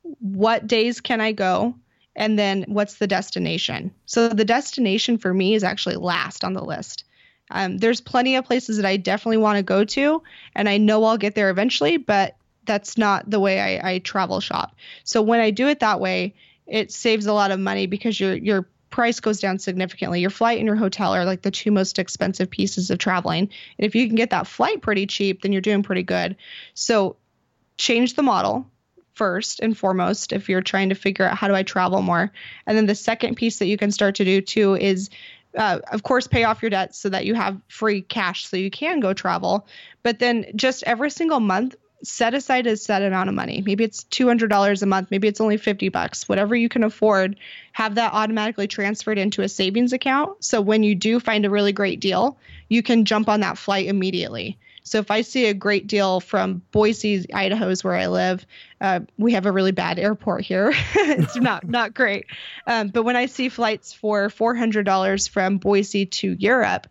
What 0.04 0.68
days 0.68 1.02
can 1.02 1.22
I 1.22 1.32
go? 1.32 1.74
And 2.16 2.38
then 2.38 2.66
what's 2.68 2.96
the 2.96 3.08
destination? 3.08 3.92
So 4.06 4.30
the 4.30 4.46
destination 4.46 5.18
for 5.18 5.34
me 5.34 5.56
is 5.56 5.64
actually 5.64 5.96
last 5.96 6.44
on 6.44 6.54
the 6.54 6.64
list. 6.64 7.06
Um, 7.50 7.80
there's 7.80 8.02
plenty 8.02 8.36
of 8.36 8.46
places 8.46 8.78
that 8.78 8.86
I 8.86 8.98
definitely 8.98 9.38
want 9.38 9.58
to 9.58 9.64
go 9.64 9.84
to, 9.84 10.22
and 10.54 10.70
I 10.70 10.78
know 10.78 11.04
I'll 11.04 11.18
get 11.18 11.34
there 11.34 11.50
eventually, 11.50 11.98
but 11.98 12.36
that's 12.70 13.00
not 13.00 13.28
the 13.28 13.40
way 13.40 13.60
I, 13.60 13.94
I 13.94 14.00
travel 14.00 14.40
shop. 14.42 14.76
So 15.04 15.24
when 15.24 15.40
I 15.40 15.50
do 15.50 15.68
it 15.68 15.80
that 15.80 16.00
way, 16.00 16.36
it 16.68 16.92
saves 16.92 17.26
a 17.26 17.34
lot 17.34 17.50
of 17.50 17.60
money 17.60 17.88
because 17.88 18.20
your 18.20 18.36
your 18.36 18.68
price 18.92 19.20
goes 19.20 19.40
down 19.40 19.58
significantly. 19.58 20.22
Your 20.22 20.30
flight 20.30 20.60
and 20.60 20.68
your 20.68 20.76
hotel 20.76 21.16
are 21.16 21.26
like 21.26 21.42
the 21.42 21.50
two 21.50 21.72
most 21.72 21.98
expensive 21.98 22.52
pieces 22.52 22.92
of 22.92 23.00
traveling. 23.00 23.50
And 23.80 23.86
if 23.88 23.96
you 23.96 24.06
can 24.06 24.16
get 24.16 24.30
that 24.30 24.46
flight 24.46 24.84
pretty 24.84 25.08
cheap, 25.08 25.42
then 25.42 25.52
you're 25.52 25.62
doing 25.62 25.82
pretty 25.82 26.04
good. 26.04 26.36
So 26.76 27.16
change 27.80 28.14
the 28.14 28.22
model 28.22 28.68
first 29.16 29.62
and 29.62 29.76
foremost 29.76 30.32
if 30.32 30.48
you're 30.48 30.62
trying 30.62 30.90
to 30.90 30.96
figure 30.96 31.26
out 31.26 31.38
how 31.38 31.48
do 31.48 31.56
I 31.56 31.64
travel 31.64 32.04
more. 32.04 32.32
And 32.68 32.78
then 32.78 32.86
the 32.86 32.94
second 32.94 33.36
piece 33.36 33.58
that 33.58 33.68
you 33.68 33.78
can 33.78 33.92
start 33.92 34.14
to 34.16 34.26
do 34.26 34.42
too 34.42 34.76
is 34.76 35.10
uh, 35.58 35.80
of 35.92 36.04
course, 36.04 36.28
pay 36.28 36.44
off 36.44 36.62
your 36.62 36.70
debt 36.70 36.94
so 36.94 37.10
that 37.10 37.26
you 37.26 37.34
have 37.34 37.60
free 37.68 38.04
cash 38.04 38.46
so 38.46 38.56
you 38.56 38.70
can 38.70 39.00
go 39.00 39.14
travel. 39.14 39.66
But 40.04 40.20
then 40.20 40.46
just 40.56 40.84
every 40.84 41.10
single 41.10 41.40
month, 41.40 41.76
set 42.04 42.34
aside 42.34 42.68
a 42.68 42.78
set 42.78 43.02
amount 43.02 43.30
of 43.30 43.36
money. 43.36 43.62
Maybe 43.66 43.84
it's 43.84 44.04
$200 44.06 44.82
a 44.82 44.86
month, 44.86 45.12
maybe 45.12 45.28
it's 45.28 45.42
only 45.42 45.58
50 45.58 45.90
bucks, 45.90 46.30
whatever 46.30 46.56
you 46.56 46.70
can 46.70 46.84
afford, 46.84 47.36
have 47.74 47.96
that 47.96 48.14
automatically 48.14 48.68
transferred 48.68 49.18
into 49.18 49.42
a 49.42 49.50
savings 49.50 49.94
account. 49.94 50.44
So 50.44 50.62
when 50.62 50.84
you 50.84 50.96
do 50.96 51.20
find 51.20 51.46
a 51.46 51.50
really 51.50 51.74
great 51.74 52.00
deal, 52.00 52.38
you 52.68 52.84
can 52.84 53.06
jump 53.06 53.30
on 53.30 53.42
that 53.42 53.58
flight 53.58 53.88
immediately. 53.88 54.58
So 54.84 54.98
if 54.98 55.12
I 55.12 55.22
see 55.22 55.46
a 55.46 55.54
great 55.54 55.86
deal 55.86 56.20
from 56.20 56.64
Boise, 56.72 57.32
Idaho 57.32 57.70
is 57.70 57.84
where 57.84 57.96
I 57.96 58.08
live, 58.08 58.46
uh, 58.82 59.02
we 59.18 59.34
have 59.34 59.46
a 59.46 59.52
really 59.52 59.72
bad 59.72 60.00
airport 60.00 60.44
here. 60.44 60.74
it's 60.96 61.36
not 61.36 61.64
not 61.68 61.94
great. 61.94 62.26
Um, 62.66 62.88
but 62.88 63.04
when 63.04 63.16
I 63.16 63.28
see 63.28 63.50
flights 63.50 63.94
for 63.94 64.30
$400 64.30 65.30
from 65.30 65.58
Boise 65.58 66.08
to 66.08 66.32
Europe, 66.40 66.88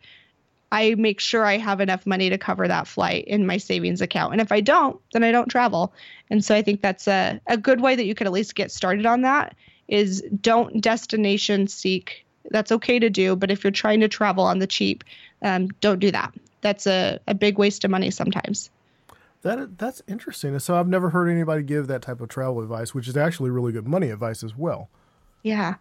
I 0.71 0.95
make 0.97 1.21
sure 1.21 1.45
I 1.45 1.57
have 1.57 1.81
enough 1.81 2.07
money 2.07 2.29
to 2.31 2.39
cover 2.39 2.69
that 2.69 2.87
flight 2.87 3.25
in 3.27 3.47
my 3.47 3.57
savings 3.57 4.01
account. 4.01 4.33
And 4.33 4.41
if 4.41 4.53
I 4.53 4.61
don't, 4.61 5.01
then 5.13 5.25
I 5.25 5.33
don't 5.33 5.49
travel. 5.49 5.95
And 6.31 6.45
so 6.45 6.55
I 6.55 6.63
think 6.63 6.83
that's 6.83 7.09
a, 7.09 7.41
a 7.47 7.57
good 7.57 7.81
way 7.81 7.97
that 7.97 8.05
you 8.05 8.15
could 8.15 8.27
at 8.27 8.33
least 8.33 8.55
get 8.55 8.71
started 8.71 9.07
on 9.07 9.23
that 9.23 9.55
is 9.89 10.23
don't 10.41 10.81
destination 10.83 11.67
seek. 11.67 12.27
That's 12.51 12.71
okay 12.73 12.99
to 12.99 13.09
do, 13.11 13.37
but 13.37 13.51
if 13.51 13.65
you're 13.65 13.71
trying 13.71 14.01
to 14.01 14.09
travel 14.09 14.45
on 14.45 14.59
the 14.59 14.67
cheap, 14.67 15.05
um, 15.43 15.69
don't 15.81 15.99
do 15.99 16.11
that. 16.11 16.35
That's 16.61 16.87
a, 16.87 17.19
a 17.27 17.35
big 17.35 17.59
waste 17.59 17.85
of 17.85 17.91
money 17.91 18.11
sometimes. 18.11 18.71
That 19.43 19.79
that's 19.79 20.03
interesting. 20.09 20.59
So 20.59 20.75
I've 20.75 20.89
never 20.89 21.11
heard 21.11 21.29
anybody 21.29 21.63
give 21.63 21.87
that 21.87 22.03
type 22.03 22.21
of 22.21 22.29
travel 22.29 22.61
advice, 22.61 22.95
which 22.95 23.07
is 23.07 23.17
actually 23.17 23.51
really 23.51 23.73
good 23.73 23.87
money 23.87 24.11
advice 24.11 24.43
as 24.43 24.57
well. 24.57 24.89
Yeah. 25.43 25.77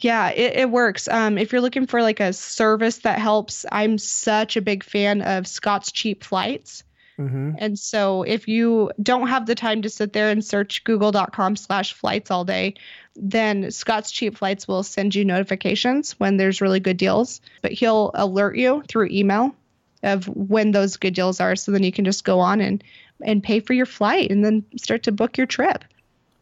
Yeah, 0.00 0.30
it, 0.30 0.56
it 0.56 0.70
works. 0.70 1.08
Um, 1.08 1.38
if 1.38 1.52
you're 1.52 1.60
looking 1.60 1.86
for 1.86 2.02
like 2.02 2.20
a 2.20 2.32
service 2.32 2.98
that 2.98 3.18
helps, 3.18 3.66
I'm 3.70 3.98
such 3.98 4.56
a 4.56 4.62
big 4.62 4.82
fan 4.82 5.22
of 5.22 5.46
Scott's 5.46 5.92
Cheap 5.92 6.24
Flights. 6.24 6.84
Mm-hmm. 7.18 7.52
And 7.58 7.78
so 7.78 8.22
if 8.22 8.48
you 8.48 8.90
don't 9.02 9.28
have 9.28 9.44
the 9.44 9.54
time 9.54 9.82
to 9.82 9.90
sit 9.90 10.14
there 10.14 10.30
and 10.30 10.42
search 10.42 10.84
google.com 10.84 11.56
slash 11.56 11.92
flights 11.92 12.30
all 12.30 12.46
day, 12.46 12.74
then 13.14 13.70
Scott's 13.70 14.10
Cheap 14.10 14.38
Flights 14.38 14.66
will 14.66 14.82
send 14.82 15.14
you 15.14 15.24
notifications 15.24 16.12
when 16.12 16.38
there's 16.38 16.62
really 16.62 16.80
good 16.80 16.96
deals. 16.96 17.42
But 17.60 17.72
he'll 17.72 18.10
alert 18.14 18.56
you 18.56 18.82
through 18.88 19.08
email 19.10 19.54
of 20.02 20.26
when 20.28 20.70
those 20.70 20.96
good 20.96 21.14
deals 21.14 21.40
are. 21.40 21.56
So 21.56 21.72
then 21.72 21.82
you 21.82 21.92
can 21.92 22.06
just 22.06 22.24
go 22.24 22.40
on 22.40 22.62
and, 22.62 22.82
and 23.22 23.42
pay 23.42 23.60
for 23.60 23.74
your 23.74 23.86
flight 23.86 24.30
and 24.30 24.42
then 24.42 24.64
start 24.76 25.02
to 25.02 25.12
book 25.12 25.36
your 25.36 25.46
trip. 25.46 25.84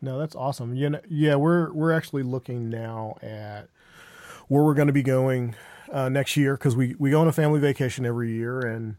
No, 0.01 0.19
that's 0.19 0.35
awesome. 0.35 0.75
You 0.75 0.91
know, 0.91 1.01
yeah, 1.09 1.35
we're 1.35 1.73
we're 1.73 1.93
actually 1.93 2.23
looking 2.23 2.71
now 2.71 3.17
at 3.23 3.69
where 4.49 4.63
we're 4.63 4.75
going 4.75 4.87
to 4.87 4.93
be 4.93 5.03
going 5.03 5.55
uh, 5.93 6.09
next 6.09 6.37
year 6.37 6.57
because 6.57 6.77
we 6.77 6.95
we 6.99 7.11
go 7.11 7.21
on 7.21 7.29
a 7.29 7.33
family 7.33 7.61
vacation 7.61 8.07
every 8.07 8.33
year, 8.33 8.61
and 8.61 8.97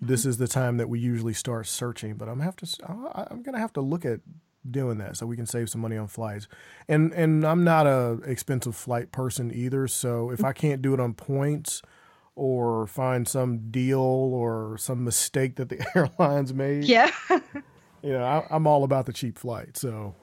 this 0.00 0.26
is 0.26 0.38
the 0.38 0.48
time 0.48 0.76
that 0.78 0.88
we 0.88 0.98
usually 0.98 1.34
start 1.34 1.66
searching. 1.66 2.14
But 2.14 2.28
I'm 2.28 2.40
have 2.40 2.56
to 2.56 2.66
I'm 3.14 3.42
going 3.42 3.54
to 3.54 3.60
have 3.60 3.72
to 3.74 3.80
look 3.80 4.04
at 4.04 4.20
doing 4.68 4.98
that 4.98 5.16
so 5.16 5.26
we 5.26 5.36
can 5.36 5.46
save 5.46 5.68
some 5.68 5.80
money 5.80 5.96
on 5.96 6.08
flights. 6.08 6.48
And 6.88 7.12
and 7.12 7.44
I'm 7.44 7.64
not 7.64 7.86
a 7.86 8.18
expensive 8.24 8.74
flight 8.74 9.12
person 9.12 9.52
either, 9.54 9.86
so 9.86 10.30
if 10.30 10.44
I 10.44 10.52
can't 10.52 10.82
do 10.82 10.94
it 10.94 11.00
on 11.00 11.14
points 11.14 11.82
or 12.34 12.86
find 12.86 13.28
some 13.28 13.70
deal 13.70 14.00
or 14.00 14.76
some 14.78 15.04
mistake 15.04 15.56
that 15.56 15.68
the 15.68 15.84
airlines 15.94 16.54
made. 16.54 16.84
Yeah. 16.84 17.10
you 17.30 18.12
know, 18.12 18.24
I, 18.24 18.46
I'm 18.50 18.66
all 18.66 18.84
about 18.84 19.06
the 19.06 19.12
cheap 19.12 19.38
flight. 19.38 19.76
So 19.76 20.14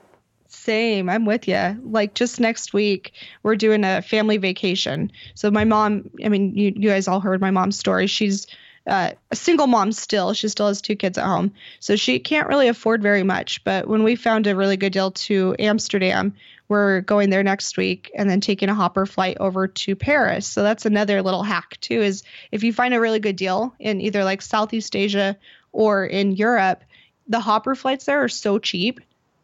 Same. 0.50 1.10
I'm 1.10 1.26
with 1.26 1.48
you. 1.48 1.80
Like 1.84 2.16
just 2.16 2.40
next 2.40 2.74
week, 2.74 3.14
we're 3.44 3.56
doing 3.56 3.84
a 3.84 4.02
family 4.02 4.38
vacation. 4.38 5.12
So 5.36 5.52
my 5.52 5.64
mom, 5.64 6.10
I 6.26 6.30
mean, 6.30 6.56
you, 6.56 6.74
you 6.76 6.90
guys 6.90 7.08
all 7.08 7.20
heard 7.20 7.40
my 7.40 7.52
mom's 7.52 7.78
story. 7.78 8.08
She's 8.08 8.48
uh, 8.88 9.12
a 9.30 9.36
single 9.36 9.68
mom 9.68 9.92
still. 9.92 10.34
She 10.34 10.48
still 10.48 10.68
has 10.68 10.82
two 10.82 10.96
kids 10.96 11.20
at 11.20 11.26
home. 11.26 11.54
So 11.80 11.96
she 11.96 12.18
can't 12.18 12.48
really 12.48 12.68
afford 12.68 13.04
very 13.04 13.22
much. 13.22 13.64
But 13.64 13.88
when 13.88 14.02
we 14.02 14.16
found 14.16 14.48
a 14.48 14.56
really 14.56 14.76
good 14.76 14.92
deal 14.92 15.12
to 15.12 15.56
Amsterdam, 15.60 16.34
we're 16.68 17.02
going 17.02 17.30
there 17.30 17.44
next 17.44 17.78
week 17.78 18.12
and 18.16 18.28
then 18.28 18.42
taking 18.42 18.70
a 18.70 18.76
hopper 18.76 19.06
flight 19.06 19.38
over 19.40 19.68
to 19.68 19.96
Paris. 19.96 20.48
So 20.48 20.64
that's 20.64 20.88
another 20.88 21.22
little 21.22 21.44
hack 21.44 21.78
too 21.80 22.02
is 22.02 22.24
if 22.52 22.64
you 22.64 22.74
find 22.74 22.96
a 22.96 23.00
really 23.00 23.20
good 23.20 23.36
deal 23.36 23.76
in 23.80 24.02
either 24.02 24.24
like 24.24 24.42
Southeast 24.42 24.96
Asia 24.96 25.38
or 25.72 26.06
in 26.06 26.32
Europe, 26.32 26.84
the 27.28 27.40
hopper 27.40 27.76
flights 27.76 28.06
there 28.06 28.24
are 28.24 28.30
so 28.30 28.58
cheap. 28.58 29.00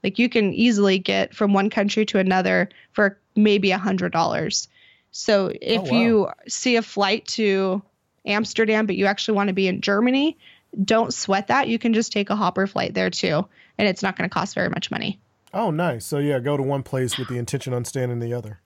Like 0.06 0.20
you 0.20 0.30
can 0.30 0.54
easily 0.54 1.00
get 1.00 1.34
from 1.34 1.52
one 1.52 1.72
country 1.72 2.06
to 2.06 2.20
another 2.20 2.70
for 2.92 3.18
maybe 3.36 3.72
a 3.72 3.80
hundred 3.80 4.12
dollars. 4.12 4.68
So 5.10 5.52
if 5.60 5.82
Oh, 5.82 5.92
wow. 5.92 6.00
you 6.00 6.30
see 6.48 6.76
a 6.76 6.84
flight 6.84 7.26
to 7.30 7.82
Amsterdam, 8.24 8.86
but 8.86 8.96
you 8.96 9.08
actually 9.08 9.36
want 9.36 9.48
to 9.48 9.56
be 9.56 9.68
in 9.68 9.82
Germany, 9.82 10.38
don't 10.84 11.12
sweat 11.12 11.48
that. 11.48 11.70
You 11.70 11.80
can 11.80 11.96
just 11.96 12.12
take 12.12 12.30
a 12.30 12.36
hopper 12.36 12.68
flight 12.68 12.94
there 12.94 13.10
too, 13.10 13.48
and 13.80 13.88
it's 13.88 14.04
not 14.04 14.16
going 14.16 14.30
to 14.30 14.34
cost 14.34 14.54
very 14.54 14.70
much 14.70 14.92
money. 14.92 15.20
Oh, 15.56 15.72
nice. 15.72 16.06
So 16.06 16.20
yeah, 16.20 16.38
go 16.38 16.56
to 16.56 16.62
one 16.62 16.84
place 16.84 17.18
with 17.18 17.28
the 17.28 17.40
intention 17.40 17.74
on 17.74 17.84
staying 17.84 18.12
in 18.12 18.20
the 18.20 18.32
other. 18.32 18.60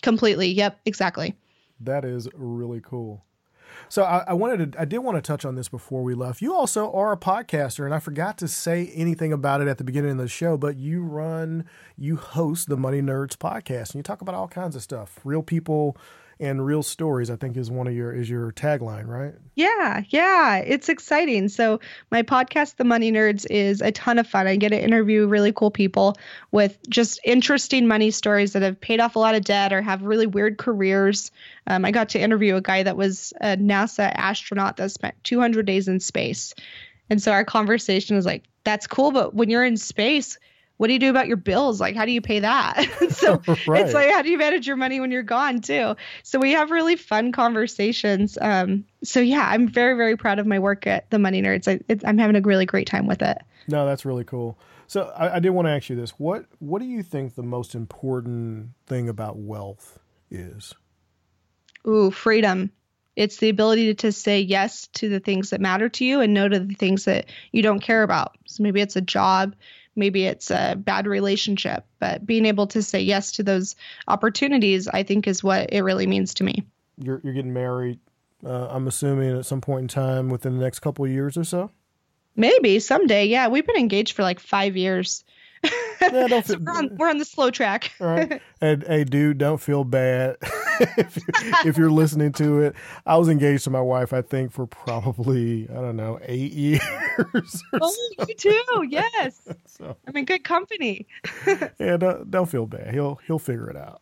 Completely. 0.00 0.48
Yep. 0.48 0.80
Exactly. 0.86 1.36
That 1.78 2.06
is 2.06 2.26
really 2.32 2.80
cool. 2.82 3.25
So 3.88 4.04
I, 4.04 4.24
I 4.28 4.32
wanted 4.34 4.72
to, 4.72 4.80
I 4.80 4.84
did 4.84 4.98
want 4.98 5.16
to 5.16 5.22
touch 5.22 5.44
on 5.44 5.54
this 5.54 5.68
before 5.68 6.02
we 6.02 6.14
left. 6.14 6.42
You 6.42 6.54
also 6.54 6.92
are 6.92 7.12
a 7.12 7.16
podcaster, 7.16 7.84
and 7.84 7.94
I 7.94 7.98
forgot 7.98 8.38
to 8.38 8.48
say 8.48 8.90
anything 8.94 9.32
about 9.32 9.60
it 9.60 9.68
at 9.68 9.78
the 9.78 9.84
beginning 9.84 10.12
of 10.12 10.18
the 10.18 10.28
show, 10.28 10.56
but 10.56 10.76
you 10.76 11.02
run, 11.02 11.64
you 11.96 12.16
host 12.16 12.68
the 12.68 12.76
Money 12.76 13.00
Nerds 13.00 13.36
podcast, 13.36 13.90
and 13.90 13.96
you 13.96 14.02
talk 14.02 14.20
about 14.20 14.34
all 14.34 14.48
kinds 14.48 14.76
of 14.76 14.82
stuff, 14.82 15.20
real 15.24 15.42
people 15.42 15.96
and 16.38 16.64
real 16.64 16.82
stories. 16.82 17.30
I 17.30 17.36
think 17.36 17.56
is 17.56 17.70
one 17.70 17.86
of 17.86 17.94
your 17.94 18.12
is 18.12 18.28
your 18.28 18.52
tagline, 18.52 19.06
right? 19.06 19.34
Yeah, 19.54 20.02
yeah, 20.08 20.58
it's 20.58 20.88
exciting. 20.88 21.48
So 21.48 21.80
my 22.10 22.22
podcast, 22.22 22.76
The 22.76 22.84
Money 22.84 23.10
Nerds, 23.10 23.46
is 23.48 23.80
a 23.80 23.92
ton 23.92 24.18
of 24.18 24.26
fun. 24.26 24.46
I 24.46 24.56
get 24.56 24.70
to 24.70 24.82
interview 24.82 25.26
really 25.26 25.52
cool 25.52 25.70
people 25.70 26.16
with 26.50 26.78
just 26.88 27.20
interesting 27.24 27.86
money 27.86 28.10
stories 28.10 28.52
that 28.52 28.62
have 28.62 28.80
paid 28.80 29.00
off 29.00 29.16
a 29.16 29.18
lot 29.18 29.34
of 29.34 29.44
debt 29.44 29.72
or 29.72 29.80
have 29.80 30.02
really 30.02 30.26
weird 30.26 30.58
careers. 30.58 31.30
Um, 31.66 31.84
I 31.84 31.90
got 31.90 32.10
to 32.10 32.20
interview 32.20 32.56
a 32.56 32.60
guy 32.60 32.82
that 32.82 32.96
was 32.96 33.32
a 33.40 33.56
NASA 33.56 34.10
astronaut 34.14 34.76
that 34.76 34.90
spent 34.90 35.14
200 35.24 35.64
days 35.64 35.88
in 35.88 36.00
space, 36.00 36.54
and 37.08 37.22
so 37.22 37.32
our 37.32 37.44
conversation 37.44 38.16
was 38.16 38.26
like, 38.26 38.44
"That's 38.64 38.86
cool, 38.86 39.10
but 39.10 39.34
when 39.34 39.48
you're 39.48 39.64
in 39.64 39.76
space." 39.76 40.38
What 40.76 40.88
do 40.88 40.92
you 40.92 40.98
do 40.98 41.10
about 41.10 41.26
your 41.26 41.36
bills? 41.36 41.80
Like, 41.80 41.96
how 41.96 42.04
do 42.04 42.12
you 42.12 42.20
pay 42.20 42.40
that? 42.40 42.84
so 43.10 43.40
Right. 43.66 43.84
it's 43.84 43.94
like, 43.94 44.10
how 44.10 44.22
do 44.22 44.30
you 44.30 44.38
manage 44.38 44.66
your 44.66 44.76
money 44.76 45.00
when 45.00 45.10
you're 45.10 45.22
gone, 45.22 45.60
too? 45.60 45.96
So 46.22 46.38
we 46.38 46.52
have 46.52 46.70
really 46.70 46.96
fun 46.96 47.32
conversations. 47.32 48.36
Um, 48.40 48.84
so 49.02 49.20
yeah, 49.20 49.48
I'm 49.48 49.68
very 49.68 49.96
very 49.96 50.16
proud 50.16 50.38
of 50.38 50.46
my 50.46 50.58
work 50.58 50.86
at 50.86 51.08
the 51.10 51.18
Money 51.18 51.42
Nerds. 51.42 51.68
I, 51.68 51.80
it, 51.88 52.04
I'm 52.04 52.18
having 52.18 52.36
a 52.36 52.40
really 52.40 52.66
great 52.66 52.86
time 52.86 53.06
with 53.06 53.22
it. 53.22 53.38
No, 53.68 53.86
that's 53.86 54.04
really 54.04 54.24
cool. 54.24 54.58
So 54.86 55.12
I, 55.16 55.36
I 55.36 55.38
did 55.40 55.50
want 55.50 55.66
to 55.66 55.72
ask 55.72 55.88
you 55.88 55.96
this: 55.96 56.10
what 56.10 56.46
what 56.58 56.80
do 56.80 56.86
you 56.86 57.02
think 57.02 57.34
the 57.34 57.42
most 57.42 57.74
important 57.74 58.70
thing 58.86 59.08
about 59.08 59.36
wealth 59.36 59.98
is? 60.30 60.74
Ooh, 61.86 62.10
freedom. 62.10 62.70
It's 63.14 63.38
the 63.38 63.48
ability 63.48 63.94
to 63.94 64.12
say 64.12 64.40
yes 64.40 64.88
to 64.94 65.08
the 65.08 65.20
things 65.20 65.50
that 65.50 65.60
matter 65.60 65.88
to 65.88 66.04
you 66.04 66.20
and 66.20 66.34
no 66.34 66.48
to 66.48 66.60
the 66.60 66.74
things 66.74 67.06
that 67.06 67.26
you 67.50 67.62
don't 67.62 67.80
care 67.80 68.02
about. 68.02 68.36
So 68.44 68.62
maybe 68.62 68.80
it's 68.82 68.96
a 68.96 69.00
job, 69.00 69.54
maybe 69.96 70.24
it's 70.24 70.50
a 70.50 70.76
bad 70.76 71.06
relationship, 71.06 71.84
but 71.98 72.24
being 72.24 72.46
able 72.46 72.66
to 72.68 72.82
say 72.82 73.00
yes 73.00 73.32
to 73.32 73.42
those 73.42 73.74
opportunities, 74.06 74.86
I 74.86 75.02
think, 75.02 75.26
is 75.26 75.42
what 75.42 75.72
it 75.72 75.82
really 75.82 76.06
means 76.06 76.34
to 76.34 76.44
me. 76.44 76.64
You're 76.98 77.20
you're 77.24 77.34
getting 77.34 77.52
married. 77.52 77.98
Uh, 78.44 78.68
I'm 78.70 78.86
assuming 78.86 79.36
at 79.36 79.46
some 79.46 79.60
point 79.60 79.82
in 79.82 79.88
time 79.88 80.28
within 80.28 80.56
the 80.56 80.62
next 80.62 80.80
couple 80.80 81.04
of 81.04 81.10
years 81.10 81.36
or 81.36 81.44
so. 81.44 81.70
Maybe 82.36 82.78
someday. 82.80 83.26
Yeah, 83.26 83.48
we've 83.48 83.66
been 83.66 83.76
engaged 83.76 84.14
for 84.14 84.22
like 84.22 84.40
five 84.40 84.76
years. 84.76 85.24
Yeah, 86.12 86.26
don't 86.28 86.46
So 86.46 86.58
we're 86.58 86.72
on, 86.72 86.96
we're 86.96 87.08
on 87.08 87.18
the 87.18 87.24
slow 87.24 87.50
track. 87.50 87.92
right. 88.00 88.40
And 88.60 88.84
hey, 88.84 89.04
dude, 89.04 89.36
don't 89.36 89.60
feel 89.60 89.84
bad 89.84 90.36
if, 90.80 91.18
if 91.66 91.76
you're 91.76 91.90
listening 91.90 92.32
to 92.32 92.60
it. 92.62 92.74
I 93.04 93.18
was 93.18 93.28
engaged 93.28 93.64
to 93.64 93.70
my 93.70 93.82
wife, 93.82 94.14
I 94.14 94.22
think, 94.22 94.50
for 94.50 94.66
probably 94.66 95.68
I 95.68 95.74
don't 95.74 95.96
know 95.96 96.18
eight 96.22 96.52
years. 96.54 97.62
Oh, 97.74 97.94
you 98.26 98.34
too. 98.34 98.86
Yes. 98.88 99.46
so. 99.66 99.94
I'm 100.06 100.16
in 100.16 100.24
good 100.24 100.42
company. 100.44 101.06
Yeah, 101.78 101.98
don't, 101.98 102.30
don't 102.30 102.48
feel 102.48 102.66
bad. 102.66 102.94
He'll 102.94 103.20
he'll 103.26 103.38
figure 103.38 103.68
it 103.68 103.76
out. 103.76 104.00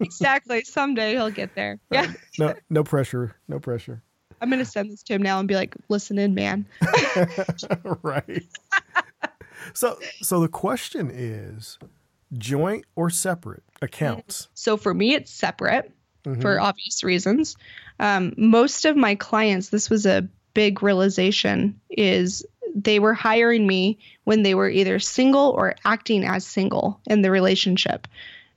exactly. 0.00 0.62
Someday 0.64 1.12
he'll 1.12 1.30
get 1.30 1.54
there. 1.54 1.80
Yeah. 1.90 2.12
no 2.38 2.54
no 2.68 2.84
pressure. 2.84 3.36
No 3.48 3.58
pressure. 3.58 4.02
I'm 4.40 4.50
going 4.50 4.60
to 4.60 4.70
send 4.70 4.92
this 4.92 5.02
to 5.04 5.14
him 5.14 5.22
now 5.22 5.40
and 5.40 5.48
be 5.48 5.54
like, 5.56 5.74
listen 5.88 6.16
in, 6.18 6.32
man. 6.34 6.64
right. 8.02 8.44
So 9.74 9.98
so 10.22 10.40
the 10.40 10.48
question 10.48 11.10
is 11.12 11.78
joint 12.36 12.84
or 12.96 13.10
separate 13.10 13.62
accounts? 13.80 14.48
So 14.54 14.76
for 14.76 14.92
me, 14.94 15.14
it's 15.14 15.30
separate 15.30 15.92
Mhm. 16.24 16.42
for 16.42 16.60
obvious 16.60 17.02
reasons. 17.04 17.56
Um, 18.00 18.34
most 18.36 18.84
of 18.84 18.96
my 18.96 19.14
clients, 19.14 19.68
this 19.70 19.88
was 19.88 20.04
a 20.04 20.28
big 20.52 20.82
realization, 20.82 21.80
is 21.90 22.44
they 22.74 22.98
were 22.98 23.14
hiring 23.14 23.66
me 23.66 23.98
when 24.24 24.42
they 24.42 24.54
were 24.54 24.68
either 24.68 24.98
single 24.98 25.50
or 25.50 25.74
acting 25.84 26.24
as 26.24 26.44
single 26.44 27.00
in 27.06 27.22
the 27.22 27.30
relationship. 27.30 28.06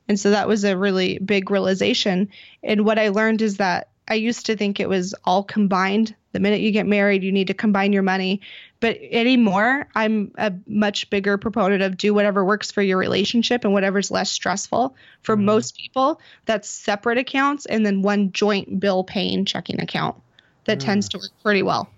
And 0.07 0.19
so 0.19 0.31
that 0.31 0.47
was 0.47 0.63
a 0.63 0.75
really 0.77 1.19
big 1.19 1.49
realization. 1.49 2.29
And 2.63 2.83
what 2.83 2.99
I 2.99 3.09
learned 3.09 3.41
is 3.41 3.57
that 3.57 3.90
I 4.11 4.15
used 4.15 4.45
to 4.47 4.57
think 4.57 4.81
it 4.81 4.89
was 4.89 5.15
all 5.23 5.41
combined. 5.41 6.13
The 6.33 6.41
minute 6.41 6.59
you 6.59 6.71
get 6.71 6.85
married, 6.85 7.23
you 7.23 7.31
need 7.31 7.47
to 7.47 7.53
combine 7.53 7.93
your 7.93 8.03
money. 8.03 8.41
But 8.81 8.97
anymore, 9.09 9.87
I'm 9.95 10.33
a 10.37 10.51
much 10.67 11.09
bigger 11.09 11.37
proponent 11.37 11.81
of 11.81 11.95
do 11.95 12.13
whatever 12.13 12.43
works 12.43 12.69
for 12.71 12.81
your 12.81 12.97
relationship 12.97 13.63
and 13.63 13.71
whatever's 13.71 14.11
less 14.11 14.29
stressful. 14.29 14.93
For 15.21 15.37
Mhm. 15.37 15.43
most 15.43 15.77
people, 15.77 16.19
that's 16.45 16.69
separate 16.69 17.19
accounts 17.19 17.65
and 17.67 17.85
then 17.85 18.01
one 18.01 18.33
joint 18.33 18.81
bill 18.81 19.05
paying 19.05 19.45
checking 19.45 19.79
account 19.79 20.17
that 20.65 20.79
Mm. 20.79 20.85
tends 20.85 21.07
to 21.09 21.17
work 21.17 21.31
pretty 21.41 21.63
well. 21.63 21.89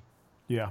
Yeah. 0.48 0.70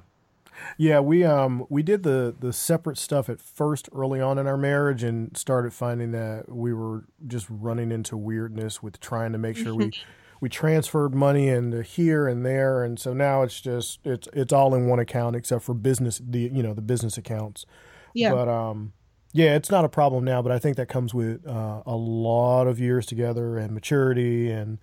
Yeah, 0.78 1.00
we 1.00 1.24
um 1.24 1.66
we 1.68 1.82
did 1.82 2.04
the 2.04 2.36
the 2.38 2.52
separate 2.52 2.98
stuff 2.98 3.28
at 3.28 3.40
first 3.40 3.88
early 3.92 4.20
on 4.20 4.38
in 4.38 4.46
our 4.46 4.56
marriage 4.56 5.02
and 5.02 5.36
started 5.36 5.72
finding 5.72 6.12
that 6.12 6.48
we 6.52 6.72
were 6.72 7.02
just 7.26 7.48
running 7.50 7.90
into 7.90 8.16
weirdness 8.16 8.80
with 8.80 9.00
trying 9.00 9.32
to 9.32 9.38
make 9.38 9.56
sure 9.56 9.74
we 9.74 9.90
we 10.42 10.48
transferred 10.48 11.14
money 11.14 11.48
into 11.48 11.82
here 11.82 12.26
and 12.26 12.44
there 12.44 12.82
and 12.82 12.98
so 12.98 13.14
now 13.14 13.42
it's 13.42 13.60
just 13.60 14.00
it's 14.04 14.28
it's 14.32 14.52
all 14.52 14.74
in 14.74 14.88
one 14.88 14.98
account 14.98 15.36
except 15.36 15.62
for 15.62 15.72
business 15.72 16.20
the 16.22 16.50
you 16.52 16.62
know 16.62 16.74
the 16.74 16.82
business 16.82 17.16
accounts. 17.16 17.64
Yeah. 18.12 18.32
But 18.34 18.48
um 18.48 18.92
yeah, 19.32 19.54
it's 19.54 19.70
not 19.70 19.84
a 19.86 19.88
problem 19.88 20.24
now, 20.24 20.42
but 20.42 20.52
I 20.52 20.58
think 20.58 20.76
that 20.76 20.88
comes 20.90 21.14
with 21.14 21.46
uh, 21.46 21.82
a 21.86 21.96
lot 21.96 22.66
of 22.66 22.78
years 22.78 23.06
together 23.06 23.56
and 23.56 23.72
maturity 23.72 24.50
and 24.50 24.78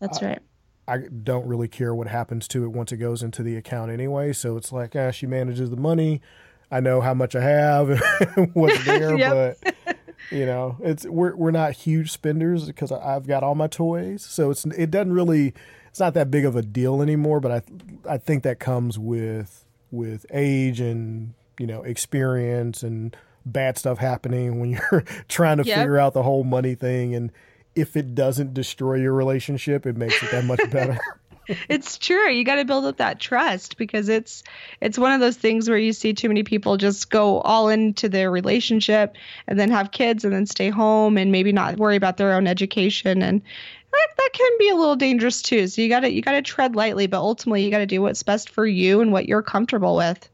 That's 0.00 0.20
right. 0.20 0.40
I 0.86 0.98
don't 0.98 1.46
really 1.46 1.68
care 1.68 1.94
what 1.94 2.06
happens 2.08 2.46
to 2.48 2.64
it 2.64 2.68
once 2.72 2.92
it 2.92 2.98
goes 2.98 3.22
into 3.22 3.42
the 3.42 3.56
account 3.56 3.90
anyway. 3.90 4.32
So 4.34 4.56
it's 4.58 4.70
like, 4.70 4.94
ah, 4.96 5.10
she 5.12 5.26
manages 5.26 5.70
the 5.70 5.76
money. 5.78 6.20
I 6.70 6.80
know 6.80 7.00
how 7.00 7.14
much 7.14 7.34
I 7.34 7.40
have 7.42 7.88
and 8.36 8.50
what's 8.54 8.84
there, 8.84 9.16
Yep. 9.16 9.58
but 9.62 9.74
you 10.30 10.46
know, 10.46 10.76
it's 10.80 11.04
we're 11.06 11.34
we're 11.36 11.50
not 11.50 11.72
huge 11.72 12.10
spenders 12.12 12.66
because 12.66 12.90
I've 12.92 13.26
got 13.26 13.42
all 13.42 13.54
my 13.54 13.66
toys. 13.68 14.24
So 14.24 14.50
it's 14.50 14.64
it 14.66 14.90
doesn't 14.90 15.12
really 15.12 15.54
it's 15.88 16.00
not 16.00 16.14
that 16.14 16.30
big 16.30 16.44
of 16.44 16.56
a 16.56 16.62
deal 16.62 17.02
anymore. 17.02 17.40
But 17.40 17.52
I 17.52 17.62
I 18.14 18.18
think 18.18 18.42
that 18.44 18.58
comes 18.58 18.98
with 18.98 19.64
with 19.90 20.26
age 20.32 20.80
and 20.80 21.34
you 21.58 21.66
know 21.66 21.82
experience 21.82 22.82
and 22.82 23.16
bad 23.44 23.78
stuff 23.78 23.98
happening 23.98 24.58
when 24.60 24.70
you're 24.92 25.04
trying 25.28 25.58
to 25.58 25.64
Yep. 25.64 25.78
figure 25.78 25.98
out 25.98 26.12
the 26.14 26.22
whole 26.22 26.44
money 26.44 26.74
thing 26.74 27.14
and 27.14 27.30
if 27.74 27.94
it 27.94 28.14
doesn't 28.14 28.54
destroy 28.54 28.94
your 28.94 29.12
relationship, 29.12 29.84
it 29.86 29.98
makes 29.98 30.22
it 30.22 30.30
that 30.30 30.44
much 30.46 30.60
better. 30.70 30.98
it's 31.68 31.98
true 31.98 32.30
you 32.30 32.44
got 32.44 32.56
to 32.56 32.64
build 32.64 32.84
up 32.84 32.96
that 32.96 33.20
trust 33.20 33.76
because 33.76 34.08
it's 34.08 34.42
it's 34.80 34.98
one 34.98 35.12
of 35.12 35.20
those 35.20 35.36
things 35.36 35.68
where 35.68 35.78
you 35.78 35.92
see 35.92 36.12
too 36.12 36.28
many 36.28 36.42
people 36.42 36.76
just 36.76 37.10
go 37.10 37.40
all 37.40 37.68
into 37.68 38.08
their 38.08 38.30
relationship 38.30 39.14
and 39.46 39.58
then 39.58 39.70
have 39.70 39.90
kids 39.92 40.24
and 40.24 40.32
then 40.32 40.46
stay 40.46 40.70
home 40.70 41.16
and 41.16 41.32
maybe 41.32 41.52
not 41.52 41.76
worry 41.76 41.96
about 41.96 42.16
their 42.16 42.32
own 42.32 42.46
education 42.46 43.22
and 43.22 43.42
that, 43.92 44.08
that 44.16 44.30
can 44.32 44.50
be 44.58 44.68
a 44.68 44.74
little 44.74 44.96
dangerous 44.96 45.40
too 45.42 45.66
so 45.66 45.80
you 45.80 45.88
got 45.88 46.00
to 46.00 46.12
you 46.12 46.22
got 46.22 46.32
to 46.32 46.42
tread 46.42 46.76
lightly 46.76 47.06
but 47.06 47.18
ultimately 47.18 47.64
you 47.64 47.70
got 47.70 47.78
to 47.78 47.86
do 47.86 48.02
what's 48.02 48.22
best 48.22 48.50
for 48.50 48.66
you 48.66 49.00
and 49.00 49.12
what 49.12 49.26
you're 49.26 49.42
comfortable 49.42 49.96
with 49.96 50.28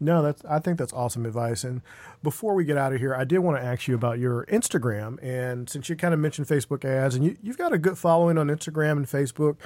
No, 0.00 0.22
that's 0.22 0.44
I 0.44 0.60
think 0.60 0.78
that's 0.78 0.92
awesome 0.92 1.26
advice. 1.26 1.64
And 1.64 1.82
before 2.22 2.54
we 2.54 2.64
get 2.64 2.76
out 2.76 2.92
of 2.92 3.00
here, 3.00 3.14
I 3.14 3.24
did 3.24 3.38
want 3.40 3.58
to 3.58 3.64
ask 3.64 3.88
you 3.88 3.94
about 3.94 4.18
your 4.18 4.44
Instagram. 4.46 5.18
And 5.22 5.68
since 5.68 5.88
you 5.88 5.96
kind 5.96 6.14
of 6.14 6.20
mentioned 6.20 6.46
Facebook 6.46 6.84
ads, 6.84 7.16
and 7.16 7.24
you, 7.24 7.36
you've 7.42 7.58
got 7.58 7.72
a 7.72 7.78
good 7.78 7.98
following 7.98 8.38
on 8.38 8.46
Instagram 8.46 8.92
and 8.92 9.06
Facebook, 9.06 9.56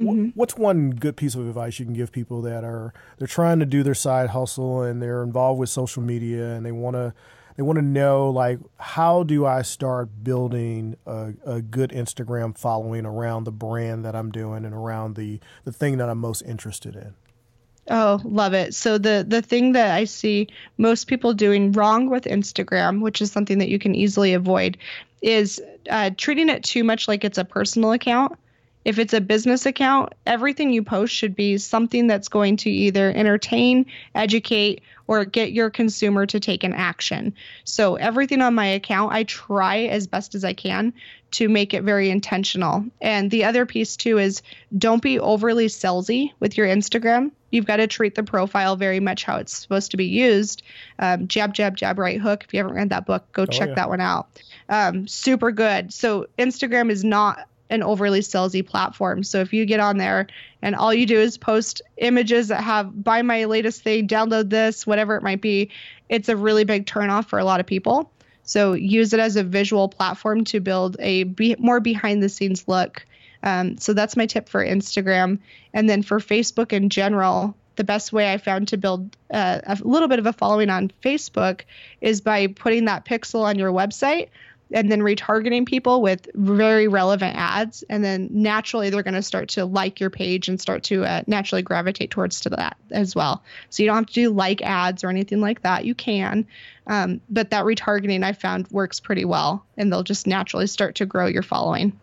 mm-hmm. 0.00 0.28
what's 0.34 0.56
one 0.56 0.90
good 0.90 1.16
piece 1.16 1.34
of 1.34 1.46
advice 1.46 1.78
you 1.78 1.84
can 1.84 1.94
give 1.94 2.10
people 2.10 2.42
that 2.42 2.64
are 2.64 2.92
they're 3.18 3.26
trying 3.26 3.58
to 3.58 3.66
do 3.66 3.82
their 3.82 3.94
side 3.94 4.30
hustle 4.30 4.82
and 4.82 5.02
they're 5.02 5.22
involved 5.22 5.58
with 5.58 5.68
social 5.68 6.02
media 6.02 6.52
and 6.52 6.64
they 6.64 6.72
want 6.72 6.94
to 6.94 7.12
they 7.56 7.62
want 7.62 7.76
to 7.76 7.84
know 7.84 8.30
like 8.30 8.58
how 8.78 9.22
do 9.22 9.44
I 9.44 9.62
start 9.62 10.08
building 10.22 10.96
a, 11.04 11.34
a, 11.44 11.60
good 11.60 11.90
Instagram 11.90 12.56
following 12.56 13.04
around 13.04 13.44
the 13.44 13.52
brand 13.52 14.04
that 14.06 14.16
I'm 14.16 14.30
doing 14.30 14.64
and 14.64 14.74
around 14.74 15.16
the 15.16 15.40
the 15.64 15.72
thing 15.72 15.98
that 15.98 16.08
I'm 16.08 16.18
most 16.18 16.40
interested 16.42 16.96
in. 16.96 17.14
Oh, 17.90 18.20
love 18.24 18.54
it. 18.54 18.74
So 18.74 18.98
the 18.98 19.24
the 19.28 19.42
thing 19.42 19.72
that 19.72 19.90
I 19.90 20.04
see 20.04 20.48
most 20.78 21.06
people 21.06 21.34
doing 21.34 21.72
wrong 21.72 22.08
with 22.08 22.24
Instagram, 22.24 23.02
which 23.02 23.20
is 23.20 23.32
something 23.32 23.58
that 23.58 23.68
you 23.68 23.78
can 23.78 23.94
easily 23.94 24.32
avoid, 24.32 24.78
is 25.20 25.60
uh, 25.90 26.10
treating 26.16 26.48
it 26.48 26.62
too 26.62 26.84
much 26.84 27.08
like 27.08 27.24
it's 27.24 27.38
a 27.38 27.44
personal 27.44 27.92
account. 27.92 28.38
If 28.84 28.98
it's 28.98 29.12
a 29.12 29.20
business 29.20 29.66
account, 29.66 30.14
everything 30.26 30.72
you 30.72 30.82
post 30.82 31.14
should 31.14 31.36
be 31.36 31.58
something 31.58 32.06
that's 32.06 32.28
going 32.28 32.56
to 32.58 32.70
either 32.70 33.10
entertain, 33.10 33.86
educate, 34.14 34.82
or 35.06 35.24
get 35.24 35.52
your 35.52 35.70
consumer 35.70 36.24
to 36.24 36.38
take 36.38 36.62
an 36.62 36.72
action. 36.72 37.34
So 37.64 37.96
everything 37.96 38.40
on 38.40 38.54
my 38.54 38.66
account, 38.66 39.12
I 39.12 39.24
try 39.24 39.78
as 39.78 40.06
best 40.06 40.34
as 40.34 40.44
I 40.44 40.52
can 40.52 40.94
to 41.32 41.48
make 41.48 41.74
it 41.74 41.82
very 41.82 42.10
intentional. 42.10 42.84
And 43.00 43.30
the 43.30 43.44
other 43.44 43.66
piece 43.66 43.96
too 43.96 44.18
is 44.18 44.40
don't 44.78 45.02
be 45.02 45.18
overly 45.18 45.66
salesy 45.66 46.32
with 46.38 46.56
your 46.56 46.66
Instagram. 46.66 47.32
You've 47.50 47.66
got 47.66 47.76
to 47.78 47.86
treat 47.86 48.14
the 48.14 48.22
profile 48.22 48.76
very 48.76 49.00
much 49.00 49.24
how 49.24 49.36
it's 49.36 49.56
supposed 49.56 49.90
to 49.90 49.96
be 49.96 50.06
used. 50.06 50.62
Um, 51.00 51.26
jab, 51.26 51.54
jab, 51.54 51.76
jab, 51.76 51.98
right 51.98 52.20
hook. 52.20 52.44
If 52.44 52.54
you 52.54 52.58
haven't 52.58 52.76
read 52.76 52.90
that 52.90 53.06
book, 53.06 53.30
go 53.32 53.42
oh, 53.42 53.46
check 53.46 53.70
yeah. 53.70 53.74
that 53.74 53.88
one 53.88 54.00
out. 54.00 54.28
Um, 54.68 55.08
super 55.08 55.50
good. 55.50 55.92
So 55.92 56.28
Instagram 56.38 56.90
is 56.90 57.02
not 57.02 57.48
an 57.70 57.82
overly 57.82 58.20
salesy 58.20 58.66
platform. 58.66 59.22
So 59.22 59.40
if 59.40 59.52
you 59.52 59.64
get 59.64 59.80
on 59.80 59.96
there 59.96 60.26
and 60.60 60.74
all 60.74 60.92
you 60.92 61.06
do 61.06 61.18
is 61.18 61.38
post 61.38 61.80
images 61.96 62.48
that 62.48 62.62
have 62.62 63.02
buy 63.02 63.22
my 63.22 63.44
latest 63.44 63.82
thing, 63.82 64.08
download 64.08 64.50
this, 64.50 64.86
whatever 64.86 65.16
it 65.16 65.22
might 65.22 65.40
be, 65.40 65.70
it's 66.08 66.28
a 66.28 66.36
really 66.36 66.64
big 66.64 66.86
turnoff 66.86 67.26
for 67.26 67.38
a 67.38 67.44
lot 67.44 67.60
of 67.60 67.66
people. 67.66 68.10
So 68.42 68.72
use 68.72 69.12
it 69.12 69.20
as 69.20 69.36
a 69.36 69.44
visual 69.44 69.88
platform 69.88 70.44
to 70.46 70.60
build 70.60 70.96
a 70.98 71.22
be- 71.22 71.56
more 71.58 71.78
behind 71.80 72.22
the 72.22 72.28
scenes 72.28 72.66
look. 72.66 73.06
Um, 73.42 73.78
so 73.78 73.94
that's 73.94 74.16
my 74.16 74.26
tip 74.26 74.48
for 74.48 74.64
Instagram. 74.64 75.38
And 75.72 75.88
then 75.88 76.02
for 76.02 76.18
Facebook 76.18 76.72
in 76.72 76.90
general, 76.90 77.54
the 77.76 77.84
best 77.84 78.12
way 78.12 78.32
I 78.32 78.38
found 78.38 78.68
to 78.68 78.76
build 78.76 79.16
uh, 79.32 79.60
a 79.64 79.78
little 79.82 80.08
bit 80.08 80.18
of 80.18 80.26
a 80.26 80.32
following 80.32 80.68
on 80.68 80.92
Facebook 81.02 81.62
is 82.00 82.20
by 82.20 82.48
putting 82.48 82.86
that 82.86 83.06
pixel 83.06 83.42
on 83.42 83.58
your 83.58 83.72
website 83.72 84.28
and 84.72 84.90
then 84.90 85.00
retargeting 85.00 85.66
people 85.66 86.02
with 86.02 86.28
very 86.34 86.88
relevant 86.88 87.36
ads. 87.36 87.82
And 87.88 88.04
then 88.04 88.28
naturally 88.30 88.90
they're 88.90 89.02
going 89.02 89.14
to 89.14 89.22
start 89.22 89.48
to 89.50 89.64
like 89.64 90.00
your 90.00 90.10
page 90.10 90.48
and 90.48 90.60
start 90.60 90.84
to 90.84 91.04
uh, 91.04 91.22
naturally 91.26 91.62
gravitate 91.62 92.10
towards 92.10 92.40
to 92.42 92.50
that 92.50 92.76
as 92.90 93.14
well. 93.14 93.42
So 93.68 93.82
you 93.82 93.88
don't 93.88 93.96
have 93.96 94.06
to 94.06 94.12
do 94.12 94.30
like 94.30 94.62
ads 94.62 95.04
or 95.04 95.08
anything 95.08 95.40
like 95.40 95.62
that. 95.62 95.84
You 95.84 95.94
can 95.94 96.46
um, 96.90 97.20
but 97.30 97.50
that 97.50 97.64
retargeting 97.64 98.24
i 98.24 98.32
found 98.32 98.68
works 98.70 99.00
pretty 99.00 99.24
well 99.24 99.64
and 99.76 99.90
they'll 99.90 100.02
just 100.02 100.26
naturally 100.26 100.66
start 100.66 100.96
to 100.96 101.06
grow 101.06 101.26
your 101.26 101.42
following. 101.42 101.98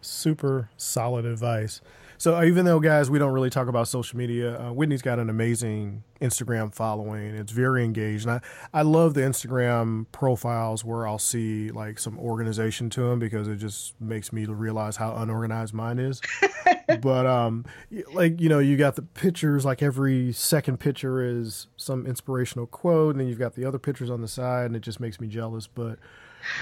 Super 0.00 0.70
solid 0.76 1.24
advice 1.24 1.80
so 2.18 2.42
even 2.42 2.64
though, 2.64 2.80
guys, 2.80 3.08
we 3.10 3.20
don't 3.20 3.32
really 3.32 3.48
talk 3.48 3.68
about 3.68 3.86
social 3.86 4.18
media, 4.18 4.60
uh, 4.60 4.72
Whitney's 4.72 5.02
got 5.02 5.20
an 5.20 5.30
amazing 5.30 6.02
Instagram 6.20 6.74
following. 6.74 7.36
It's 7.36 7.52
very 7.52 7.84
engaged, 7.84 8.26
and 8.26 8.40
I 8.72 8.80
I 8.80 8.82
love 8.82 9.14
the 9.14 9.20
Instagram 9.20 10.06
profiles 10.10 10.84
where 10.84 11.06
I'll 11.06 11.20
see 11.20 11.70
like 11.70 12.00
some 12.00 12.18
organization 12.18 12.90
to 12.90 13.02
them 13.02 13.20
because 13.20 13.46
it 13.46 13.56
just 13.56 13.98
makes 14.00 14.32
me 14.32 14.46
realize 14.46 14.96
how 14.96 15.14
unorganized 15.14 15.72
mine 15.72 16.00
is. 16.00 16.20
but 17.00 17.24
um, 17.24 17.64
like 18.12 18.40
you 18.40 18.48
know, 18.48 18.58
you 18.58 18.76
got 18.76 18.96
the 18.96 19.02
pictures. 19.02 19.64
Like 19.64 19.80
every 19.80 20.32
second 20.32 20.80
picture 20.80 21.22
is 21.22 21.68
some 21.76 22.04
inspirational 22.04 22.66
quote, 22.66 23.14
and 23.14 23.20
then 23.20 23.28
you've 23.28 23.38
got 23.38 23.54
the 23.54 23.64
other 23.64 23.78
pictures 23.78 24.10
on 24.10 24.22
the 24.22 24.28
side, 24.28 24.66
and 24.66 24.74
it 24.74 24.80
just 24.80 24.98
makes 24.98 25.20
me 25.20 25.28
jealous. 25.28 25.68
But 25.68 26.00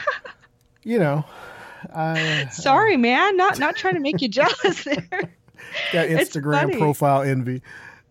you 0.82 0.98
know. 0.98 1.24
I, 1.94 2.48
Sorry, 2.50 2.94
uh, 2.94 2.98
man. 2.98 3.36
Not 3.36 3.59
not 3.59 3.76
trying 3.76 3.94
to 3.94 4.00
make 4.00 4.20
you 4.20 4.28
jealous 4.28 4.84
there. 4.84 5.36
that 5.92 6.09
Instagram 6.09 6.76
profile 6.78 7.22
envy. 7.22 7.62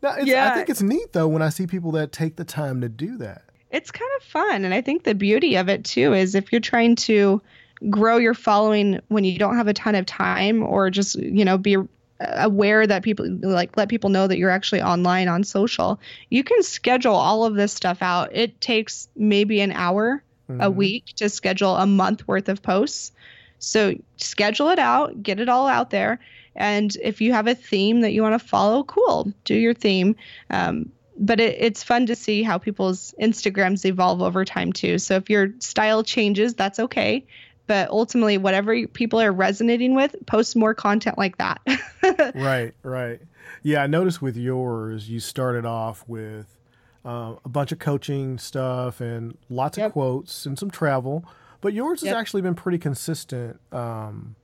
No, 0.01 0.15
yeah. 0.17 0.51
I 0.51 0.55
think 0.55 0.69
it's 0.69 0.81
neat 0.81 1.13
though 1.13 1.27
when 1.27 1.41
I 1.41 1.49
see 1.49 1.67
people 1.67 1.91
that 1.93 2.11
take 2.11 2.35
the 2.35 2.45
time 2.45 2.81
to 2.81 2.89
do 2.89 3.17
that. 3.17 3.43
It's 3.71 3.91
kind 3.91 4.11
of 4.17 4.23
fun, 4.23 4.63
and 4.63 4.73
I 4.73 4.81
think 4.81 5.03
the 5.03 5.15
beauty 5.15 5.55
of 5.55 5.67
it 5.67 5.83
too 5.83 6.13
is 6.13 6.35
if 6.35 6.51
you're 6.51 6.61
trying 6.61 6.95
to 6.97 7.41
grow 7.89 8.17
your 8.17 8.33
following 8.33 9.01
when 9.09 9.23
you 9.23 9.37
don't 9.37 9.57
have 9.57 9.67
a 9.67 9.73
ton 9.73 9.95
of 9.95 10.05
time, 10.05 10.63
or 10.63 10.89
just 10.89 11.15
you 11.15 11.43
know 11.43 11.57
be 11.57 11.77
aware 12.19 12.87
that 12.87 13.03
people 13.03 13.27
like 13.41 13.75
let 13.75 13.89
people 13.89 14.09
know 14.09 14.27
that 14.27 14.37
you're 14.37 14.49
actually 14.49 14.81
online 14.81 15.27
on 15.27 15.43
social. 15.43 15.99
You 16.29 16.43
can 16.43 16.63
schedule 16.63 17.15
all 17.15 17.45
of 17.45 17.55
this 17.55 17.73
stuff 17.73 18.01
out. 18.01 18.33
It 18.33 18.61
takes 18.61 19.09
maybe 19.15 19.59
an 19.61 19.71
hour 19.71 20.23
mm-hmm. 20.49 20.61
a 20.61 20.69
week 20.69 21.05
to 21.17 21.29
schedule 21.29 21.75
a 21.75 21.85
month 21.85 22.27
worth 22.27 22.49
of 22.49 22.61
posts. 22.61 23.11
So 23.59 23.95
schedule 24.17 24.69
it 24.69 24.79
out, 24.79 25.21
get 25.23 25.39
it 25.39 25.49
all 25.49 25.67
out 25.67 25.89
there, 25.89 26.19
and 26.55 26.95
if 27.01 27.21
you 27.21 27.33
have 27.33 27.47
a 27.47 27.55
theme 27.55 28.01
that 28.01 28.11
you 28.11 28.21
want 28.21 28.39
to 28.39 28.47
follow, 28.47 28.83
cool, 28.83 29.31
do 29.43 29.55
your 29.55 29.73
theme. 29.73 30.15
Um, 30.49 30.91
but 31.17 31.39
it, 31.39 31.55
it's 31.59 31.83
fun 31.83 32.05
to 32.07 32.15
see 32.15 32.43
how 32.43 32.57
people's 32.57 33.13
Instagrams 33.21 33.85
evolve 33.85 34.21
over 34.21 34.45
time 34.45 34.73
too. 34.73 34.97
So 34.97 35.15
if 35.15 35.29
your 35.29 35.49
style 35.59 36.03
changes, 36.03 36.53
that's 36.53 36.79
okay. 36.79 37.25
But 37.67 37.89
ultimately, 37.89 38.37
whatever 38.37 38.85
people 38.87 39.19
are 39.19 39.31
resonating 39.31 39.95
with, 39.95 40.15
post 40.27 40.55
more 40.55 40.75
content 40.75 41.17
like 41.17 41.37
that. 41.37 41.61
right, 42.35 42.73
right. 42.83 43.19
Yeah, 43.63 43.81
I 43.81 43.87
noticed 43.87 44.21
with 44.21 44.37
yours, 44.37 45.09
you 45.09 45.19
started 45.19 45.65
off 45.65 46.03
with 46.07 46.59
uh, 47.03 47.35
a 47.43 47.49
bunch 47.49 47.71
of 47.71 47.79
coaching 47.79 48.37
stuff 48.37 49.01
and 49.01 49.37
lots 49.49 49.79
yep. 49.79 49.87
of 49.87 49.93
quotes 49.93 50.45
and 50.45 50.59
some 50.59 50.69
travel. 50.69 51.25
But 51.61 51.73
yours 51.73 52.01
has 52.01 52.13
actually 52.13 52.43
been 52.43 52.53
pretty 52.53 52.77
consistent 52.77 53.59
um, 53.71 54.35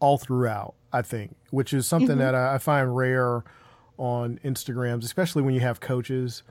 all 0.00 0.18
throughout. 0.18 0.74
I 0.92 1.02
think, 1.02 1.36
which 1.50 1.74
is 1.74 1.86
something 1.86 2.10
mm-hmm. 2.10 2.20
that 2.20 2.34
I, 2.34 2.56
find 2.56 2.96
rare 2.96 3.44
on 3.98 4.40
Instagrams, 4.42 5.04
especially 5.04 5.42
when 5.42 5.52
you 5.54 5.60
have 5.60 5.78
coaches. 5.78 6.42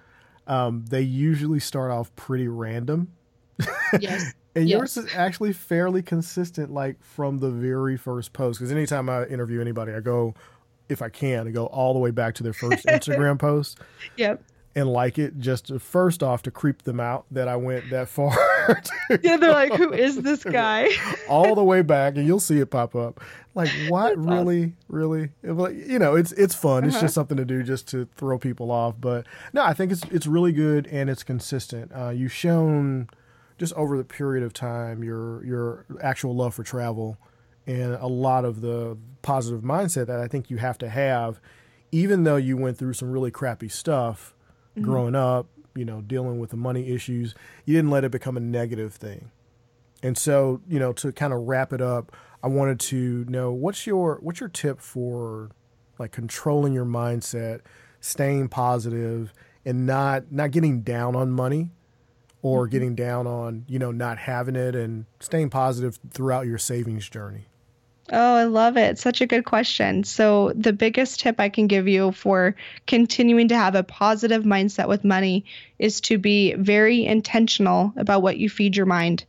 Um, 0.45 0.85
they 0.87 1.01
usually 1.01 1.59
start 1.59 1.89
off 1.89 2.15
pretty 2.15 2.47
random. 2.47 3.13
Yes. 3.99 4.33
and 4.55 4.69
yes. 4.69 4.77
yours 4.77 4.97
is 4.97 5.15
actually 5.15 5.53
fairly 5.53 6.03
consistent, 6.03 6.71
like 6.71 7.03
from 7.03 7.39
the 7.39 7.49
very 7.49 7.97
first 7.97 8.33
post. 8.33 8.59
Because 8.59 8.71
anytime 8.71 9.09
I 9.09 9.25
interview 9.25 9.61
anybody, 9.61 9.93
I 9.93 9.99
go, 9.99 10.35
if 10.89 11.01
I 11.01 11.09
can, 11.09 11.47
I 11.47 11.51
go 11.51 11.65
all 11.65 11.93
the 11.93 11.99
way 11.99 12.11
back 12.11 12.35
to 12.35 12.43
their 12.43 12.53
first 12.53 12.85
Instagram 12.85 13.39
post. 13.39 13.79
Yep 14.17 14.43
and 14.75 14.91
like 14.91 15.17
it 15.17 15.39
just 15.39 15.67
to, 15.67 15.79
first 15.79 16.21
off 16.21 16.43
to 16.43 16.51
creep 16.51 16.83
them 16.83 16.99
out 16.99 17.25
that 17.31 17.47
I 17.47 17.55
went 17.55 17.89
that 17.91 18.09
far. 18.09 18.37
yeah, 19.22 19.38
they're 19.38 19.51
like, 19.51 19.74
"Who 19.74 19.93
is 19.93 20.22
this 20.22 20.43
guy?" 20.43 20.89
All 21.28 21.55
the 21.55 21.63
way 21.63 21.82
back, 21.82 22.16
and 22.16 22.26
you'll 22.26 22.39
see 22.39 22.59
it 22.59 22.70
pop 22.70 22.95
up. 22.95 23.22
Like, 23.53 23.70
what? 23.88 24.16
That's 24.16 24.28
really, 24.28 24.63
awesome. 24.63 24.76
really? 24.88 25.30
You 25.43 25.99
know, 25.99 26.16
it's 26.16 26.32
it's 26.34 26.55
fun. 26.55 26.84
Uh-huh. 26.84 26.88
It's 26.88 27.01
just 27.01 27.13
something 27.13 27.38
to 27.38 27.45
do, 27.45 27.63
just 27.63 27.88
to 27.89 28.07
throw 28.16 28.38
people 28.38 28.72
off. 28.72 28.95
But 28.99 29.26
no, 29.53 29.63
I 29.63 29.74
think 29.74 29.91
it's 29.91 30.03
it's 30.11 30.28
really 30.28 30.51
good 30.51 30.88
and 30.88 31.09
it's 31.09 31.24
consistent. 31.24 31.91
Uh, 31.95 32.09
you've 32.09 32.34
shown 32.34 33.09
just 33.57 33.74
over 33.74 33.97
the 33.97 34.03
period 34.03 34.43
of 34.43 34.53
time 34.53 35.03
your 35.03 35.43
your 35.45 35.86
actual 36.01 36.36
love 36.36 36.53
for 36.53 36.63
travel 36.63 37.18
and 37.68 37.93
a 37.95 38.07
lot 38.07 38.45
of 38.45 38.61
the 38.61 38.97
positive 39.22 39.61
mindset 39.61 40.07
that 40.07 40.20
I 40.20 40.28
think 40.28 40.49
you 40.49 40.57
have 40.57 40.78
to 40.80 40.89
have, 40.89 41.39
even 41.91 42.24
though 42.24 42.36
you 42.36 42.57
went 42.57 42.78
through 42.78 42.93
some 42.93 43.11
really 43.11 43.32
crappy 43.32 43.70
stuff 43.70 44.36
mm-hmm. 44.76 44.86
growing 44.86 45.16
up, 45.16 45.47
you 45.76 45.86
know, 45.86 46.01
dealing 46.01 46.39
with 46.39 46.49
the 46.49 46.57
money 46.57 46.89
issues, 46.89 47.36
you 47.65 47.76
didn't 47.76 47.91
let 47.91 48.03
it 48.03 48.11
become 48.11 48.38
a 48.38 48.39
negative 48.39 48.93
thing. 48.93 49.32
And 50.01 50.17
so, 50.17 50.61
you 50.67 50.80
know, 50.80 50.93
to 50.93 51.11
kind 51.11 51.34
of 51.34 51.41
wrap 51.41 51.73
it 51.73 51.82
up, 51.82 52.15
I 52.43 52.47
wanted 52.47 52.80
to 52.82 53.26
know 53.28 53.51
what's 53.51 53.88
your 53.88 54.19
what's 54.21 54.39
your 54.39 54.49
tip 54.49 54.80
for 54.80 55.49
like 55.97 56.11
controlling 56.11 56.73
your 56.73 56.86
mindset, 56.86 57.61
staying 57.99 58.49
positive 58.49 59.34
and 59.65 59.86
not 59.86 60.32
not 60.32 60.51
getting 60.51 60.82
down 60.82 61.15
on 61.15 61.32
money 61.32 61.71
or 62.41 62.65
mm-hmm. 62.65 62.71
getting 62.71 62.95
down 62.95 63.26
on, 63.26 63.65
you 63.67 63.80
know, 63.80 63.91
not 63.91 64.19
having 64.19 64.55
it 64.55 64.76
and 64.76 65.05
staying 65.19 65.49
positive 65.49 65.99
throughout 66.11 66.45
your 66.45 66.59
savings 66.59 67.09
journey. 67.09 67.47
Oh, 68.12 68.36
I 68.36 68.43
love 68.43 68.78
it. 68.78 68.99
Such 68.99 69.22
a 69.22 69.26
good 69.26 69.45
question. 69.45 70.03
So, 70.03 70.51
the 70.56 70.74
biggest 70.74 71.22
tip 71.22 71.39
I 71.39 71.49
can 71.49 71.66
give 71.66 71.88
you 71.88 72.12
for 72.12 72.56
continuing 72.86 73.47
to 73.47 73.58
have 73.58 73.74
a 73.74 73.82
positive 73.82 74.43
mindset 74.43 74.88
with 74.88 75.03
money 75.03 75.45
is 75.80 76.01
to 76.01 76.20
be 76.20 76.53
very 76.53 77.03
intentional 77.03 77.93
about 77.97 78.22
what 78.22 78.38
you 78.38 78.47
feed 78.47 78.78
your 78.78 78.86
mind. 78.86 79.26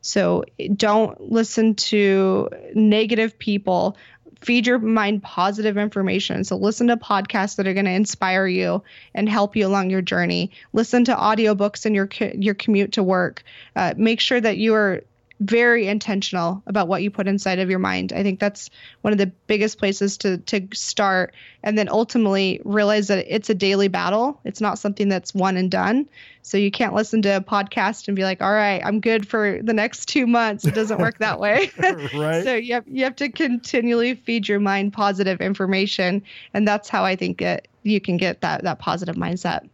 So, 0.00 0.44
don't 0.74 1.30
listen 1.30 1.76
to 1.76 2.50
negative 2.74 3.38
people. 3.38 3.96
Feed 4.40 4.66
your 4.66 4.80
mind 4.80 5.22
positive 5.22 5.76
information. 5.76 6.42
So, 6.42 6.56
listen 6.56 6.88
to 6.88 6.96
podcasts 6.96 7.56
that 7.56 7.68
are 7.68 7.74
going 7.74 7.86
to 7.86 7.92
inspire 7.92 8.48
you 8.48 8.82
and 9.14 9.28
help 9.28 9.54
you 9.54 9.68
along 9.68 9.90
your 9.90 10.02
journey. 10.02 10.50
Listen 10.72 11.04
to 11.04 11.14
audiobooks 11.14 11.86
in 11.86 11.94
your 11.94 12.08
your 12.34 12.54
commute 12.54 12.92
to 12.92 13.04
work. 13.04 13.44
Uh, 13.76 13.94
make 13.96 14.18
sure 14.18 14.40
that 14.40 14.56
you 14.56 14.74
are 14.74 15.02
very 15.40 15.86
intentional 15.86 16.62
about 16.66 16.88
what 16.88 17.02
you 17.02 17.10
put 17.10 17.28
inside 17.28 17.58
of 17.58 17.68
your 17.68 17.78
mind. 17.78 18.12
I 18.12 18.22
think 18.22 18.40
that's 18.40 18.70
one 19.02 19.12
of 19.12 19.18
the 19.18 19.26
biggest 19.26 19.78
places 19.78 20.16
to 20.18 20.38
to 20.38 20.66
start 20.72 21.34
and 21.62 21.76
then 21.76 21.88
ultimately 21.88 22.60
realize 22.64 23.08
that 23.08 23.26
it's 23.28 23.50
a 23.50 23.54
daily 23.54 23.88
battle. 23.88 24.40
It's 24.44 24.60
not 24.60 24.78
something 24.78 25.08
that's 25.08 25.34
one 25.34 25.56
and 25.56 25.70
done. 25.70 26.08
So 26.42 26.56
you 26.56 26.70
can't 26.70 26.94
listen 26.94 27.22
to 27.22 27.36
a 27.36 27.40
podcast 27.40 28.08
and 28.08 28.16
be 28.16 28.22
like, 28.22 28.40
"All 28.40 28.52
right, 28.52 28.80
I'm 28.84 29.00
good 29.00 29.28
for 29.28 29.60
the 29.62 29.74
next 29.74 30.06
2 30.06 30.26
months." 30.26 30.64
It 30.64 30.74
doesn't 30.74 31.00
work 31.00 31.18
that 31.18 31.38
way. 31.38 31.70
right. 32.14 32.44
so 32.44 32.54
you 32.54 32.74
have 32.74 32.84
you 32.86 33.04
have 33.04 33.16
to 33.16 33.28
continually 33.28 34.14
feed 34.14 34.48
your 34.48 34.60
mind 34.60 34.92
positive 34.92 35.40
information 35.40 36.22
and 36.54 36.66
that's 36.66 36.88
how 36.88 37.04
I 37.04 37.16
think 37.16 37.38
that 37.40 37.68
you 37.82 38.00
can 38.00 38.16
get 38.16 38.40
that 38.40 38.62
that 38.64 38.78
positive 38.78 39.16
mindset. 39.16 39.68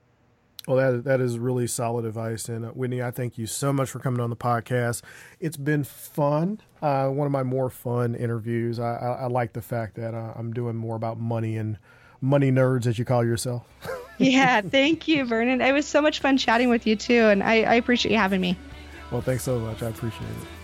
Well, 0.68 0.76
that 0.76 1.04
that 1.04 1.20
is 1.20 1.38
really 1.38 1.66
solid 1.66 2.04
advice, 2.04 2.48
and 2.48 2.64
uh, 2.64 2.68
Whitney, 2.68 3.02
I 3.02 3.10
thank 3.10 3.36
you 3.36 3.46
so 3.46 3.72
much 3.72 3.90
for 3.90 3.98
coming 3.98 4.20
on 4.20 4.30
the 4.30 4.36
podcast. 4.36 5.02
It's 5.40 5.56
been 5.56 5.82
fun. 5.82 6.60
Uh, 6.80 7.08
one 7.08 7.26
of 7.26 7.32
my 7.32 7.42
more 7.42 7.68
fun 7.68 8.14
interviews. 8.14 8.78
I, 8.78 8.94
I, 8.94 9.08
I 9.22 9.26
like 9.26 9.54
the 9.54 9.62
fact 9.62 9.96
that 9.96 10.14
uh, 10.14 10.34
I'm 10.36 10.52
doing 10.52 10.76
more 10.76 10.94
about 10.94 11.18
money 11.18 11.56
and 11.56 11.78
money 12.20 12.52
nerds, 12.52 12.86
as 12.86 12.96
you 12.96 13.04
call 13.04 13.24
yourself. 13.24 13.66
yeah, 14.18 14.60
thank 14.60 15.08
you, 15.08 15.24
Vernon. 15.24 15.60
It 15.60 15.72
was 15.72 15.86
so 15.86 16.00
much 16.00 16.20
fun 16.20 16.38
chatting 16.38 16.68
with 16.68 16.86
you 16.86 16.94
too, 16.94 17.24
and 17.24 17.42
I, 17.42 17.62
I 17.62 17.74
appreciate 17.74 18.12
you 18.12 18.18
having 18.18 18.40
me. 18.40 18.56
Well, 19.10 19.20
thanks 19.20 19.42
so 19.42 19.58
much. 19.58 19.82
I 19.82 19.88
appreciate 19.88 20.22
it. 20.22 20.61